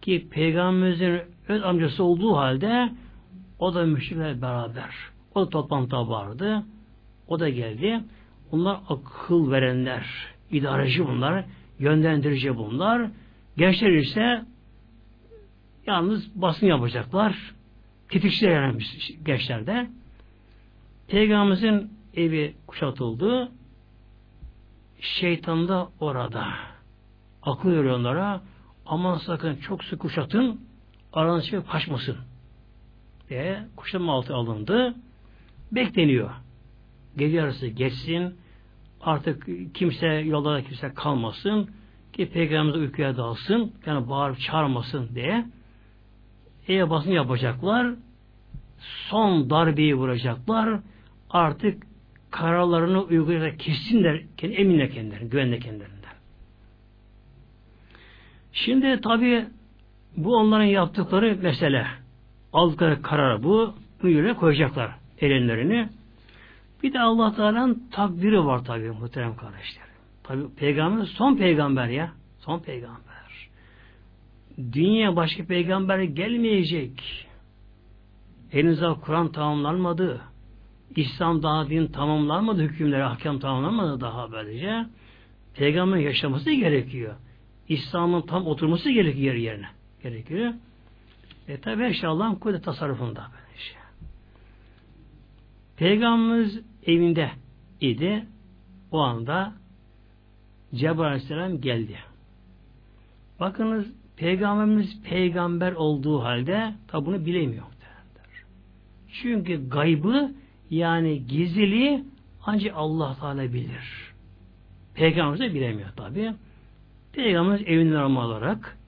ki 0.02 0.28
Peygamberimizin 0.30 1.20
öz 1.48 1.62
amcası 1.62 2.04
olduğu 2.04 2.36
halde 2.36 2.92
o 3.58 3.74
da 3.74 3.84
müşrikler 3.84 4.42
beraber. 4.42 4.94
O 5.34 5.46
da 5.46 5.50
toplantıda 5.50 6.08
vardı. 6.08 6.64
O 7.28 7.40
da 7.40 7.48
geldi. 7.48 8.00
Bunlar 8.54 8.80
akıl 8.88 9.50
verenler, 9.50 10.06
idareci 10.50 11.06
bunlar, 11.06 11.44
yönlendirici 11.78 12.56
bunlar. 12.56 13.10
Gençler 13.56 13.92
ise 13.92 14.44
yalnız 15.86 16.42
basın 16.42 16.66
yapacaklar. 16.66 17.54
Tetikçiler 18.08 18.62
yani 18.62 18.82
gençlerde. 19.24 19.88
Peygamberimizin 21.08 21.92
evi 22.16 22.54
kuşatıldı. 22.66 23.52
Şeytan 25.00 25.68
da 25.68 25.88
orada. 26.00 26.46
Akıl 27.42 27.70
veriyor 27.70 27.98
onlara. 27.98 28.40
Aman 28.86 29.16
sakın 29.16 29.56
çok 29.56 29.84
sık 29.84 30.00
kuşatın. 30.00 30.60
Aranız 31.12 31.44
şey 31.44 31.60
kaçmasın. 31.62 32.16
Diye 33.28 33.62
kuşatma 33.76 34.12
altı 34.12 34.34
alındı. 34.34 34.94
Bekleniyor. 35.72 36.30
Gece 37.16 37.42
arası 37.42 37.66
geçsin. 37.66 38.43
Artık 39.04 39.46
kimse 39.74 40.06
yolda 40.06 40.62
kimse 40.62 40.94
kalmasın. 40.94 41.70
Ki 42.12 42.30
Peygamberimiz 42.30 42.80
uykuya 42.80 43.16
dalsın. 43.16 43.72
Yani 43.86 44.08
bağırıp 44.08 44.40
çağırmasın 44.40 45.08
diye. 45.14 45.44
Basın 46.68 47.10
yapacaklar. 47.10 47.94
Son 49.08 49.50
darbeyi 49.50 49.94
vuracaklar. 49.94 50.80
Artık 51.30 51.82
kararlarını 52.30 53.02
uygulayacak 53.02 53.60
kesinler, 53.60 54.22
eminler 54.42 54.90
kendilerine, 54.90 55.28
güvenle 55.28 55.58
kendilerinden. 55.58 56.14
Şimdi 58.52 59.00
tabi 59.00 59.46
bu 60.16 60.36
onların 60.36 60.64
yaptıkları 60.64 61.38
mesele. 61.42 61.86
Aldıkları 62.52 63.02
karar 63.02 63.42
bu. 63.42 63.74
Bu 64.02 64.08
yöne 64.08 64.34
koyacaklar 64.34 64.90
elinlerini. 65.20 65.88
Bir 66.84 66.92
de 66.92 67.00
Allah 67.00 67.34
Teala'nın 67.34 67.88
takdiri 67.90 68.44
var 68.44 68.64
tabi 68.64 68.90
muhterem 68.90 69.36
kardeşler. 69.36 69.84
Tabi 70.22 70.54
peygamber 70.54 71.04
son 71.04 71.36
peygamber 71.36 71.88
ya. 71.88 72.12
Son 72.38 72.58
peygamber. 72.58 73.48
Dünya 74.72 75.16
başka 75.16 75.44
peygamber 75.44 76.02
gelmeyecek. 76.02 77.26
Henüz 78.50 78.80
Kur'an 79.02 79.32
tamamlanmadı. 79.32 80.20
İslam 80.96 81.42
daha 81.42 81.68
din 81.68 81.86
tamamlanmadı. 81.86 82.62
Hükümleri, 82.62 83.04
ahkam 83.04 83.38
tamamlanmadı 83.38 84.00
daha 84.00 84.32
böylece. 84.32 84.86
Peygamber 85.54 85.96
yaşaması 85.96 86.50
gerekiyor. 86.50 87.14
İslam'ın 87.68 88.22
tam 88.22 88.46
oturması 88.46 88.90
gerekiyor 88.90 89.34
yerine. 89.34 89.68
Gerekiyor. 90.02 90.52
E 91.48 91.60
tabi 91.60 91.82
her 91.82 91.92
şey 91.92 92.38
kudret 92.40 92.64
tasarrufunda. 92.64 93.26
Böylece. 93.32 93.78
Peygamberimiz 95.76 96.73
evinde 96.86 97.30
idi. 97.80 98.24
O 98.92 98.98
anda 98.98 99.52
Cebrail 100.74 101.06
Aleyhisselam 101.06 101.60
geldi. 101.60 101.98
Bakınız 103.40 103.86
Peygamberimiz 104.16 105.02
peygamber 105.02 105.72
olduğu 105.72 106.22
halde 106.22 106.74
tabi 106.88 107.06
bunu 107.06 107.26
bilemiyor. 107.26 107.64
Çünkü 109.22 109.68
gaybı 109.68 110.32
yani 110.70 111.26
gizliliği 111.26 112.04
ancak 112.46 112.72
Allah 112.76 113.16
Teala 113.20 113.52
bilir. 113.52 114.12
Peygamberimiz 114.94 115.40
de 115.40 115.54
bilemiyor 115.54 115.88
tabi. 115.96 116.32
Peygamberimiz 117.12 117.68
evinde 117.68 117.94
normal 117.94 118.30
olarak 118.30 118.78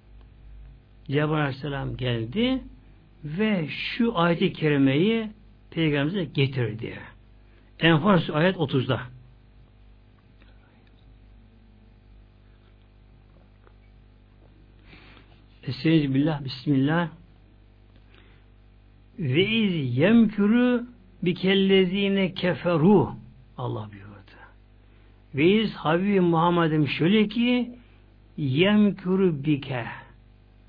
Cebrail 1.06 1.40
Aleyhisselam 1.40 1.96
geldi 1.96 2.62
ve 3.24 3.68
şu 3.68 4.18
ayeti 4.18 4.52
kerimeyi 4.52 5.30
Peygamberimize 5.70 6.24
getirdi. 6.24 6.98
Enfal 7.80 8.20
ayet 8.32 8.56
30'da. 8.56 9.00
Estaizu 15.62 16.14
billah, 16.14 16.44
bismillah. 16.44 17.08
Ve 19.18 19.46
iz 19.46 19.98
yemkürü 19.98 20.86
bikellezine 21.22 22.34
keferu 22.34 23.12
Allah 23.58 23.88
buyurdu. 23.92 24.06
Ve 25.34 25.46
iz 25.46 25.74
Habibim 25.74 26.24
Muhammed'im 26.24 26.88
şöyle 26.88 27.28
ki 27.28 27.78
yemkürü 28.36 29.44
bike 29.44 29.86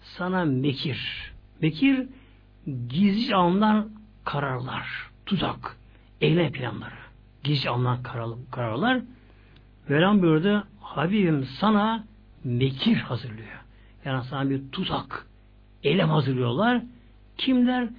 sana 0.01 0.45
mekir. 0.45 1.32
Mekir 1.62 2.08
gizli 2.89 3.36
alınan 3.36 3.89
kararlar, 4.26 4.88
tuzak, 5.26 5.78
eylem 6.22 6.51
planları. 6.51 6.95
Gizli 7.43 7.70
alınan 7.70 8.03
kararlar. 8.51 9.01
Velan 9.89 10.22
buyurdu 10.22 10.68
Habibim 10.82 11.45
sana 11.59 12.03
mekir 12.43 12.95
hazırlıyor. 12.95 13.63
Yani 14.05 14.24
sana 14.24 14.49
bir 14.49 14.61
tuzak, 14.72 15.28
eylem 15.84 16.09
hazırlıyorlar. 16.09 16.82
Kimler? 17.38 17.89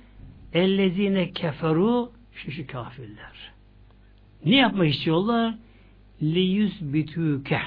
Ellezine 0.53 1.31
keferu 1.31 2.13
şu 2.35 2.51
şu 2.51 2.67
kafirler. 2.67 3.53
Ne 4.45 4.57
yapmak 4.57 4.89
istiyorlar? 4.89 5.55
Liyüz 6.23 6.93
bitüke. 6.93 7.61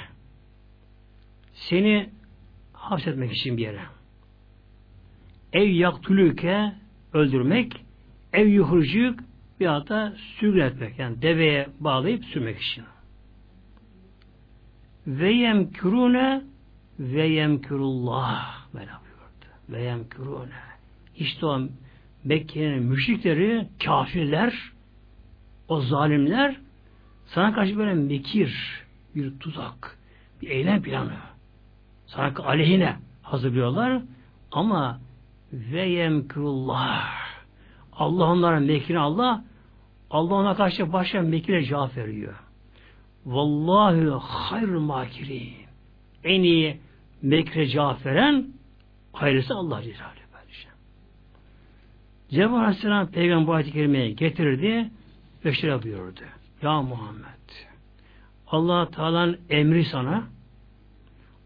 Seni 1.54 2.10
hapsetmek 2.74 3.32
için 3.32 3.58
bir 3.58 3.62
yere. 3.62 3.82
Ev 5.54 5.68
yaktülüke 5.68 6.74
öldürmek, 7.14 7.86
ev 8.34 8.48
yuhurcuk 8.48 9.20
bir 9.62 9.66
hata 9.66 10.14
sürgün 10.40 10.62
etmek. 10.62 11.00
Yani 11.00 11.22
deveye 11.22 11.68
bağlayıp 11.80 12.26
sürmek 12.26 12.62
için. 12.62 12.84
Ve 15.08 15.32
yemkürune 15.32 16.42
ve 17.00 17.28
yemkürullah 17.28 18.66
böyle 18.74 18.86
buyurdu. 18.86 19.46
Ve 19.70 19.82
yemkürune. 19.84 20.50
İşte 21.16 21.46
o 21.46 21.62
Mekke'nin 22.24 22.84
müşrikleri, 22.84 23.68
kafirler, 23.86 24.54
o 25.68 25.82
zalimler 25.82 26.56
sana 27.26 27.54
karşı 27.54 27.78
böyle 27.78 27.94
mekir, 27.94 28.84
bir 29.16 29.40
tuzak, 29.40 29.98
bir 30.42 30.50
eylem 30.50 30.82
planı. 30.82 31.14
Sana 32.08 32.34
aleyhine 32.46 32.96
hazırlıyorlar 33.22 34.02
ama 34.52 35.00
ve 35.54 35.82
yemkurullah 35.82 37.22
Allah 37.94 38.26
onlara 38.26 38.60
mekir 38.60 38.96
Allah 38.96 39.44
Allah 40.12 40.34
ona 40.34 40.56
karşı 40.56 40.94
başka 40.94 41.22
mekire 41.22 41.64
cevap 41.64 41.98
veriyor. 41.98 42.36
Vallahi 43.26 44.10
hayrul 44.10 44.82
makirin. 44.82 45.54
En 46.24 46.44
iyi 46.44 46.78
mekre 47.22 47.68
cevap 47.68 48.06
veren 48.06 48.48
hayırlısı 49.14 49.56
Allah 49.56 49.82
Celle 49.82 49.96
Cebrail 52.30 52.54
Aleyhisselam 52.54 53.08
Peygamber 53.08 53.54
ayet-i 53.54 53.72
kerimeye 53.72 54.12
getirirdi 54.12 54.90
ve 55.46 55.54
şöyle 55.54 55.84
buyurdu. 55.84 56.22
Ya 56.62 56.82
Muhammed 56.82 57.26
allah 58.48 58.92
Teala'nın 58.92 59.40
emri 59.50 59.86
sana 59.86 60.24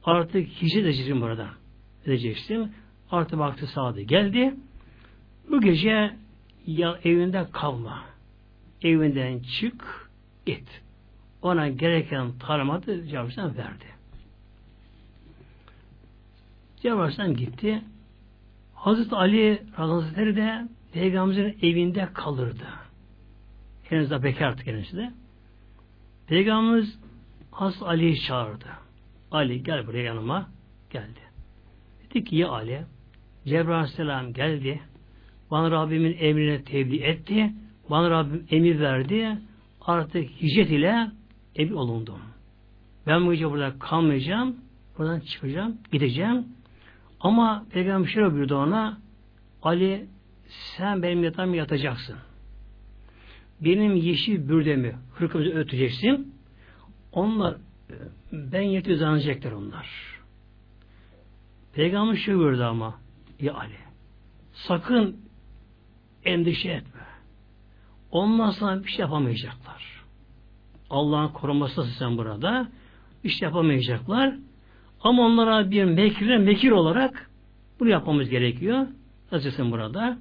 artık 0.03 0.47
hicret 0.47 0.83
edeceksin 0.83 1.21
buradan. 1.21 1.49
Edeceksin. 2.05 2.71
Artık 3.11 3.39
vakti 3.39 3.67
sağdı. 3.67 4.01
Geldi. 4.01 4.53
Bu 5.51 5.61
gece 5.61 6.13
ya 6.67 6.99
evinde 7.03 7.45
kalma. 7.51 8.03
Evinden 8.81 9.39
çık, 9.39 10.09
git. 10.45 10.81
Ona 11.41 11.69
gereken 11.69 12.31
talimatı 12.39 13.07
Cebrail 13.07 13.57
verdi. 13.57 13.85
Cebrail 16.81 17.33
gitti. 17.33 17.81
Hazreti 18.75 19.15
Ali 19.15 19.63
Hazretleri 19.75 20.35
de 20.35 20.67
Peygamberimizin 20.93 21.67
evinde 21.67 22.09
kalırdı. 22.13 22.67
Henüz 23.83 24.11
de 24.11 24.23
bekardı 24.23 24.63
kendisi 24.63 24.97
de. 24.97 25.11
Peygamberimiz 26.27 26.99
Hazreti 27.51 27.85
Ali'yi 27.85 28.21
çağırdı. 28.21 28.65
Ali 29.31 29.63
gel 29.63 29.87
buraya 29.87 30.03
yanıma. 30.03 30.49
Geldi. 30.89 31.19
Dedi 32.03 32.23
ki 32.23 32.35
ya 32.35 32.49
Ali 32.49 32.85
Cebrail 33.45 33.77
Aleyhisselam 33.77 34.33
geldi. 34.33 34.81
Bana 35.51 35.71
Rabbimin 35.71 36.17
emrine 36.19 36.63
tebliğ 36.63 37.03
etti. 37.03 37.53
Bana 37.89 38.09
Rabbim 38.09 38.47
emir 38.51 38.79
verdi. 38.79 39.37
Artık 39.81 40.29
hicret 40.41 40.69
ile 40.71 41.11
evi 41.55 41.73
olundum. 41.73 42.19
Ben 43.07 43.25
bu 43.25 43.33
gece 43.33 43.51
burada 43.51 43.79
kalmayacağım. 43.79 44.55
Buradan 44.97 45.19
çıkacağım. 45.19 45.77
Gideceğim. 45.91 46.45
Ama 47.19 47.65
Peygamber 47.71 48.07
şöyle 48.07 48.33
buyurdu 48.33 48.57
ona 48.57 48.97
Ali 49.63 50.07
sen 50.77 51.03
benim 51.03 51.23
yatağımı 51.23 51.55
yatacaksın. 51.55 52.15
Benim 53.61 53.95
yeşil 53.95 54.49
bürdemi, 54.49 54.95
hırkamızı 55.15 55.49
öteceksin. 55.49 56.33
Onlar 57.11 57.55
ben 58.31 58.61
yetiyor 58.61 58.97
zannedecekler 58.97 59.51
onlar. 59.51 59.89
Peygamber 61.73 62.15
şöyle 62.15 62.39
buyurdu 62.39 62.63
ama 62.63 62.99
ya 63.39 63.53
Ali 63.53 63.77
sakın 64.53 65.17
endişe 66.25 66.69
etme. 66.69 66.94
Ondan 68.11 68.51
sana 68.51 68.83
bir 68.83 68.89
şey 68.89 68.99
yapamayacaklar. 68.99 70.03
Allah'ın 70.89 71.27
koruması 71.27 71.83
sen 71.83 72.17
burada. 72.17 72.67
Bir 73.23 73.29
şey 73.29 73.45
yapamayacaklar. 73.45 74.35
Ama 75.01 75.25
onlara 75.25 75.71
bir 75.71 75.83
mekir, 75.83 76.37
mekir 76.37 76.71
olarak 76.71 77.29
bunu 77.79 77.89
yapmamız 77.89 78.29
gerekiyor. 78.29 78.87
Nasılsın 79.31 79.71
burada? 79.71 80.17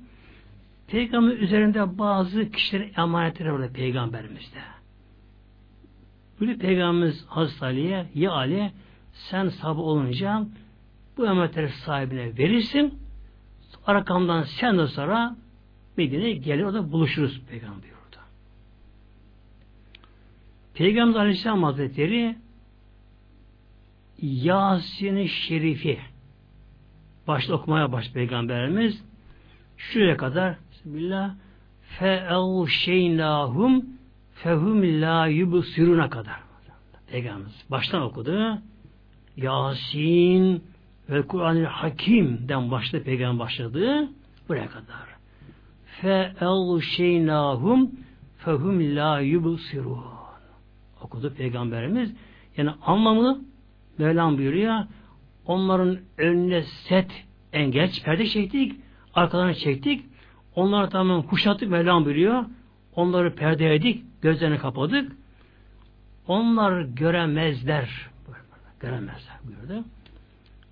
Peygamber 0.86 1.36
üzerinde 1.36 1.98
bazı 1.98 2.50
kişilerin 2.50 2.92
emanetleri 2.96 3.52
var 3.52 3.72
peygamberimizde. 3.72 4.58
Böyle 6.40 6.58
peygamberimiz 6.58 7.26
Hazreti 7.26 7.64
Ali'ye 7.64 8.06
ya 8.14 8.32
Ali 8.32 8.72
sen 9.12 9.48
sabah 9.48 9.82
olunca 9.82 10.46
bu 11.16 11.26
emanetleri 11.26 11.68
sahibine 11.68 12.38
verirsin. 12.38 12.98
Arkamdan 13.86 14.42
sen 14.42 14.78
de 14.78 14.86
sonra 14.86 15.36
Medine'ye 15.96 16.32
gelir 16.32 16.62
orada 16.62 16.92
buluşuruz 16.92 17.40
peygamber 17.50 17.88
orada. 17.88 18.22
Peygamber 20.74 21.20
Aleyhisselam 21.20 21.62
Hazretleri 21.62 22.36
Yasin-i 24.22 25.28
Şerifi 25.28 25.98
başta 27.26 27.54
okumaya 27.54 27.92
baş 27.92 28.12
peygamberimiz 28.12 29.02
şuraya 29.76 30.16
kadar 30.16 30.56
Bismillah 30.72 31.34
fe'evşeynâhum 31.98 33.84
fehum 34.34 34.82
la 34.82 35.26
yubsiruna 35.26 36.10
kadar. 36.10 36.40
Peygamberimiz 37.06 37.64
baştan 37.70 38.02
okudu. 38.02 38.58
Yasin 39.36 40.64
ve 41.10 41.26
Kur'an-ı 41.26 41.64
Hakim'den 41.64 42.70
başladı 42.70 43.04
peygamber 43.04 43.38
başladı. 43.46 44.08
Buraya 44.48 44.68
kadar. 44.68 45.13
Fe'evşeynâhum 46.04 47.90
fehum 48.36 48.96
la 48.96 49.20
yubsirun. 49.20 49.98
Okudu 51.02 51.34
peygamberimiz. 51.34 52.12
Yani 52.56 52.70
anlamı 52.86 53.40
Mevlam 53.98 54.38
buyuruyor. 54.38 54.78
Onların 55.46 55.98
önüne 56.18 56.62
set 56.62 57.24
engel 57.52 57.90
perde 58.04 58.26
çektik. 58.26 58.72
Arkalarına 59.14 59.54
çektik. 59.54 60.04
Onları 60.54 60.90
tamamen 60.90 61.22
kuşattık 61.22 61.70
Mevlam 61.70 62.04
buyuruyor. 62.04 62.44
Onları 62.96 63.34
perdeledik. 63.34 64.02
Gözlerini 64.22 64.58
kapadık. 64.58 65.12
Onlar 66.28 66.82
göremezler. 66.82 68.10
Göremezler 68.80 69.36
buyurdu. 69.44 69.84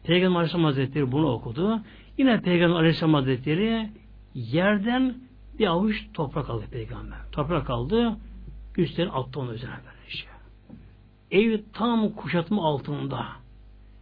Peygamber 0.05 0.37
Aleyhisselam 0.37 0.65
Hazretleri 0.65 1.13
bunu 1.13 1.27
okudu. 1.33 1.81
Yine 2.19 2.41
Peygamber 2.41 2.77
Aleyhisselam 2.77 3.15
Hazretleri 3.15 3.89
yerden 4.35 5.15
bir 5.59 5.67
avuç 5.67 6.07
toprak 6.15 6.51
aldı 6.51 6.65
Peygamber. 6.71 7.19
Toprak 7.33 7.71
aldı. 7.71 8.17
Üstlerini 8.77 9.13
attı 9.13 9.41
onun 9.41 9.55
üzerine 9.55 9.77
böylece. 9.87 10.25
Ev 11.31 11.61
tam 11.73 12.11
kuşatma 12.11 12.65
altında. 12.65 13.27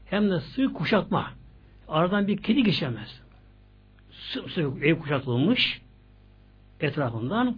Hem 0.05 0.31
de 0.31 0.41
sığ 0.41 0.73
kuşatma. 0.73 1.31
Aradan 1.89 2.27
bir 2.27 2.37
kedi 2.37 2.63
geçemez. 2.63 3.21
Sımsıkı 4.11 4.85
ev 4.85 4.99
kuşatılmış 4.99 5.83
etrafından. 6.81 7.57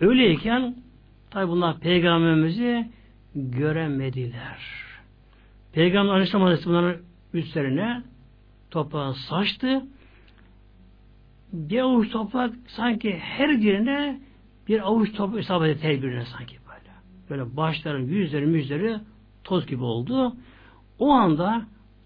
Öyleyken 0.00 0.76
tabi 1.30 1.48
bunlar 1.48 1.78
peygamberimizi 1.78 2.90
göremediler. 3.34 4.58
Peygamber 5.72 6.12
Aleyhisselam 6.12 6.42
Hazretleri 6.46 6.68
bunların 6.68 7.00
üstlerine 7.34 8.02
toprağı 8.70 9.14
saçtı. 9.14 9.82
Bir 11.52 11.80
avuç 11.80 12.10
toprak 12.10 12.54
sanki 12.66 13.18
her 13.18 13.50
birine 13.50 14.20
bir 14.68 14.80
avuç 14.80 15.12
toprak 15.12 15.42
isabet 15.42 15.76
etti 15.76 15.88
her 15.88 16.02
birine 16.02 16.24
sanki 16.24 16.56
böyle. 16.68 16.90
Böyle 17.30 17.56
başların, 17.56 18.00
yüzleri, 18.00 18.46
müzleri 18.46 18.96
toz 19.44 19.66
gibi 19.66 19.84
oldu. 19.84 20.36
O 20.98 21.10
anda 21.10 21.62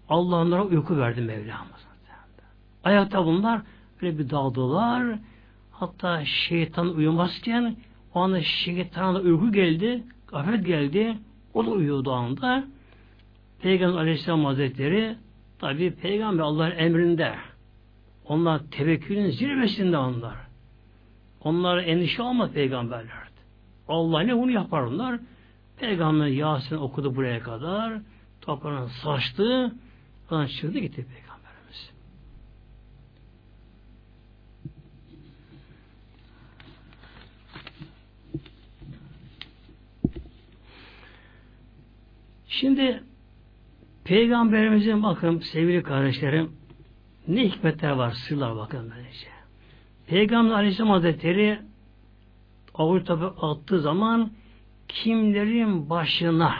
Allah 0.09 0.35
onlara 0.35 0.65
uyku 0.65 0.97
verdi 0.97 1.21
Mevlamız. 1.21 1.87
Ayakta 2.83 3.25
bunlar 3.25 3.61
böyle 4.01 4.19
bir 4.19 4.29
daldılar. 4.29 5.19
Hatta 5.71 6.25
şeytan 6.25 6.95
uyumazken 6.95 7.75
o 8.13 8.19
anda 8.19 8.41
şeytana 8.41 9.15
da 9.15 9.19
uyku 9.19 9.51
geldi, 9.51 10.03
gaflet 10.27 10.65
geldi. 10.65 11.17
O 11.53 11.65
da 11.65 11.71
uyuyordu 11.71 12.11
o 12.11 12.13
anda. 12.13 12.63
Peygamber 13.61 13.97
Aleyhisselam 13.97 14.45
Hazretleri 14.45 15.15
tabi 15.59 15.91
Peygamber 15.91 16.43
Allah'ın 16.43 16.71
emrinde 16.71 17.35
onlar 18.27 18.61
tevekkülün 18.71 19.29
zirvesinde 19.29 19.97
onlar. 19.97 20.35
Onlar 21.41 21.77
endişe 21.77 22.21
olmaz 22.21 22.51
peygamberler. 22.51 23.27
Allah 23.87 24.21
ne 24.21 24.37
bunu 24.37 24.51
yapar 24.51 24.81
onlar. 24.81 25.19
Peygamber 25.79 26.27
Yasin 26.27 26.75
okudu 26.75 27.15
buraya 27.15 27.39
kadar. 27.39 28.01
Toprağına 28.41 28.87
saçtı. 28.87 29.75
Oradan 30.31 30.47
çıktı 30.47 30.79
gitti 30.79 31.05
peygamberimiz. 31.05 31.91
Şimdi 42.47 43.03
Peygamberimizin 44.07 45.03
bakın 45.03 45.39
sevgili 45.39 45.83
kardeşlerim 45.83 46.51
ne 47.27 47.47
hikmetler 47.47 47.91
var, 47.91 48.11
sırlar 48.11 48.55
bakın 48.55 48.91
böylece. 48.95 49.27
Peygamber 50.07 50.53
Aleyhisselam 50.53 50.89
Hazretleri 50.89 51.59
tabi 53.05 53.25
attığı 53.25 53.81
zaman 53.81 54.31
kimlerin 54.87 55.89
başına 55.89 56.55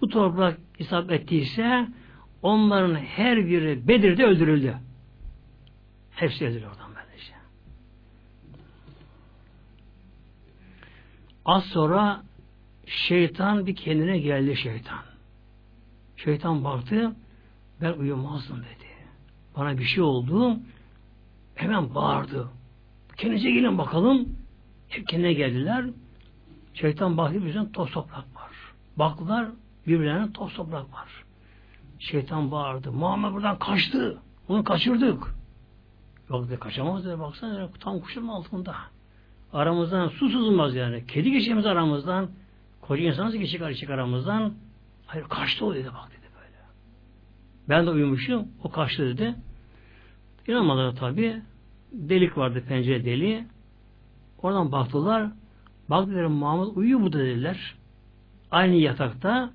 bu 0.00 0.08
toprak 0.08 0.58
isap 0.78 1.10
ettiyse 1.10 1.88
onların 2.42 2.94
her 2.94 3.46
biri 3.46 3.88
Bedir'de 3.88 4.24
öldürüldü. 4.24 4.76
Hepsi 6.10 6.46
öldürüldü 6.46 6.66
oradan 6.66 6.90
böylece. 6.94 7.32
Az 11.44 11.64
sonra 11.64 12.22
şeytan 12.86 13.66
bir 13.66 13.76
kendine 13.76 14.18
geldi 14.18 14.56
şeytan. 14.56 15.00
Şeytan 16.16 16.64
baktı 16.64 17.12
ben 17.80 17.92
uyumazdım 17.92 18.56
dedi. 18.56 18.89
Bana 19.56 19.78
bir 19.78 19.84
şey 19.84 20.02
oldu 20.02 20.56
hemen 21.54 21.94
bağırdı. 21.94 22.48
Kendinize 23.16 23.50
gelin 23.50 23.78
bakalım. 23.78 24.28
Kendine 25.08 25.32
geldiler. 25.32 25.84
Şeytan 26.74 27.16
baktı 27.16 27.46
bizden 27.46 27.72
toz 27.72 27.90
toprak 27.90 28.36
var. 28.36 28.50
Baktılar 28.96 29.48
birbirlerine 29.86 30.32
toz 30.32 30.54
toprak 30.54 30.92
var. 30.92 31.24
Şeytan 31.98 32.50
bağırdı. 32.50 32.92
Muhammed 32.92 33.32
buradan 33.32 33.58
kaçtı. 33.58 34.18
Onu 34.48 34.64
kaçırdık. 34.64 35.34
Yok 36.30 36.48
dedi 36.48 36.58
kaçamaz 36.58 37.04
dedi. 37.04 37.18
Baksana 37.18 37.68
tam 37.80 38.00
kuşun 38.00 38.28
altında. 38.28 38.74
Aramızdan 39.52 40.08
su 40.08 40.28
sızılmaz 40.28 40.74
yani. 40.74 41.06
Kedi 41.06 41.30
geçemez 41.30 41.66
aramızdan. 41.66 42.30
Koca 42.80 43.02
insan 43.02 43.26
nasıl 43.26 43.38
geçecek 43.38 43.90
aramızdan? 43.90 44.54
Hayır 45.06 45.24
kaçtı 45.24 45.64
o 45.64 45.74
dedi 45.74 45.88
bak 45.88 46.10
dedi. 46.10 46.19
Ben 47.70 47.86
de 47.86 47.90
uyumuşum. 47.90 48.48
O 48.64 48.70
kaçtı 48.70 49.06
dedi. 49.06 49.34
İnanmadılar 50.48 50.96
tabi. 50.96 51.42
Delik 51.92 52.38
vardı 52.38 52.64
pencere 52.68 53.04
deliği. 53.04 53.44
Oradan 54.42 54.72
baktılar. 54.72 55.28
Baktılar 55.90 56.24
Muhammed 56.24 56.76
uyuyor 56.76 57.00
bu 57.00 57.12
dediler. 57.12 57.74
Aynı 58.50 58.74
yatakta 58.74 59.50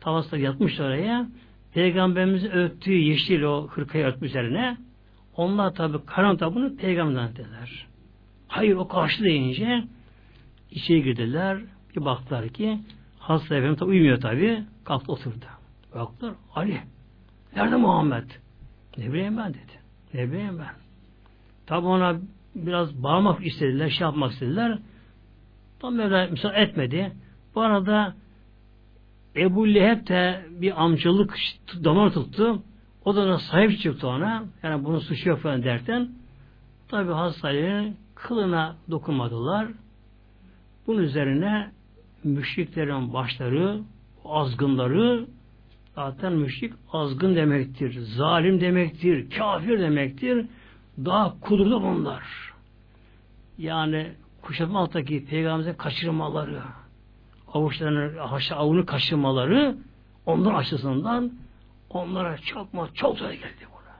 tavasında 0.00 0.36
yatmış 0.36 0.80
oraya. 0.80 1.28
Peygamberimizi 1.74 2.48
örttüğü 2.48 2.92
yeşil 2.92 3.42
o 3.42 3.68
hırkayı 3.68 4.04
örtmüş 4.04 4.30
üzerine. 4.30 4.76
Onlar 5.36 5.74
tabi 5.74 6.06
karanlıkta 6.06 6.54
bunu 6.54 6.76
peygamberden 6.76 7.36
dediler. 7.36 7.86
Hayır 8.48 8.76
o 8.76 8.88
karşı 8.88 9.24
deyince 9.24 9.84
içeri 10.70 11.02
girdiler. 11.02 11.58
Bir 11.96 12.04
baktılar 12.04 12.48
ki 12.48 12.78
hasta 13.18 13.54
efendim 13.54 13.76
tabi 13.76 13.90
uyumuyor 13.90 14.20
tabi. 14.20 14.64
Kalktı 14.84 15.12
oturdu. 15.12 15.44
Baktılar 15.94 16.34
Ali. 16.54 16.93
Nerede 17.56 17.76
Muhammed? 17.76 18.30
Ne 18.98 19.12
bileyim 19.12 19.36
ben 19.36 19.54
dedi. 19.54 19.72
Ne 20.14 20.32
bileyim 20.32 20.58
ben. 20.58 20.74
Tabi 21.66 21.86
ona 21.86 22.16
biraz 22.54 23.02
bağırmak 23.02 23.46
istediler, 23.46 23.90
şey 23.90 24.04
yapmak 24.04 24.32
istediler. 24.32 24.78
Tam 25.78 25.98
böyle 25.98 26.26
müsaade 26.30 26.56
etmedi. 26.56 27.12
Bu 27.54 27.60
arada 27.60 28.14
Ebu 29.36 29.68
Leheb 29.68 30.08
de 30.08 30.46
bir 30.50 30.84
amcalık 30.84 31.38
damar 31.84 32.12
tuttu. 32.12 32.62
O 33.04 33.16
da, 33.16 33.28
da 33.28 33.38
sahip 33.38 33.80
çıktı 33.80 34.08
ona. 34.08 34.44
Yani 34.62 34.84
bunun 34.84 34.98
suçu 34.98 35.28
yok 35.28 35.40
falan 35.40 35.62
derken 35.62 36.08
tabi 36.88 37.12
hastanenin 37.12 37.96
kılına 38.14 38.76
dokunmadılar. 38.90 39.68
Bunun 40.86 41.02
üzerine 41.02 41.70
müşriklerin 42.24 43.12
başları, 43.12 43.80
azgınları 44.24 45.26
zaten 45.94 46.32
müşrik 46.32 46.72
azgın 46.92 47.36
demektir, 47.36 48.00
zalim 48.00 48.60
demektir, 48.60 49.30
kafir 49.30 49.78
demektir. 49.78 50.46
Daha 51.04 51.40
kudurdu 51.40 51.82
bunlar. 51.82 52.52
Yani 53.58 54.12
kuşatma 54.42 54.80
alttaki 54.80 55.24
peygamberimizin 55.24 55.74
kaçırmaları, 55.74 56.62
avuçlarını, 57.52 58.18
haşa 58.18 58.56
avını 58.56 58.86
kaçırmaları 58.86 59.76
onların 60.26 60.58
açısından 60.58 61.32
onlara 61.90 62.38
çok 62.38 62.68
çok 62.94 63.18
zor 63.18 63.30
geldi 63.30 63.66
buna. 63.72 63.94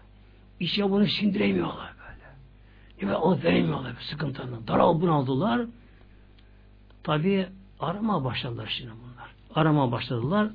İşe 0.61 0.91
bunu 0.91 1.07
sindiremiyorlar 1.07 1.93
böyle. 1.99 3.11
Ve 3.11 3.17
alıp 3.17 3.45
veremiyorlar 3.45 3.93
sıkıntının. 4.01 4.67
Daral 4.67 5.01
bunaldılar. 5.01 5.67
Tabi 7.03 7.47
arama 7.81 8.25
başladılar 8.25 8.75
şimdi 8.79 8.91
bunlar. 8.91 9.35
Arama 9.55 9.93
başladılar. 9.93 10.51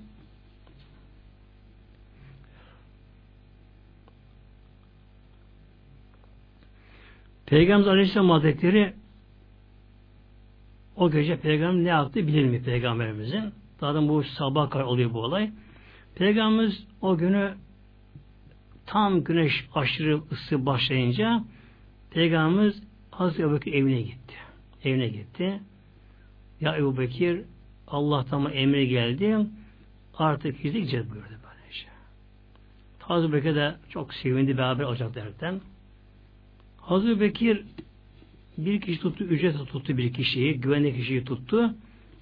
Peygamber 7.50 7.88
Aleyhisselam 7.88 8.30
Hazretleri 8.30 8.94
o 10.96 11.12
gece 11.12 11.40
peygamber 11.40 11.84
ne 11.84 11.90
yaptı 11.90 12.28
bilir 12.28 12.46
mi 12.46 12.64
peygamberimizin? 12.64 13.54
Zaten 13.80 14.10
bu 14.10 14.24
sabah 14.24 14.70
kadar 14.70 14.84
oluyor 14.84 15.14
bu 15.14 15.22
olay. 15.22 15.52
Peygamberimiz 16.16 16.84
o 17.02 17.18
günü 17.18 17.54
tam 18.86 19.24
güneş 19.24 19.68
aşırı 19.76 20.22
ısı 20.32 20.66
başlayınca 20.66 21.44
Peygamberimiz 22.12 22.84
Hazreti 23.12 23.44
Ebu 23.44 23.78
evine 23.78 24.02
gitti. 24.02 24.36
Evine 24.84 25.08
gitti. 25.08 25.60
Ya 26.62 26.78
Ebu 26.78 26.98
Bekir 26.98 27.42
Allah'tan 27.88 28.52
emri 28.54 28.88
geldi 28.88 29.38
artık 30.18 30.64
gideceğiz 30.64 31.12
buyurdu 31.12 31.30
böylece. 31.30 31.88
Hazreti 33.00 33.34
Bekir 33.34 33.56
de 33.56 33.76
çok 33.90 34.14
sevindi 34.14 34.58
beraber 34.58 34.84
olacak 34.84 35.16
derken. 35.16 35.62
Hazreti 36.90 37.20
Bekir 37.20 37.64
bir 38.58 38.82
kişi 38.82 39.00
tuttu, 39.00 39.24
ücret 39.24 39.68
tuttu 39.68 39.98
bir 39.98 40.14
kişiyi, 40.14 40.62
güvenli 40.62 40.96
kişiyi 40.96 41.26
tuttu. 41.26 41.76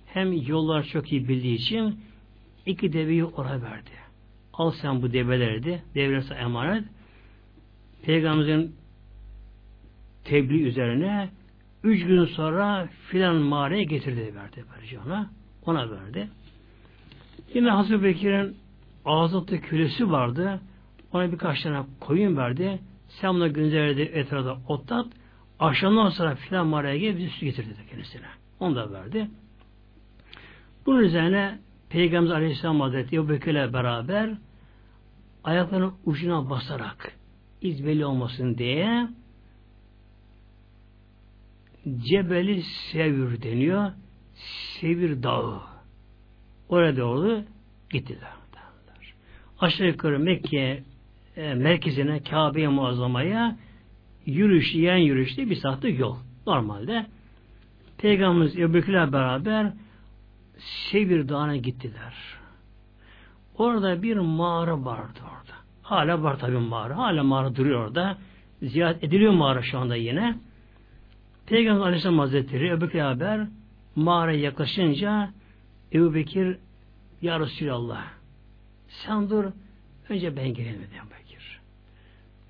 Hem 0.05 0.31
yollar 0.47 0.83
çok 0.83 1.11
iyi 1.11 1.27
bildiği 1.27 1.55
için 1.55 1.99
iki 2.65 2.93
deveyi 2.93 3.25
oraya 3.25 3.61
verdi. 3.61 3.89
Al 4.53 4.71
sen 4.71 5.01
bu 5.01 5.13
develeri 5.13 5.63
de, 5.63 5.81
develerse 5.95 6.33
emanet. 6.33 6.83
Peygamberimizin 8.05 8.75
tebliğ 10.23 10.63
üzerine 10.63 11.29
üç 11.83 12.05
gün 12.05 12.25
sonra 12.25 12.89
filan 13.09 13.35
mağaraya 13.35 13.83
getirdi 13.83 14.35
verdi 14.35 14.63
böylece 14.75 14.99
ona. 14.99 15.29
Ona 15.65 15.91
verdi. 15.91 16.29
Yine 17.53 17.69
Hazreti 17.69 18.03
Bekir'in 18.03 18.55
ağzında 19.05 19.61
kölesi 19.61 20.11
vardı. 20.11 20.61
Ona 21.13 21.31
birkaç 21.31 21.63
tane 21.63 21.85
koyun 21.99 22.37
verdi. 22.37 22.79
Sen 23.21 23.33
buna 23.33 23.47
günlerde 23.47 24.03
etrafta 24.03 24.57
otlat. 24.67 25.07
Akşamdan 25.59 26.09
sonra 26.09 26.35
filan 26.35 26.67
mağaraya 26.67 26.97
gelip 26.97 27.17
bizi 27.17 27.29
su 27.29 27.45
getirdi 27.45 27.75
kendisine. 27.89 28.25
Onu 28.59 28.75
da 28.75 28.91
verdi. 28.91 29.29
Bunun 30.85 30.99
üzerine 30.99 31.59
Peygamber 31.89 32.31
Aleyhisselam 32.31 32.81
Hazretleri 32.81 33.15
Ebu 33.15 33.29
Bekir'le 33.29 33.73
beraber 33.73 34.29
ayaklarının 35.43 35.93
ucuna 36.05 36.49
basarak 36.49 37.11
iz 37.61 37.85
belli 37.85 38.05
olmasın 38.05 38.57
diye 38.57 39.07
Cebeli 41.97 42.63
Sevir 42.91 43.41
deniyor. 43.41 43.91
Sevir 44.79 45.23
Dağı. 45.23 45.61
Oraya 46.69 46.97
doğru 46.97 47.43
gittiler. 47.89 48.29
Aşağı 49.59 49.87
yukarı 49.87 50.19
Mekke 50.19 50.83
e, 51.37 51.53
merkezine 51.53 52.23
Kabe'ye 52.23 52.67
muazzamaya 52.67 53.57
yürüyüş, 54.25 54.75
yiyen 54.75 54.97
yürüyüşte 54.97 55.49
bir 55.49 55.55
saatlik 55.55 55.99
yol. 55.99 56.15
Normalde 56.47 57.05
Peygamberimiz 57.97 58.59
Ebu 58.59 58.73
Bekir'le 58.73 59.13
beraber 59.13 59.73
Sevir 60.91 61.29
Dağı'na 61.29 61.55
gittiler. 61.55 62.13
Orada 63.57 64.01
bir 64.03 64.17
mağara 64.17 64.85
vardı 64.85 65.19
orada. 65.23 65.57
Hala 65.81 66.23
var 66.23 66.39
tabi 66.39 66.57
mağara. 66.57 66.97
Hala 66.97 67.23
mağara 67.23 67.55
duruyor 67.55 67.85
orada. 67.85 68.17
Ziyaret 68.61 69.03
ediliyor 69.03 69.33
mağara 69.33 69.61
şu 69.61 69.79
anda 69.79 69.95
yine. 69.95 70.35
Peygamber 71.45 71.81
Aleyhisselam 71.81 72.19
Hazretleri 72.19 72.69
Ebu 72.69 72.81
Bekir 72.81 72.99
haber 72.99 73.47
mağaraya 73.95 74.39
yaklaşınca 74.39 75.29
Ebu 75.93 76.13
Bekir 76.13 76.57
Ya 77.21 77.39
Resulallah 77.39 78.03
sen 78.87 79.29
dur 79.29 79.45
önce 80.09 80.35
ben 80.35 80.53
geleyim 80.53 80.79
dedi. 80.79 80.97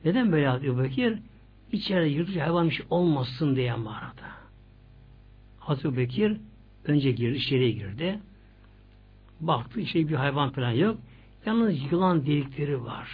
Neden 0.06 0.32
böyle 0.32 0.68
Ebu 0.68 0.84
Bekir? 0.84 1.20
İçeride 1.72 2.08
yırtıcı 2.08 2.40
hayvan 2.40 2.70
bir 2.70 2.76
şey 2.76 2.86
olmasın 2.90 3.56
diye 3.56 3.76
mağarada. 3.76 4.28
Hazreti 5.60 5.98
Bekir 5.98 6.38
önce 6.86 7.12
girdi, 7.12 7.38
içeriye 7.38 7.72
girdi. 7.72 8.20
Baktı 9.42 9.80
işte 9.80 10.08
bir 10.08 10.16
hayvan 10.16 10.50
falan 10.50 10.72
yok. 10.72 10.98
Yalnız 11.46 11.92
yılan 11.92 12.26
delikleri 12.26 12.84
var. 12.84 13.10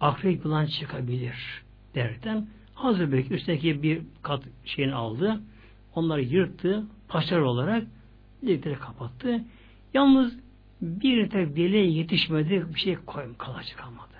Akrep 0.00 0.44
yılan 0.44 0.66
çıkabilir 0.66 1.62
derken 1.94 2.46
Hazreti 2.74 3.12
Bekir 3.12 3.34
üstteki 3.34 3.82
bir 3.82 4.02
kat 4.22 4.42
şeyini 4.64 4.94
aldı. 4.94 5.40
Onları 5.94 6.22
yırttı. 6.22 6.84
Paşar 7.08 7.40
olarak 7.40 7.84
delikleri 8.42 8.74
kapattı. 8.74 9.44
Yalnız 9.94 10.38
bir 10.80 11.30
tek 11.30 11.56
deliğe 11.56 11.90
yetişmedi 11.90 12.66
bir 12.74 12.80
şey 12.80 12.96
koyum 12.96 13.34
kalacak 13.34 13.78
kalmadı. 13.78 14.13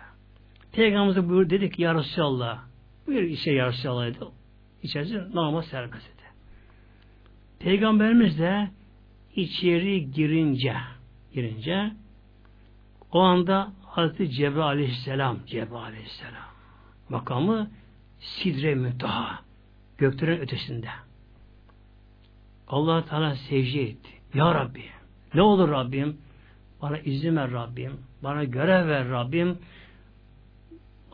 Peygamberimize 0.75 1.29
buyur 1.29 1.51
dedik 1.51 1.79
ya 1.79 1.95
Resulallah 1.95 2.59
buyur 3.07 3.23
işe 3.23 3.53
ya 3.53 3.67
Resulallah 3.67 4.07
dedi. 4.07 4.25
İçerisi 4.83 5.35
normal 5.35 5.63
serbest 5.63 6.07
dedi. 6.07 6.23
Peygamberimiz 7.59 8.39
de 8.39 8.71
içeri 9.37 10.11
girince 10.11 10.75
girince 11.33 11.93
o 13.13 13.21
anda 13.21 13.73
Hazreti 13.83 14.31
Cebrail 14.31 14.67
aleyhisselam 14.67 15.39
Cebrail 15.47 15.85
aleyhisselam 15.85 16.49
makamı 17.09 17.71
Sidre 18.21 18.75
Mütaha 18.75 19.39
göklerin 19.99 20.41
ötesinde. 20.41 20.89
Allah 22.69 23.05
Teala 23.05 23.35
secde 23.35 23.83
etti. 23.83 24.11
Ya 24.35 24.55
Rabbi 24.55 24.85
ne 25.35 25.43
olur 25.43 25.69
Rabbim 25.69 26.17
bana 26.83 26.99
izin 26.99 27.37
ver 27.37 27.51
Rabbim 27.51 27.93
bana 28.23 28.45
görev 28.45 28.89
ver 28.89 29.09
Rabbim 29.09 29.59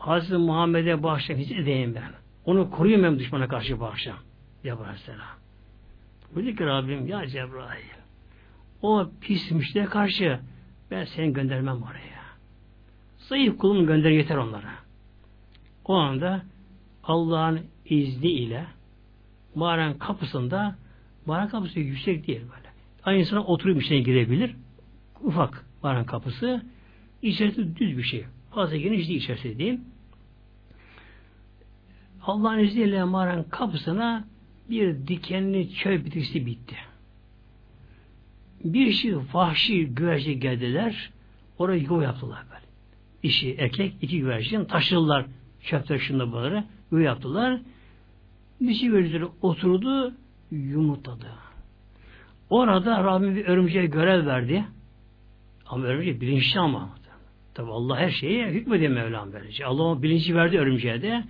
Hazreti 0.01 0.37
Muhammed'e 0.37 1.03
bağışla 1.03 1.35
hiç 1.35 1.51
edeyim 1.51 1.95
ben. 1.95 2.11
Onu 2.45 2.71
koruyayım 2.71 3.05
hem 3.05 3.19
düşmana 3.19 3.47
karşı 3.47 3.79
bağışla. 3.79 4.13
Cebrail 4.63 4.81
Aleyhisselam. 4.81 5.27
Dedi 6.35 6.55
ki 6.55 6.65
Rabbim 6.65 7.07
ya 7.07 7.27
Cebrail 7.27 8.01
o 8.81 9.09
pis 9.21 9.51
müşteriye 9.51 9.85
karşı 9.85 10.39
ben 10.91 11.05
seni 11.05 11.33
göndermem 11.33 11.81
oraya. 11.83 12.21
Zayıf 13.17 13.57
kulum 13.57 13.85
gönder 13.85 14.09
yeter 14.09 14.37
onlara. 14.37 14.73
O 15.85 15.93
anda 15.93 16.43
Allah'ın 17.03 17.59
izniyle 17.85 18.65
mağaranın 19.55 19.93
kapısında 19.93 20.75
mağaranın 21.25 21.49
kapısı 21.49 21.79
yüksek 21.79 22.27
değil 22.27 22.41
böyle. 22.41 22.69
Aynı 23.03 23.19
insana 23.19 23.43
oturup 23.43 23.81
içine 23.81 23.99
girebilir. 23.99 24.55
Ufak 25.21 25.65
mağaranın 25.83 26.05
kapısı. 26.05 26.65
İçerisi 27.21 27.75
düz 27.75 27.97
bir 27.97 28.03
şey. 28.03 28.25
Fazla 28.51 28.77
geniş 28.77 29.07
değil 29.07 29.21
içerisi 29.21 29.59
değil. 29.59 29.79
Allah'ın 32.23 32.59
izniyle 32.59 33.03
mağaranın 33.03 33.43
kapısına 33.43 34.27
bir 34.69 35.07
dikenli 35.07 35.73
çöl 35.73 36.05
bitkisi 36.05 36.45
bitti. 36.45 36.75
Bir 38.63 38.91
şey 38.91 39.15
vahşi 39.33 39.85
güvercin 39.85 40.39
geldiler. 40.39 41.11
Oraya 41.57 41.77
yuva 41.77 42.03
yaptılar 42.03 42.43
böyle. 42.49 42.65
İşi 43.23 43.55
erkek 43.59 43.93
iki 44.01 44.19
güvercin 44.19 44.65
taşırlar 44.65 45.25
çöp 45.61 45.87
taşında 45.87 46.31
bunları. 46.31 46.63
Böyle 46.91 47.05
yaptılar. 47.05 47.59
Dişi 48.67 48.87
gözleri 48.87 49.25
oturdu, 49.41 50.13
yumurtladı. 50.51 51.27
Orada 52.49 53.03
Rabbim 53.03 53.35
bir 53.35 53.45
örümceğe 53.45 53.85
görev 53.85 54.25
verdi. 54.25 54.65
Ama 55.65 55.85
örümcek 55.85 56.21
bilinçli 56.21 56.59
ama. 56.59 56.89
Tabi 57.53 57.71
Allah 57.71 57.97
her 57.99 58.09
şeyi 58.09 58.45
hükmediyor 58.45 58.91
Mevlam 58.91 59.33
böylece. 59.33 59.65
Allah 59.65 60.03
bilinci 60.03 60.35
verdi 60.35 60.59
örümceğe 60.59 61.01
de. 61.01 61.23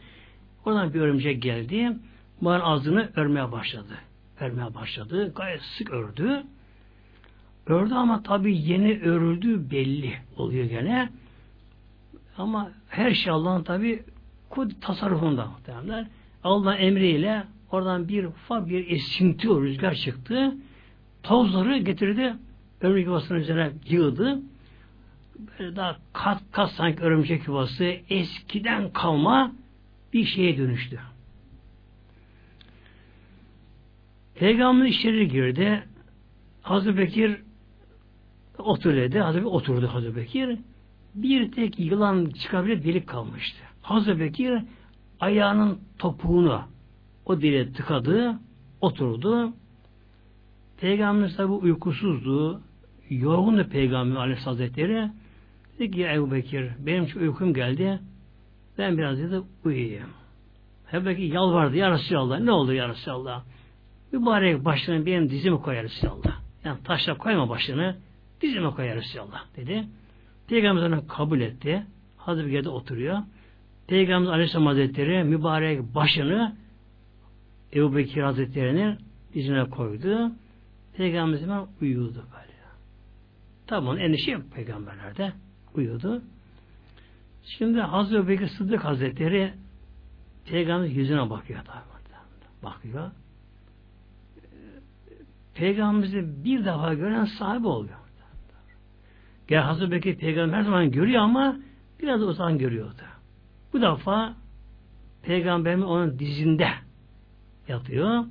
Oradan 0.66 0.94
bir 0.94 1.02
örümcek 1.02 1.42
geldi. 1.42 1.98
Bunların 2.42 2.66
ağzını 2.66 3.10
örmeye 3.16 3.52
başladı. 3.52 3.98
Örmeye 4.40 4.74
başladı. 4.74 5.34
Gayet 5.36 5.62
sık 5.62 5.90
ördü. 5.92 6.44
Ördü 7.66 7.94
ama 7.94 8.24
tabi 8.24 8.58
yeni 8.58 9.00
örüldü 9.00 9.72
belli 9.72 10.14
oluyor 10.38 10.66
gene. 10.66 11.10
Ama 12.38 12.72
her 12.90 13.14
şey 13.14 13.34
Allah'ın 13.34 13.64
tabi 13.64 14.04
tasarrufunda 14.82 15.46
muhtemelenler. 15.46 16.08
Allah'ın 16.44 16.78
emriyle 16.78 17.44
oradan 17.72 18.08
bir 18.08 18.24
ufak 18.24 18.70
bir 18.70 18.90
esinti 18.90 19.48
rüzgar 19.48 19.96
çıktı. 19.96 20.56
Tozları 21.24 21.78
getirdi. 21.78 22.34
Örümcek 22.82 23.06
yuvasının 23.06 23.40
üzerine 23.40 23.72
yığdı. 23.90 24.40
Böyle 25.60 25.76
daha 25.76 25.98
kat 26.14 26.42
kat 26.52 26.72
sanki 26.72 27.04
örümcek 27.04 27.48
yuvası 27.48 27.84
eskiden 28.10 28.90
kalma 28.94 29.52
bir 30.14 30.26
şeye 30.26 30.58
dönüştü. 30.58 31.00
Peygamber 34.36 34.86
içeri 34.86 35.28
girdi. 35.28 35.84
Hazreti 36.62 36.98
Bekir 36.98 37.38
oturdu. 38.58 39.20
Hazreti 39.20 39.46
oturdu 39.46 39.88
Hazreti 39.88 40.16
Bekir. 40.16 40.58
Bir 41.16 41.52
tek 41.52 41.80
yılan 41.80 42.26
çıkabilir 42.26 42.84
delik 42.84 43.08
kalmıştı. 43.08 43.58
Hazreti 43.82 44.20
Bekir 44.20 44.60
ayağının 45.20 45.80
topuğunu 46.00 46.62
o 47.26 47.42
dile 47.42 47.74
tıkadı, 47.74 48.40
oturdu. 48.82 49.54
Peygamberimiz 50.78 51.38
tabi 51.38 51.52
uykusuzdu. 51.52 52.62
Yorgundu 53.10 53.70
Peygamber 53.70 54.16
Aleyhisselatü 54.16 54.62
Hazretleri. 54.62 55.10
Dedi 55.80 55.92
ki 55.92 56.08
Ebu 56.14 56.32
Bekir 56.32 56.72
benim 56.80 57.08
şu 57.08 57.20
uykum 57.20 57.54
geldi. 57.54 58.00
Ben 58.82 58.98
biraz 58.98 59.20
dedi 59.20 59.42
uyuyayım. 59.66 60.10
Ebu 60.94 61.06
Bekir 61.06 61.34
yalvardı 61.34 61.76
ya 61.78 61.92
Resulallah. 61.92 62.40
Ne 62.40 62.52
olur 62.52 62.74
ya 62.74 62.90
Resulallah. 62.90 63.44
Mübarek 64.12 64.66
başını 64.66 65.06
benim 65.06 65.30
dizime 65.30 65.58
koyar 65.58 65.84
Resulallah. 65.84 66.42
Yani 66.64 66.84
taşla 66.84 67.18
koyma 67.18 67.50
başını. 67.50 67.96
Dizime 68.42 68.70
koyar 68.70 68.96
Resulallah 68.96 69.44
dedi. 69.56 69.88
Peygamber 70.48 70.82
onu 70.82 71.08
kabul 71.08 71.42
etti. 71.42 71.86
Hazreti 72.18 72.48
Bekir'de 72.48 72.70
oturuyor. 72.70 73.18
Peygamber 73.88 74.32
Aleyhisselam 74.32 74.66
Hazretleri 74.66 75.24
mübarek 75.24 75.96
başını 75.96 76.56
Ebu 77.74 77.96
Bekir 77.96 78.22
Hazretleri'nin 78.22 78.98
dizine 79.34 79.70
koydu. 79.70 80.32
Peygamberimiz 80.98 81.42
hemen 81.42 81.68
uyuyordu 81.82 82.26
böyle. 82.34 82.52
Onun 83.88 84.00
endişe 84.00 84.32
yok 84.32 84.42
peygamberlerde. 84.56 85.34
Uyuyordu. 85.76 86.22
Şimdi 87.44 87.82
Hazreti 87.82 88.28
Bekir 88.28 88.48
Sıddık 88.48 88.86
Hazretleri 88.86 89.54
Peygamber 90.46 90.88
yüzüne 90.88 91.30
bakıyor. 91.30 91.60
Bakıyor. 92.64 93.12
Peygamberimizi 95.54 96.44
bir 96.46 96.66
defa 96.66 96.94
gören 96.94 97.26
sahibi 97.26 97.68
oluyor. 97.68 97.98
Gel 99.48 99.62
Hazreti 99.62 99.92
Bekir 99.92 100.16
Peygamber 100.16 100.58
her 100.58 100.62
zaman 100.64 100.92
görüyor 100.92 101.22
ama 101.22 101.56
biraz 102.02 102.22
uzak 102.22 102.60
görüyordu. 102.60 103.02
Bu 103.74 103.82
defa 103.82 104.34
Peygamberimiz 105.24 105.86
onun 105.86 106.20
dizinde 106.20 106.70
yatıyor. 107.68 108.26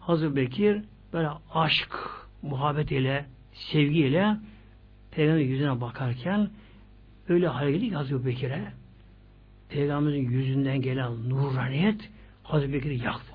Hazreti 0.00 0.36
Bekir 0.36 0.82
böyle 1.12 1.28
aşk, 1.54 1.94
muhabbet 2.42 2.92
ile, 2.92 3.26
sevgiyle 3.52 4.36
Peygamberin 5.10 5.48
yüzüne 5.48 5.80
bakarken 5.80 6.50
öyle 7.30 7.48
ki 7.48 7.92
Hazreti 7.92 8.26
Bekir'e 8.26 8.72
Peygamberin 9.68 10.30
yüzünden 10.30 10.82
gelen 10.82 11.30
nuraniyet 11.30 12.10
Hazreti 12.42 12.72
Bekir'i 12.72 13.04
yaktı. 13.04 13.32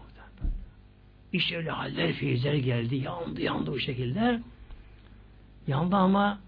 İşte 1.34 1.58
öyle 1.58 1.72
haller, 1.72 2.14
feyizler 2.14 2.54
geldi. 2.54 2.96
Yandı, 2.96 3.42
yandı 3.42 3.72
bu 3.72 3.80
şekilde. 3.80 4.42
Yandı 5.68 5.96
ama 5.96 6.40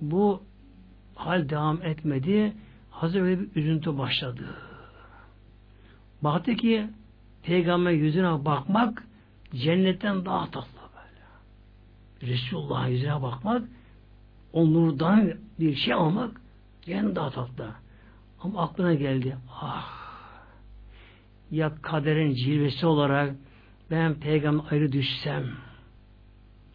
bu 0.00 0.42
hal 1.14 1.48
devam 1.48 1.82
etmedi. 1.82 2.52
Hazreti 2.90 3.22
öyle 3.22 3.40
bir 3.40 3.48
üzüntü 3.56 3.98
başladı. 3.98 4.44
Baktı 6.22 6.54
ki 6.54 6.86
Peygamber 7.42 7.90
yüzüne 7.90 8.44
bakmak 8.44 9.04
cennetten 9.54 10.24
daha 10.24 10.50
tatlı 10.50 10.80
böyle. 10.96 12.32
Resulullah'ın 12.32 12.88
yüzüne 12.88 13.22
bakmak 13.22 13.68
o 14.52 14.66
bir 15.60 15.76
şey 15.76 15.94
almak 15.94 16.40
cennet 16.86 17.16
daha 17.16 17.30
tatlı. 17.30 17.74
Ama 18.40 18.62
aklına 18.62 18.94
geldi. 18.94 19.36
Ah 19.50 20.06
ya 21.50 21.72
kaderin 21.82 22.34
cilvesi 22.34 22.86
olarak 22.86 23.34
ben 23.90 24.14
peygamber 24.14 24.64
ayrı 24.70 24.92
düşsem 24.92 25.44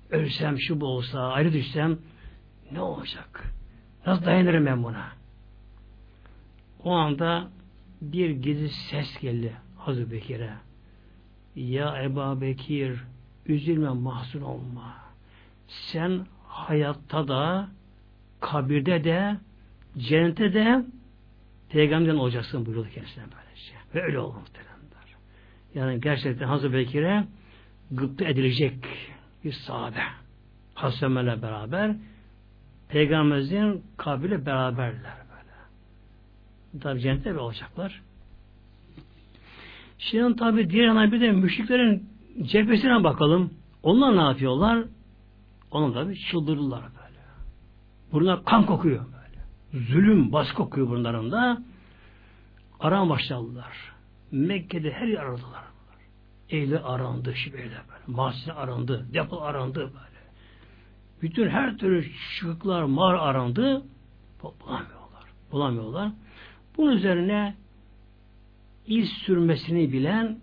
ölsem 0.09 0.59
şu 0.59 0.81
bu 0.81 0.85
olsa 0.85 1.19
ayrı 1.19 1.53
düşsem 1.53 1.97
ne 2.71 2.81
olacak? 2.81 3.53
Nasıl 4.05 4.25
dayanırım 4.25 4.65
ben 4.65 4.83
buna? 4.83 5.07
O 6.83 6.91
anda 6.91 7.47
bir 8.01 8.29
gizli 8.29 8.69
ses 8.69 9.19
geldi 9.19 9.53
Hazreti 9.77 10.11
Bekir'e. 10.11 10.53
Ya 11.55 12.03
Ebu 12.03 12.41
Bekir 12.41 13.03
üzülme 13.45 13.89
mahzun 13.89 14.41
olma. 14.41 14.95
Sen 15.67 16.25
hayatta 16.47 17.27
da 17.27 17.69
kabirde 18.39 19.03
de 19.03 19.37
cennete 19.97 20.53
de 20.53 20.85
peygamberden 21.69 22.15
olacaksın 22.15 22.65
buyurdu 22.65 22.87
kendisine 22.93 23.23
böylece. 23.23 23.73
Ve 23.95 24.03
öyle 24.03 24.19
oldu 24.19 24.37
muhteremler. 24.39 24.71
Yani 25.75 26.01
gerçekten 26.01 26.47
Hazreti 26.47 26.73
Bekir'e 26.73 27.23
gıpta 27.91 28.25
edilecek 28.25 28.73
bir 29.43 29.51
sahabe. 29.51 30.03
Hazreti 30.73 31.05
Ömer'le 31.05 31.41
beraber 31.41 31.95
Peygamberimizin 32.91 33.83
kabile 33.97 34.45
beraberler 34.45 35.17
böyle. 35.31 36.83
Tabi 36.83 37.01
cennette 37.01 37.39
olacaklar. 37.39 38.01
Şimdi 39.97 40.35
tabi 40.35 40.69
diğer 40.69 40.85
yana 40.85 41.11
bir 41.11 41.21
de 41.21 41.31
müşriklerin 41.31 42.09
cephesine 42.41 43.03
bakalım. 43.03 43.53
Onlar 43.83 44.17
ne 44.17 44.21
yapıyorlar? 44.21 44.85
Onlar 45.71 45.93
tabi 45.93 46.19
çıldırdılar 46.19 46.81
böyle. 46.81 47.19
Bunlar 48.11 48.45
kan 48.45 48.65
kokuyor 48.65 49.05
böyle. 49.05 49.20
Zulüm, 49.73 50.31
baskı 50.31 50.55
kokuyor 50.55 50.89
bunların 50.89 51.31
da. 51.31 51.61
Arama 52.79 53.09
başladılar. 53.09 53.93
Mekke'de 54.31 54.91
her 54.91 55.07
yer 55.07 55.19
aradılar. 55.19 55.63
Eyle 56.49 56.79
arandı, 56.79 57.35
şibeyle 57.35 57.63
böyle. 57.63 58.03
Mahsine 58.07 58.53
arandı, 58.53 59.07
depo 59.13 59.41
arandı 59.41 59.79
böyle. 59.79 60.21
Bütün 61.21 61.49
her 61.49 61.77
türlü 61.77 62.03
şıklar, 62.39 62.83
mar 62.83 63.13
arandı. 63.13 63.83
Bulamıyorlar. 64.43 65.23
Bulamıyorlar. 65.51 66.11
Bunun 66.77 66.91
üzerine 66.91 67.55
iz 68.87 69.09
sürmesini 69.09 69.93
bilen 69.93 70.39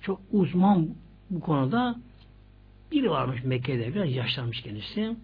çok 0.00 0.20
uzman 0.32 0.88
bu 1.30 1.40
konuda 1.40 1.96
biri 2.92 3.10
varmış 3.10 3.44
Mekke'de 3.44 3.94
biraz 3.94 4.12
yaşlanmış 4.12 4.62
kendisi. 4.62 5.16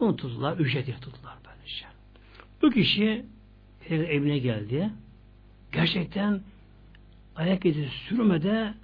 Bunu 0.00 0.16
tuttular, 0.16 0.56
ücretli 0.56 1.00
tuttular 1.00 1.34
böylece. 1.46 1.99
Bu 2.62 2.70
kişi 2.70 3.24
evine 3.90 4.38
geldi. 4.38 4.90
Gerçekten 5.72 6.40
ayak 7.36 7.66
izi 7.66 7.88
sürmede 7.88 8.74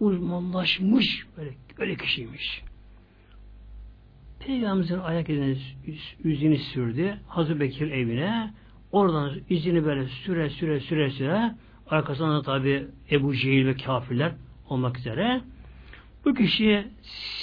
uzmanlaşmış 0.00 1.26
böyle, 1.36 1.50
öyle 1.78 1.96
kişiymiş. 1.96 2.62
Peygamberimizin 4.40 4.98
ayak 4.98 5.28
izini, 5.28 5.56
yüzünü 6.24 6.58
sürdü. 6.58 7.18
Hazreti 7.28 7.60
Bekir 7.60 7.90
evine. 7.90 8.50
Oradan 8.92 9.40
izini 9.50 9.84
böyle 9.84 10.08
süre 10.08 10.50
süre 10.50 10.80
süre 10.80 11.10
süre 11.10 11.54
arkasından 11.86 12.38
da 12.38 12.42
tabi 12.42 12.86
Ebu 13.10 13.34
Cehil 13.34 13.66
ve 13.66 13.76
kafirler 13.76 14.32
olmak 14.68 14.98
üzere 14.98 15.40
bu 16.24 16.34
kişi 16.34 16.86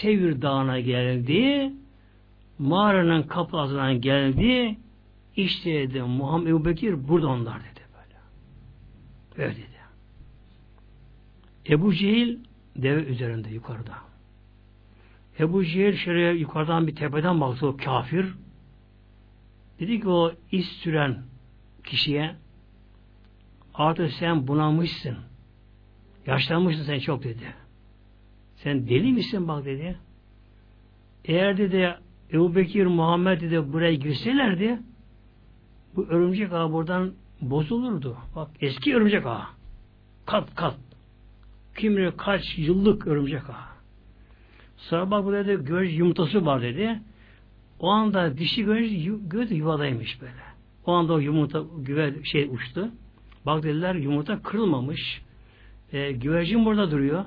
Sevir 0.02 0.42
Dağı'na 0.42 0.80
geldi. 0.80 1.74
Mağaranın 2.60 3.24
kapısından 3.24 4.02
geldi. 4.02 4.78
İşte 5.40 5.72
dedi 5.72 6.02
Muhammed 6.02 6.48
Ebu 6.48 6.66
Bekir 6.66 7.08
burada 7.08 7.28
onlar 7.28 7.60
dedi 7.60 7.82
böyle. 7.94 9.48
Öyle 9.48 9.58
dedi. 9.58 9.80
Ebu 11.70 11.94
Cehil 11.94 12.40
deve 12.76 13.04
üzerinde 13.04 13.50
yukarıda. 13.50 13.94
Ebu 15.40 15.66
Cehil 15.66 15.98
şöyle 15.98 16.40
yukarıdan 16.40 16.88
bir 16.88 16.96
tepeden 16.96 17.42
baktı 17.42 17.68
o 17.68 17.78
kafir. 17.78 18.34
Dedi 19.80 20.02
ki 20.02 20.10
o 20.10 20.34
iz 20.52 20.66
süren 20.66 21.24
kişiye 21.84 22.36
artık 23.74 24.12
sen 24.12 24.48
bunamışsın. 24.48 25.18
Yaşlanmışsın 26.26 26.84
sen 26.84 27.00
çok 27.00 27.24
dedi. 27.24 27.54
Sen 28.56 28.88
deli 28.88 29.14
misin 29.14 29.48
bak 29.48 29.66
dedi. 29.66 29.98
Eğer 31.26 31.58
dedi 31.58 31.96
Ebu 32.34 32.56
Bekir 32.56 32.86
Muhammed 32.86 33.42
dedi 33.42 33.74
buraya 33.74 33.94
girselerdi 33.94 34.80
bu 35.96 36.06
örümcek 36.10 36.54
ağı 36.54 36.74
buradan 36.74 37.14
bozulurdu. 37.42 38.18
Bak 38.36 38.50
eski 38.62 38.96
örümcek 38.96 39.26
ağı. 39.26 39.44
Kat 40.26 40.56
kat. 40.56 40.76
Kim 41.78 41.98
bilir 41.98 42.14
kaç 42.18 42.58
yıllık 42.58 43.08
örümcek 43.08 43.50
ağı. 43.50 43.70
Sonra 44.78 45.12
bak 45.12 45.26
burada 45.26 45.48
dedi 45.48 45.66
göz 45.66 45.98
yumurtası 45.98 46.46
var 46.46 46.62
dedi. 46.62 47.00
O 47.80 47.90
anda 47.90 48.38
dişi 48.38 48.64
göz, 48.64 48.92
göz 49.30 49.52
yuvadaymış 49.52 50.22
böyle. 50.22 50.50
O 50.86 50.92
anda 50.92 51.14
o 51.14 51.20
yumurta 51.20 51.64
güve 51.78 52.24
şey 52.24 52.50
uçtu. 52.52 52.92
Bak 53.46 53.64
dediler 53.64 53.96
yumurta 53.96 54.42
kırılmamış. 54.42 55.22
E, 55.92 56.12
güvercin 56.12 56.66
burada 56.66 56.92
duruyor. 56.92 57.26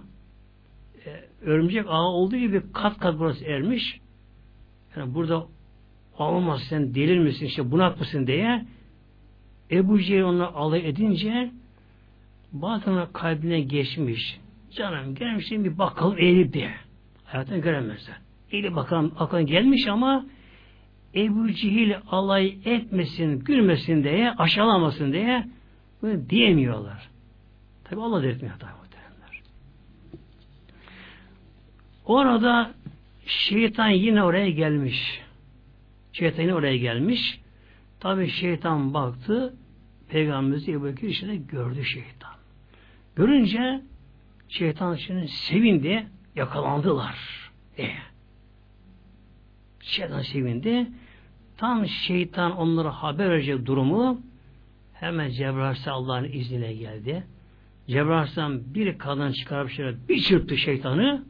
E, 1.06 1.24
örümcek 1.42 1.86
ağı 1.88 2.08
olduğu 2.08 2.36
gibi 2.36 2.62
kat 2.72 2.98
kat 2.98 3.18
burası 3.18 3.44
ermiş. 3.44 4.00
Yani 4.96 5.14
burada 5.14 5.46
olmaz 6.18 6.62
sen 6.68 6.94
delir 6.94 7.18
misin 7.18 7.46
işte 7.46 7.70
bunak 7.70 8.00
mısın 8.00 8.26
diye 8.26 8.64
Ebu 9.70 10.00
Cehil 10.00 10.22
onu 10.22 10.50
alay 10.54 10.88
edince 10.88 11.50
bazen 12.52 13.12
kalbine 13.12 13.60
geçmiş. 13.60 14.40
Canım 14.70 15.14
gelmiş 15.14 15.50
bir 15.50 15.78
bakalım 15.78 16.18
eğilip 16.18 16.52
diye. 16.52 16.74
Hayatını 17.24 17.58
göremezler. 17.58 18.16
Eğilip 18.50 18.76
bakalım 18.76 19.12
aklına 19.18 19.42
gelmiş 19.42 19.86
ama 19.88 20.26
Ebu 21.14 21.52
Cehil 21.52 21.94
alay 22.10 22.56
etmesin, 22.64 23.38
gülmesin 23.38 24.04
diye, 24.04 24.30
aşağılamasın 24.38 25.12
diye 25.12 25.46
bunu 26.02 26.30
diyemiyorlar. 26.30 27.08
Tabi 27.84 28.00
Allah 28.00 28.22
da 28.22 28.26
etmiyor 28.26 28.54
tabi 28.58 28.70
muhtemelenler. 28.70 29.42
Orada 32.04 32.74
şeytan 33.26 33.88
yine 33.88 34.22
oraya 34.22 34.50
gelmiş. 34.50 35.22
Şeytan 36.12 36.48
oraya 36.48 36.76
gelmiş. 36.76 37.40
Tabi 38.00 38.28
şeytan 38.28 38.94
baktı 38.94 39.54
Peygamberimizi 40.08 40.72
Ebu 40.72 40.84
Bekir 40.84 41.08
içinde 41.08 41.36
gördü 41.36 41.84
şeytan. 41.84 42.32
Görünce 43.16 43.82
şeytan 44.48 44.94
şimdi 44.94 45.28
sevindi, 45.28 46.06
yakalandılar. 46.36 47.50
E. 47.78 47.88
Şeytan 49.80 50.22
sevindi. 50.22 50.86
Tam 51.56 51.86
şeytan 51.86 52.56
onlara 52.56 52.90
haber 52.90 53.30
verecek 53.30 53.66
durumu 53.66 54.20
hemen 54.94 55.30
Cebrail 55.30 55.76
Allah'ın 55.86 56.24
izniyle 56.24 56.72
geldi. 56.72 57.24
Cebrail 57.88 58.74
bir 58.74 58.98
kadın 58.98 59.32
çıkarıp 59.32 59.70
şöyle 59.70 60.08
bir 60.08 60.20
çırptı 60.20 60.56
şeytanı 60.56 61.24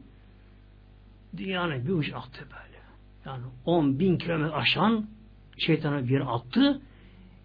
dünyanın 1.37 1.87
bir 1.87 1.91
uç 1.91 2.13
attı 2.13 2.47
böyle. 2.51 2.62
Yani 3.25 3.43
on 3.65 3.99
bin 3.99 4.17
kilometre 4.17 4.55
aşan 4.55 5.05
şeytana 5.57 6.07
bir 6.07 6.35
attı. 6.35 6.81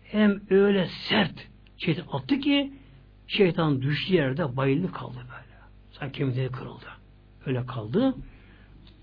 Hem 0.05 0.41
öyle 0.51 0.87
sert 0.87 1.49
şeytan 1.77 2.07
attı 2.13 2.39
ki 2.41 2.73
şeytan 3.27 3.83
düştüğü 3.83 4.15
yerde 4.15 4.57
bayıldı 4.57 4.93
kaldı 4.93 5.17
böyle. 5.17 5.59
Sanki 5.91 6.19
kemikleri 6.19 6.53
kırıldı. 6.53 6.87
Öyle 7.47 7.67
kaldı. 7.67 8.15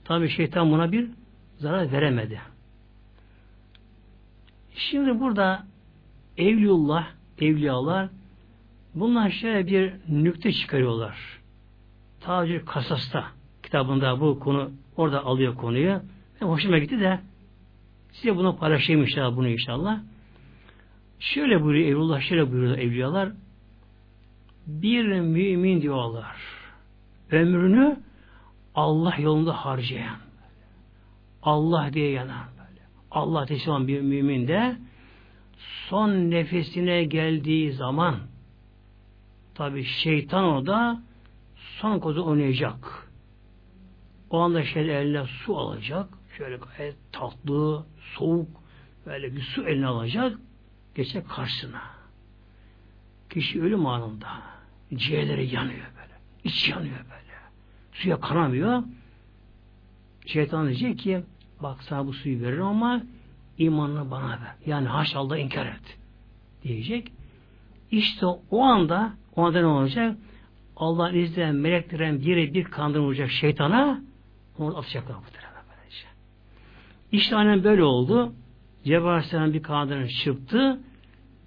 Tabi 0.04 0.30
şeytan 0.30 0.72
buna 0.72 0.92
bir 0.92 1.10
zarar 1.58 1.92
veremedi. 1.92 2.42
Şimdi 4.76 5.20
burada 5.20 5.66
Evliullah, 6.38 7.08
evliyalar 7.42 8.10
bunlar 8.96 9.30
şöyle 9.30 9.68
bir 9.68 9.94
nükte 10.10 10.52
çıkarıyorlar. 10.52 11.18
Tacir 12.20 12.66
Kasas'ta 12.66 13.26
kitabında 13.64 14.22
bu 14.22 14.40
konu 14.40 14.72
orada 14.98 15.26
alıyor 15.26 15.56
konuyu. 15.56 16.02
Ve 16.42 16.46
hoşuma 16.46 16.78
gitti 16.78 17.00
de 17.00 17.20
size 18.12 18.36
bunu 18.36 18.58
paylaşayım 18.58 19.02
inşallah 19.02 19.38
bunu 19.38 19.48
inşallah. 19.48 20.00
Şöyle 21.20 21.64
buyuruyor 21.64 21.90
Evlullah, 21.90 22.22
şöyle 22.22 22.52
buyuruyor 22.52 22.78
evliyalar. 22.78 23.30
Bir 24.68 25.06
mümin 25.06 25.82
diyorlar. 25.82 26.36
Ömrünü 27.32 28.00
Allah 28.76 29.16
yolunda 29.20 29.66
harcayan. 29.66 30.18
Allah 31.44 31.94
diye 31.94 32.12
yanan. 32.12 32.56
Allah 33.12 33.46
teslim 33.46 33.88
bir 33.88 34.02
mümin 34.02 34.48
de 34.48 34.78
son 35.90 36.10
nefesine 36.10 37.04
geldiği 37.04 37.72
zaman 37.72 38.16
tabi 39.56 39.84
şeytan 39.84 40.44
orada 40.44 41.02
son 41.58 42.00
kozu 42.00 42.26
oynayacak. 42.26 43.10
O 44.30 44.40
anda 44.40 44.64
şöyle 44.64 45.00
eline 45.00 45.24
su 45.26 45.58
alacak. 45.58 46.10
Şöyle 46.38 46.58
gayet 46.58 46.96
tatlı, 47.12 47.86
soğuk 48.18 48.50
böyle 49.06 49.36
bir 49.36 49.42
su 49.42 49.68
eline 49.68 49.88
alacak. 49.88 50.38
Geçecek 50.96 51.30
karşısına. 51.30 51.82
Kişi 53.30 53.62
ölüm 53.62 53.86
anında. 53.86 54.28
Ciğerleri 54.94 55.56
yanıyor 55.56 55.86
böyle. 55.96 56.14
İç 56.44 56.70
yanıyor 56.70 56.98
böyle. 56.98 57.34
Suya 57.94 58.20
kanamıyor. 58.20 58.84
Şeytan 60.26 60.68
diyecek 60.68 61.00
ki 61.00 61.24
bak 61.60 61.84
sana 61.84 62.08
bu 62.08 62.14
suyu 62.14 62.42
veririm 62.42 62.66
ama 62.66 63.02
imanını 63.58 64.12
bana 64.12 64.30
ver. 64.30 64.56
Yani 64.66 64.88
haş 64.88 65.16
Allah 65.16 65.38
inkar 65.38 65.66
et. 65.66 65.98
Diyecek. 66.64 67.12
İşte 67.92 68.26
o 68.26 68.62
anda 68.62 69.14
o 69.36 69.46
anda 69.46 69.60
ne 69.60 69.66
olacak? 69.66 70.18
Allah'ın 70.76 71.16
izniyle 71.16 71.52
meleklerin 71.52 72.22
biri 72.22 72.54
bir 72.54 72.64
kandırma 72.64 73.06
olacak 73.06 73.32
şeytana 73.32 74.02
onu 74.58 74.78
atacaklar 74.78 75.18
bu. 75.18 75.45
İşte 77.12 77.36
aynen 77.36 77.64
böyle 77.64 77.84
oldu. 77.84 78.34
Cebrail 78.84 79.08
Aleyhisselam 79.08 79.54
bir 79.54 79.64
kanadını 79.64 80.10
çıktı. 80.10 80.80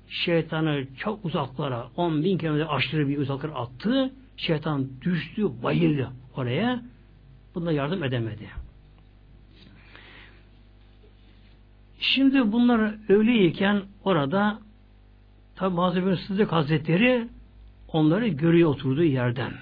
Şeytanı 0.09 0.87
çok 0.97 1.25
uzaklara, 1.25 1.89
on 1.97 2.25
bin 2.25 2.39
kilometre 2.39 2.67
aşırı 2.67 3.09
bir 3.09 3.19
uzaklara 3.19 3.55
attı. 3.55 4.13
Şeytan 4.37 4.89
düştü, 5.01 5.49
bayıldı 5.63 6.11
oraya. 6.37 6.83
Bunda 7.55 7.73
yardım 7.73 8.05
edemedi. 8.05 8.49
Şimdi 12.01 12.53
bunlar 12.53 12.95
öyleyken 13.09 13.83
orada 14.05 14.59
tabi 15.57 15.77
Hazreti 15.77 16.23
Sıddık 16.23 16.53
Hazretleri 16.53 17.29
onları 17.93 18.29
görüyor 18.29 18.71
oturduğu 18.71 19.05
yerden. 19.05 19.53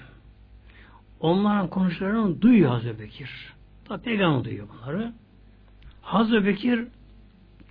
Onların 1.19 1.69
konuşmalarını 1.69 2.41
duyuyor 2.41 2.71
Hazreti 2.71 2.99
Bekir. 2.99 3.53
Tabi 3.85 4.03
peygamber 4.03 4.43
duyuyor 4.43 4.67
bunları. 4.69 5.13
Hazreti 6.07 6.45
Bekir 6.45 6.87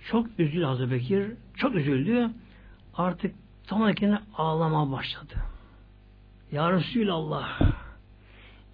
çok 0.09 0.27
üzüldü 0.39 0.63
Hazreti 0.63 0.91
Bekir. 0.91 1.31
Çok 1.55 1.75
üzüldü. 1.75 2.29
Artık 2.93 3.35
tam 3.67 3.93
kendine 3.93 4.19
ağlama 4.37 4.91
başladı. 4.91 5.33
Ya 6.51 6.71
Resulallah 6.71 7.61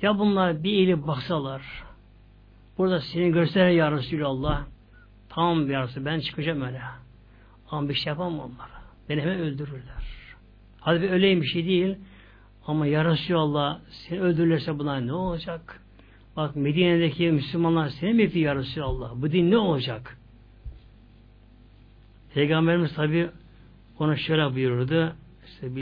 ya 0.02 0.19
bunlar 0.19 0.64
bir 0.64 0.72
eğilip 0.73 1.07
baksalar 1.07 1.61
burada 2.77 3.02
seni 3.02 3.31
görseler 3.31 3.69
ya 3.69 3.91
Resulallah 3.91 4.64
tamam 5.30 5.68
bir 5.68 5.73
arası 5.73 6.06
ben 6.06 6.19
çıkacağım 6.19 6.61
öyle. 6.61 6.81
Ama 7.72 7.90
bir 7.90 7.94
şey 7.94 8.11
yapamam 8.11 8.40
onlara. 8.40 8.81
Beni 9.10 9.22
hemen 9.22 9.40
öldürürler. 9.40 10.03
Hadi 10.80 11.02
bir 11.02 11.10
öleyim 11.10 11.41
bir 11.41 11.48
şey 11.48 11.65
değil. 11.65 11.98
Ama 12.68 12.88
ya 12.88 13.06
Resulallah 13.06 13.80
seni 13.90 14.22
öldürürlerse 14.22 14.80
bunlar 14.80 15.07
ne 15.07 15.14
olacak? 15.14 15.82
Bak 16.38 16.55
Medine'deki 16.55 17.31
Müslümanlar 17.31 17.89
seni 17.89 18.14
mi 18.14 18.39
ya 18.39 18.55
Resulallah? 18.55 19.11
Bu 19.15 19.31
din 19.31 19.51
ne 19.51 19.57
olacak? 19.57 20.18
Peygamberimiz 22.34 22.95
tabi 22.95 23.30
ona 23.99 24.15
şöyle 24.15 24.53
buyurdu. 24.55 25.14
İşte 25.45 25.76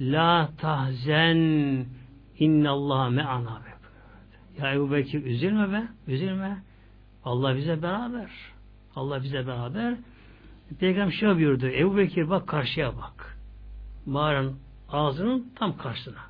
La 0.00 0.50
tahzen 0.58 1.36
innallah 2.38 3.10
me'ana 3.10 3.60
be. 3.64 3.70
Ya 4.58 4.74
Ebu 4.74 4.92
Bekir 4.92 5.24
üzülme 5.24 5.72
be. 5.72 5.88
Üzülme. 6.06 6.62
Allah 7.24 7.56
bize 7.56 7.82
beraber. 7.82 8.30
Allah 8.96 9.22
bize 9.22 9.46
beraber. 9.46 9.96
Peygamber 10.80 11.12
şöyle 11.12 11.36
buyurdu. 11.36 11.66
Ebu 11.66 11.96
Bekir 11.96 12.30
bak 12.30 12.48
karşıya 12.48 12.96
bak. 12.96 13.38
Mağaranın 14.06 14.58
ağzının 14.88 15.52
tam 15.54 15.76
karşısına. 15.76 16.20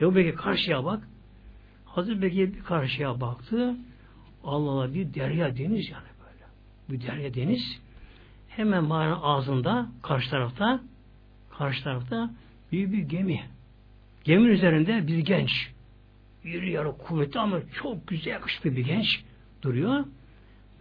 Ebu 0.00 0.14
Bekir 0.14 0.36
karşıya 0.36 0.84
bak. 0.84 1.08
Hazreti 1.94 2.22
Bekir 2.22 2.54
bir 2.54 2.62
karşıya 2.62 3.20
baktı. 3.20 3.76
Allah 4.44 4.70
Allah 4.70 4.94
bir 4.94 5.14
derya 5.14 5.56
deniz 5.56 5.90
yani 5.90 6.06
böyle. 6.24 6.44
Bir 6.90 7.06
derya 7.06 7.34
deniz. 7.34 7.80
Hemen 8.48 8.84
mağaranın 8.84 9.20
ağzında 9.22 9.88
karşı 10.02 10.30
tarafta 10.30 10.80
karşı 11.58 11.84
tarafta 11.84 12.30
büyük 12.72 12.92
bir 12.92 12.98
gemi. 12.98 13.40
Geminin 14.24 14.48
üzerinde 14.48 15.06
bir 15.06 15.18
genç. 15.18 15.70
Bir 16.44 16.62
yarı 16.62 16.96
kuvvetli 16.96 17.40
ama 17.40 17.60
çok 17.82 18.06
güzel 18.06 18.30
yakışıklı 18.30 18.76
bir 18.76 18.84
genç 18.84 19.24
duruyor. 19.62 20.04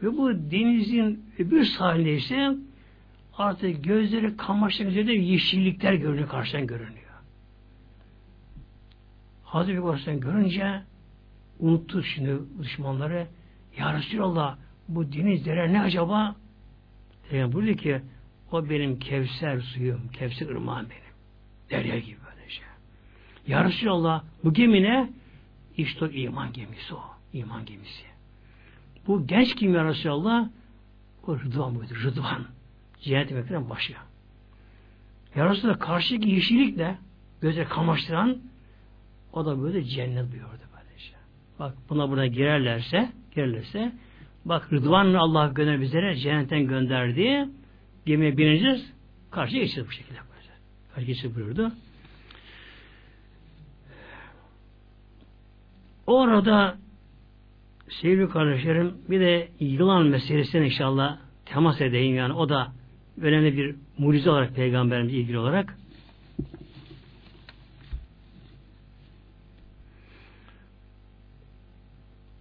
Ve 0.04 0.18
bu 0.18 0.34
denizin 0.52 1.26
bir 1.40 1.64
sahilinde 1.64 2.14
ise 2.14 2.56
artık 3.38 3.84
gözleri 3.84 4.38
kamaştığı 4.38 4.84
üzere 4.84 5.16
yeşillikler 5.16 5.94
görünüyor, 5.94 6.30
karşıdan 6.30 6.68
görünüyor. 6.68 7.00
Hazreti 9.44 9.82
Peygamber 9.82 10.14
görünce 10.14 10.89
unuttu 11.60 12.04
şimdi 12.04 12.40
düşmanları. 12.62 13.28
Ya 13.78 13.94
Resulallah 13.94 14.58
bu 14.88 15.14
deniz 15.14 15.46
dere 15.46 15.74
ne 15.74 15.82
acaba? 15.82 16.36
Yani 17.32 17.54
burada 17.54 17.74
ki 17.74 18.02
o 18.52 18.70
benim 18.70 19.00
Kevser 19.00 19.60
suyum, 19.60 20.02
Kevser 20.14 20.48
ırmağım 20.48 20.88
benim. 20.90 21.10
Derya 21.70 22.00
gibi 22.00 22.18
böyle 22.26 22.50
şey. 22.50 22.66
Ya 23.48 23.64
Resulallah 23.64 24.24
bu 24.44 24.54
gemi 24.54 24.84
ne? 24.84 25.10
İşte 25.78 26.06
o 26.06 26.08
iman 26.08 26.54
gemisi 26.54 26.94
o. 26.94 27.04
iman 27.34 27.66
gemisi. 27.66 28.04
Bu 29.08 29.28
genç 29.28 29.56
kim 29.56 29.76
ya 29.76 29.86
Resulallah? 29.86 30.50
O 31.28 31.40
Rıdvan 31.40 31.76
buydu. 31.76 31.94
Rıdvan. 32.04 32.46
Cennet 33.02 33.30
demekten 33.30 33.70
başı. 33.70 33.94
Ya 35.36 35.50
Resulallah 35.50 35.80
karşıdaki 35.80 36.30
yeşillikle 36.30 36.98
göze 37.42 37.64
kamaştıran 37.64 38.38
o 39.34 39.46
da 39.46 39.62
böyle 39.62 39.84
cennet 39.84 40.32
buyurdu 40.32 40.48
böylece. 40.50 40.69
Bak 41.60 41.74
buna 41.90 42.10
buna 42.10 42.28
girerlerse 42.28 43.10
girerlerse 43.36 43.92
bak 44.46 44.74
Rıdvan'la 44.74 45.20
Allah 45.20 45.48
gönder 45.48 45.82
bizlere 45.82 46.16
cennetten 46.16 46.68
gönderdi. 46.68 47.50
Gemiye 48.06 48.38
bineceğiz. 48.38 48.94
Karşıya 49.32 49.62
geçeceğiz 49.62 49.90
bu 49.90 49.92
şekilde. 49.92 50.20
Karşıya 50.96 51.08
geçeceğiz 51.08 51.36
buyurdu. 51.36 51.72
Orada 56.08 56.78
sevgili 57.90 58.30
kardeşlerim 58.30 58.94
bir 59.10 59.20
de 59.20 59.48
yılan 59.60 60.06
meselesine 60.06 60.66
inşallah 60.66 61.18
temas 61.46 61.82
edeyim 61.82 62.16
yani 62.16 62.34
o 62.34 62.50
da 62.50 62.72
önemli 63.22 63.58
bir 63.58 63.76
mucize 63.98 64.30
olarak 64.30 64.56
peygamberimiz 64.56 65.14
ilgili 65.14 65.40
olarak 65.40 65.78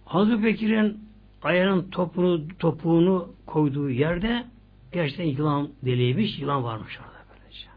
Hazreti 0.09 0.43
Bekir'in 0.43 0.99
ayağının 1.43 1.89
topunu, 1.89 2.47
topuğunu 2.59 3.33
koyduğu 3.45 3.89
yerde 3.89 4.45
gerçekten 4.91 5.25
yılan 5.25 5.69
deliymiş, 5.85 6.39
yılan 6.39 6.63
varmış 6.63 6.99
orada 6.99 7.23
böylece. 7.29 7.67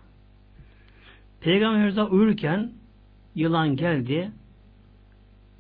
Peygamberimiz 1.41 1.97
de 1.97 2.03
uyurken 2.03 2.73
yılan 3.35 3.77
geldi, 3.77 4.33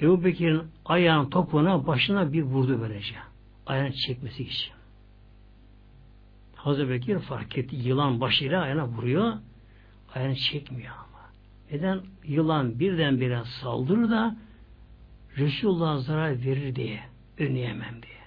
Ebu 0.00 0.24
Bekir'in 0.24 0.62
ayağının 0.84 1.30
topuğuna 1.30 1.86
başına 1.86 2.32
bir 2.32 2.42
vurdu 2.42 2.80
böylece. 2.80 3.14
Ayağını 3.66 3.92
çekmesi 3.92 4.42
için. 4.42 4.72
Hazreti 6.56 6.90
Bekir 6.90 7.18
fark 7.18 7.58
etti. 7.58 7.76
Yılan 7.76 8.20
başıyla 8.20 8.62
ayağına 8.62 8.88
vuruyor. 8.88 9.32
Ayağını 10.14 10.36
çekmiyor 10.36 10.94
ama. 10.94 11.30
Neden? 11.70 12.00
Yılan 12.24 12.78
birdenbire 12.78 13.42
saldırır 13.44 14.10
da 14.10 14.36
Resulullah 15.38 15.98
zarar 15.98 16.44
verir 16.44 16.74
diye 16.74 17.00
önleyemem 17.38 18.02
diye. 18.02 18.22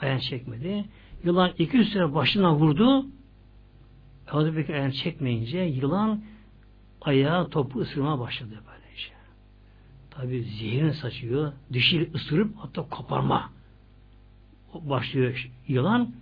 Ayağını 0.00 0.20
çekmedi. 0.20 0.84
Yılan 1.24 1.52
iki 1.58 1.78
üç 1.78 1.88
süre 1.88 2.14
başına 2.14 2.54
vurdu. 2.54 3.06
Hazreti 4.26 4.56
Bekir 4.56 4.74
ayağını 4.74 4.92
çekmeyince 4.92 5.58
yılan 5.58 6.22
ayağı 7.00 7.48
topu 7.48 7.80
ısırmaya 7.80 8.18
başladı 8.18 8.62
böylece. 8.66 9.12
Tabi 10.10 10.42
zehrini 10.42 10.94
saçıyor. 10.94 11.52
Dişiyle 11.72 12.10
ısırıp 12.14 12.56
hatta 12.56 12.88
koparma 12.88 13.50
başlıyor 14.74 15.50
yılan. 15.68 16.14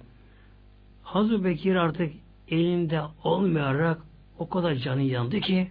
Hazreti 1.02 1.44
Bekir 1.44 1.74
artık 1.74 2.12
elinde 2.48 3.02
olmayarak 3.24 4.00
o 4.38 4.48
kadar 4.48 4.74
canı 4.74 5.02
yandı 5.02 5.40
ki 5.40 5.70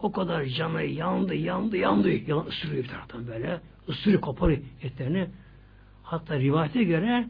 o 0.00 0.12
kadar 0.12 0.44
canı 0.44 0.82
yandı, 0.82 1.34
yandı, 1.34 1.76
yandı. 1.76 2.10
Yalan 2.10 2.46
ısırıyor 2.46 2.84
bir 2.84 2.88
taraftan 2.88 3.26
böyle. 3.26 3.60
Isırıyor, 3.88 4.20
koparıyor 4.20 4.60
etlerini. 4.82 5.28
Hatta 6.02 6.38
rivayete 6.38 6.84
göre 6.84 7.28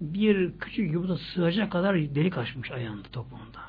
bir 0.00 0.58
küçük 0.58 0.92
yumurta 0.92 1.16
sığacak 1.16 1.72
kadar 1.72 1.96
delik 1.96 2.38
açmış 2.38 2.70
ayağında 2.70 3.08
topuğunda. 3.12 3.60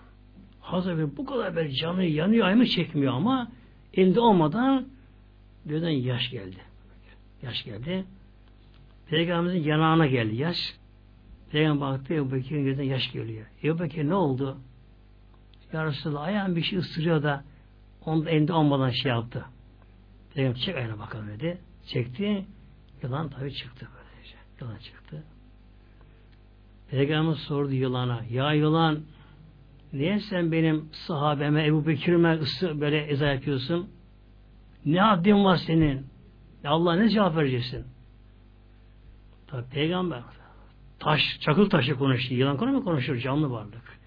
Hazreti 0.62 1.18
bu 1.18 1.26
kadar 1.26 1.56
böyle 1.56 1.72
canı 1.72 2.06
yanıyor, 2.06 2.48
ayımı 2.48 2.66
çekmiyor 2.66 3.14
ama 3.14 3.52
elinde 3.94 4.20
olmadan 4.20 4.88
gözden 5.66 5.90
yaş 5.90 6.30
geldi. 6.32 6.58
Yaş 7.42 7.64
geldi. 7.64 8.06
Peygamberimizin 9.10 9.70
yanağına 9.70 10.08
geldi 10.08 10.36
yaş. 10.36 10.76
Peygamber 11.52 11.90
baktı 11.90 12.14
Ebu 12.14 12.32
Bekir'in 12.32 12.66
gözünden 12.66 12.84
yaş 12.84 13.12
geliyor. 13.12 13.46
Ebu 13.64 13.80
Bekir 13.80 14.10
ne 14.10 14.14
oldu? 14.14 14.58
Ya 15.74 15.86
Resulallah 15.86 16.22
ayağım 16.22 16.56
bir 16.56 16.62
şey 16.62 16.80
ısırıyor 16.80 17.24
da 17.24 17.44
onun 18.10 18.26
elinde 18.26 18.54
olmadan 18.54 18.90
şey 18.90 19.12
yaptı. 19.12 19.46
Peygamber 20.34 20.60
çek 20.60 20.76
ayağına 20.76 21.00
bakalım 21.00 21.28
dedi. 21.28 21.58
Çekti. 21.86 22.46
Yılan 23.04 23.30
tabi 23.30 23.54
çıktı 23.54 23.88
böylece. 23.96 24.36
Yılan 24.62 24.78
çıktı. 24.78 25.24
Peygamber 26.90 27.36
sordu 27.36 27.72
yılana. 27.72 28.22
Ya 28.30 28.54
yılan 28.54 29.00
niye 29.94 30.20
sen 30.20 30.52
benim 30.52 30.90
sahabeme 30.92 31.66
Ebu 31.66 31.88
Bekir'ime 31.88 32.40
böyle 32.82 33.06
eza 33.12 33.26
yapıyorsun? 33.26 33.90
Ne 34.86 35.00
haddin 35.02 35.46
var 35.46 35.58
senin? 35.58 36.08
Allah 36.66 36.96
ne 36.96 37.10
cevap 37.10 37.36
vereceksin? 37.36 37.86
Tabi 39.48 39.70
peygamber 39.70 40.24
taş, 41.00 41.22
çakıl 41.40 41.70
taşı 41.70 41.96
konuştu. 41.96 42.34
Yılan 42.34 42.58
konu 42.58 42.72
mu 42.72 42.84
konuşur? 42.84 43.18
Canlı 43.18 43.52
varlık. 43.52 44.00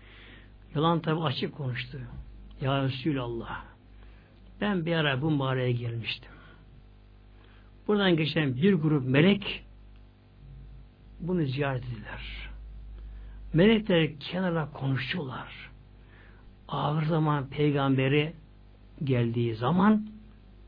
Yılan 0.74 1.00
tabi 1.00 1.20
açık 1.20 1.54
konuştu. 1.56 1.98
Ya 2.60 2.82
Resulallah 2.82 3.71
ben 4.62 4.86
bir 4.86 4.92
ara 4.92 5.22
bu 5.22 5.30
mağaraya 5.30 5.72
gelmiştim. 5.72 6.30
Buradan 7.88 8.16
geçen 8.16 8.56
bir 8.56 8.74
grup 8.74 9.06
melek 9.06 9.64
bunu 11.20 11.44
ziyaret 11.44 11.84
ettiler. 11.84 12.48
Melekler 13.52 14.18
kenara 14.18 14.70
konuşuyorlar. 14.70 15.70
Ağır 16.68 17.02
zaman 17.02 17.46
peygamberi 17.48 18.32
geldiği 19.04 19.54
zaman 19.54 20.06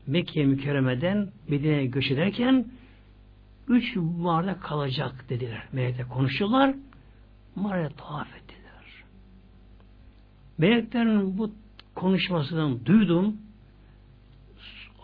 Mekke 0.07 0.45
mükerremeden 0.45 1.29
Medine'ye 1.47 1.85
göç 1.85 2.11
ederken 2.11 2.65
üç 3.67 3.95
mağarada 3.95 4.59
kalacak 4.59 5.25
dediler. 5.29 5.67
Melekler 5.71 6.09
konuşuyorlar. 6.09 6.75
Mağaraya 7.55 7.89
tavaf 7.89 8.27
ettiler. 8.27 9.03
Meleklerin 10.57 11.37
bu 11.37 11.51
konuşmasından 11.95 12.85
duydum. 12.85 13.37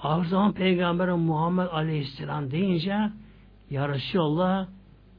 Ağır 0.03 0.26
zaman 0.26 0.53
Peygamberin 0.53 1.19
Muhammed 1.19 1.68
Aleyhisselam 1.68 2.52
deyince 2.52 3.10
Ya 3.69 3.90
Resulallah 3.90 4.68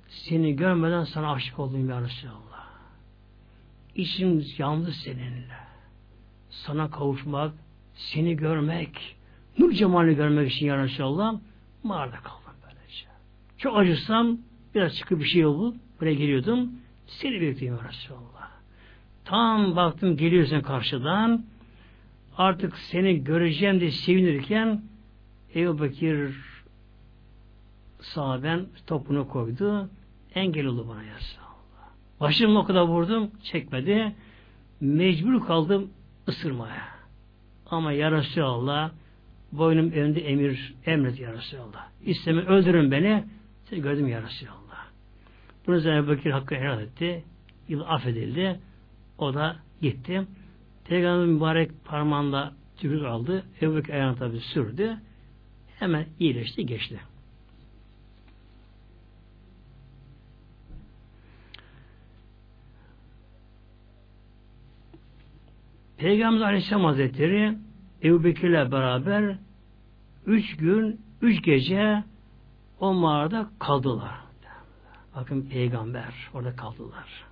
seni 0.08 0.56
görmeden 0.56 1.04
sana 1.04 1.32
aşık 1.32 1.58
oldum 1.58 1.88
Ya 1.88 2.00
Resulallah. 2.00 2.42
İçim 3.94 4.46
yandı 4.58 4.92
seninle. 5.04 5.62
Sana 6.50 6.90
kavuşmak, 6.90 7.52
seni 7.94 8.36
görmek, 8.36 9.16
nur 9.58 9.72
cemalini 9.72 10.16
görmek 10.16 10.52
için 10.52 10.66
Ya 10.66 10.78
Resulallah 10.82 11.34
mağarada 11.82 12.16
kaldım 12.16 12.54
böylece. 12.64 13.06
Çok 13.58 13.76
acırsam 13.76 14.38
biraz 14.74 14.96
çıkıp 14.96 15.20
bir 15.20 15.24
şey 15.24 15.46
oldu. 15.46 15.74
Buraya 16.00 16.14
geliyordum. 16.14 16.72
Seni 17.06 17.40
bekliyorum 17.40 17.84
Ya 17.84 17.88
Resulallah. 17.88 18.50
Tam 19.24 19.76
baktım 19.76 20.16
geliyorsun 20.16 20.60
karşıdan 20.60 21.44
artık 22.36 22.78
seni 22.78 23.24
göreceğim 23.24 23.80
diye 23.80 23.90
sevinirken 23.90 24.82
Ebu 25.54 25.82
Bekir 25.82 26.34
sahaben 28.00 28.66
topunu 28.86 29.28
koydu. 29.28 29.90
Engel 30.34 30.66
oldu 30.66 30.86
bana 30.88 31.02
ya 31.02 31.14
Allah. 31.14 31.90
Başımı 32.20 32.58
o 32.58 32.64
kadar 32.64 32.82
vurdum. 32.82 33.30
Çekmedi. 33.42 34.14
Mecbur 34.80 35.46
kaldım 35.46 35.90
ısırmaya. 36.28 36.82
Ama 37.66 37.92
ya 37.92 38.12
Resulallah 38.12 38.90
boynum 39.52 39.92
önünde 39.92 40.20
emir 40.20 40.74
emret 40.86 41.20
ya 41.20 41.32
Resulallah. 41.32 41.88
İstemi 42.04 42.40
öldürün 42.40 42.90
beni. 42.90 43.24
Seni 43.64 43.82
gördüm 43.82 44.08
ya 44.08 44.22
Resulallah. 44.22 44.86
Bunu 45.66 45.76
üzerine 45.76 46.08
Bekir 46.08 46.30
hakkı 46.30 46.54
helal 46.54 46.80
etti. 46.80 47.24
Yıl 47.68 47.80
affedildi. 47.80 48.60
O 49.18 49.34
da 49.34 49.56
gitti. 49.80 50.26
Peygamber 50.84 51.26
mübarek 51.26 51.84
parmağında 51.84 52.52
tükürük 52.76 53.04
aldı. 53.04 53.44
Ebu 53.60 53.76
Bekir 53.76 53.92
ayağını 53.92 54.16
tabi 54.16 54.40
sürdü. 54.40 54.96
Hemen 55.78 56.06
iyileşti, 56.18 56.66
geçti. 56.66 57.00
Peygamber 65.96 66.40
Aleyhisselam 66.44 66.84
Hazretleri 66.84 67.58
Ebu 68.02 68.24
Bekir'le 68.24 68.72
beraber 68.72 69.36
üç 70.26 70.56
gün, 70.56 71.00
üç 71.22 71.42
gece 71.42 72.04
o 72.80 72.94
mağarada 72.94 73.50
kaldılar. 73.58 74.14
Bakın 75.16 75.42
peygamber 75.42 76.14
orada 76.34 76.56
kaldılar. 76.56 77.24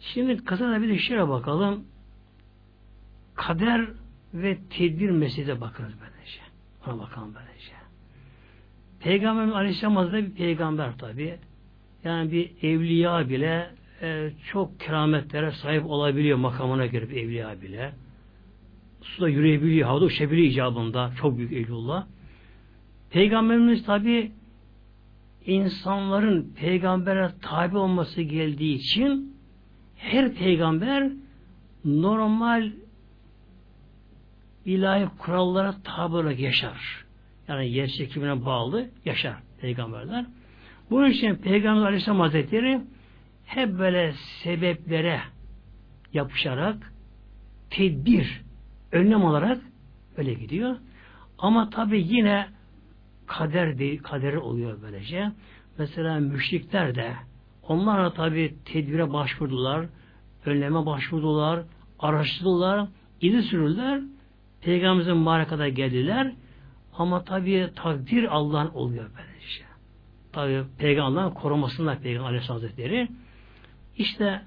Şimdi 0.00 0.44
kısaca 0.44 0.82
bir 0.82 0.88
de 0.88 0.98
şöyle 0.98 1.28
bakalım. 1.28 1.84
Kader 3.46 3.86
ve 4.34 4.58
tedbir 4.70 5.10
meselede 5.10 5.60
bakınız 5.60 5.92
böylece. 6.00 6.40
Ona 6.86 6.98
bakalım 6.98 7.34
böylece. 7.34 7.72
Peygamberimiz 9.00 9.54
Aleyhisselam 9.54 9.96
Hazretleri 9.96 10.26
bir 10.26 10.34
peygamber 10.34 10.98
tabi. 10.98 11.36
Yani 12.04 12.32
bir 12.32 12.50
evliya 12.62 13.28
bile 13.28 13.70
e, 14.02 14.30
çok 14.52 14.80
kerametlere 14.80 15.50
sahip 15.50 15.86
olabiliyor 15.86 16.38
makamına 16.38 16.92
bir 16.92 17.02
evliya 17.02 17.62
bile. 17.62 17.92
Suda 19.02 19.28
yürüyebiliyor, 19.28 19.88
havada 19.88 20.04
uçabiliyor 20.04 20.48
icabında. 20.48 21.12
Çok 21.20 21.38
büyük 21.38 21.52
evlullah. 21.52 22.06
Peygamberimiz 23.10 23.84
tabi 23.84 24.32
insanların 25.46 26.52
peygambere 26.56 27.30
tabi 27.42 27.76
olması 27.76 28.22
geldiği 28.22 28.74
için 28.74 29.36
her 29.96 30.34
peygamber 30.34 31.12
normal 31.84 32.70
ilahi 34.64 35.08
kurallara 35.18 35.74
tabi 35.84 36.16
olarak 36.16 36.38
yaşar. 36.38 37.04
Yani 37.48 37.70
yer 37.70 37.88
çekimine 37.88 38.44
bağlı 38.44 38.88
yaşar 39.04 39.34
peygamberler. 39.60 40.26
Bunun 40.90 41.10
için 41.10 41.34
Peygamber 41.34 41.86
Aleyhisselam 41.86 42.20
Hazretleri 42.20 42.80
hep 43.44 43.78
böyle 43.78 44.14
sebeplere 44.42 45.20
yapışarak 46.12 46.92
tedbir, 47.70 48.42
önlem 48.92 49.24
olarak 49.24 49.58
öyle 50.16 50.34
gidiyor. 50.34 50.76
Ama 51.38 51.70
tabi 51.70 52.06
yine 52.08 52.46
kader 53.26 53.78
değil, 53.78 54.02
kaderi 54.02 54.38
oluyor 54.38 54.78
böylece. 54.82 55.32
Mesela 55.78 56.20
müşrikler 56.20 56.94
de 56.94 57.12
onlar 57.62 58.04
da 58.04 58.12
tabi 58.12 58.54
tedbire 58.64 59.12
başvurdular, 59.12 59.86
önleme 60.46 60.86
başvurdular, 60.86 61.62
araştırdılar, 61.98 62.88
izi 63.20 63.42
sürüldüler. 63.42 64.00
Peygamberimizin 64.64 65.16
mübarekada 65.16 65.68
geldiler. 65.68 66.32
Ama 66.98 67.24
tabi 67.24 67.70
takdir 67.76 68.24
Allah'ın 68.24 68.70
oluyor 68.74 69.10
böylece. 69.16 69.64
Tabi 70.32 70.64
Peygamber'in 70.78 71.30
korumasında 71.30 71.98
Peygamber 71.98 72.28
Aleyhisselam 72.28 72.60
Hazretleri. 72.60 73.08
İşte 73.96 74.42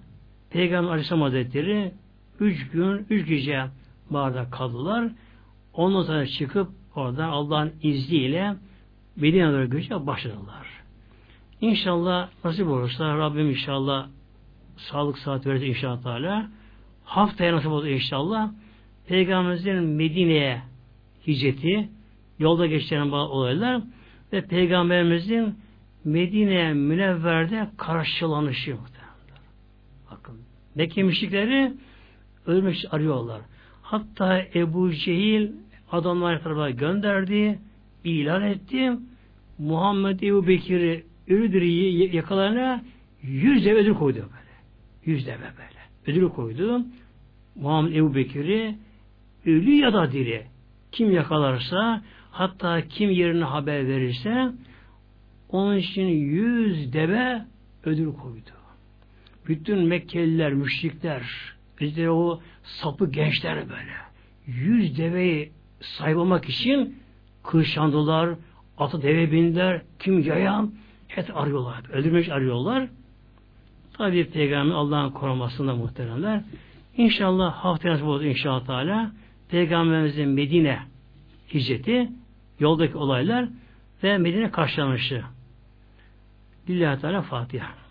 Peygamber 0.50 0.90
Aleyhisselam 0.90 1.22
Hazretleri 1.22 1.92
üç 2.40 2.70
gün, 2.70 3.06
üç 3.10 3.28
gece 3.28 3.66
barda 4.10 4.50
kaldılar. 4.50 5.10
Ondan 5.74 6.04
sonra 6.04 6.28
çıkıp 6.28 6.70
oradan 6.96 7.30
Allah'ın 7.30 7.74
izniyle 7.82 8.56
Medine'ye 9.16 9.52
doğru 9.52 9.70
göçe 9.70 10.08
başladılar. 10.08 10.68
İnşallah 11.62 12.30
nasip 12.44 12.68
olursa 12.68 13.18
Rabbim 13.18 13.50
inşallah 13.50 14.08
sağlık 14.78 15.18
saat 15.18 15.46
verir 15.46 15.62
inşallah 15.62 16.04
Teala. 16.04 16.48
Haftaya 17.06 17.56
nasip 17.56 17.72
olur 17.72 17.86
inşallah. 17.86 18.52
Peygamberimizin 19.08 19.76
Medine'ye 19.84 20.62
hicreti, 21.28 21.90
yolda 22.40 22.66
geçen 22.66 23.00
olaylar 23.00 23.82
ve 24.34 24.42
Peygamberimizin 24.42 25.56
Medine 26.04 26.74
münevverde 26.74 27.70
karşılanışı 27.78 28.72
muhtemelen. 28.72 29.44
Bakın. 30.12 30.36
Mekke 30.76 31.04
müşrikleri 31.04 31.74
için 32.48 32.90
arıyorlar. 32.90 33.42
Hatta 33.82 34.46
Ebu 34.56 34.92
Cehil 34.92 35.52
adamlar 35.92 36.44
tarafa 36.44 36.70
gönderdi, 36.70 37.60
ilan 38.04 38.44
etti. 38.44 38.92
Muhammed 39.58 40.20
Ebu 40.20 40.48
Bekir'i 40.48 41.04
Ürüdür'ü 41.28 41.66
yakalarına 42.16 42.84
yüz 43.22 43.66
deve 43.66 43.80
ödül 43.80 43.94
koydu 43.94 44.18
böyle. 44.18 44.58
Yüz 45.06 45.28
deve 45.28 45.38
böyle. 45.38 45.80
Ödül 46.08 46.30
koydu. 46.30 46.86
Muhammed 47.56 47.96
Ebu 47.96 48.16
Bekir'i 48.16 48.76
ölü 49.48 49.76
ya 49.76 49.94
da 49.94 50.12
diri 50.12 50.46
kim 50.92 51.12
yakalarsa 51.12 52.02
hatta 52.32 52.82
kim 52.88 53.10
yerine 53.10 53.44
haber 53.44 53.88
verirse 53.88 54.52
onun 55.50 55.78
için 55.78 56.08
yüz 56.08 56.94
deve 56.94 57.42
ödül 57.84 58.14
koydu. 58.14 58.52
Bütün 59.48 59.80
Mekkeliler, 59.80 60.54
müşrikler, 60.54 61.22
işte 61.80 62.10
o 62.10 62.42
sapı 62.64 63.12
gençler 63.12 63.70
böyle 63.70 63.92
yüz 64.48 64.98
deveyi 64.98 65.52
saymamak 65.82 66.50
için 66.50 67.00
kırşandılar, 67.44 68.36
atı 68.78 69.02
deve 69.02 69.32
bindiler, 69.32 69.82
kim 70.00 70.20
yayan, 70.20 70.72
hep 71.08 71.38
arıyorlar. 71.38 71.90
Öldürmek 71.94 72.30
arıyorlar. 72.30 72.90
Tabi 73.94 74.30
Peygamber 74.30 74.76
Allah'ın 74.76 75.10
korumasında 75.12 75.76
muhteremler. 75.76 76.42
İnşallah 76.98 77.54
haftaya 77.54 77.94
nasip 77.94 78.26
inşallah. 78.26 79.12
Peygamberimizin 79.50 80.30
Medine 80.30 80.80
hicreti, 81.54 82.10
yoldaki 82.60 82.98
olaylar 82.98 83.50
ve 84.04 84.18
Medine 84.18 84.52
karşılanışı. 84.52 85.24
Lillahi 86.70 87.02
Teala 87.02 87.22
Fatiha. 87.22 87.87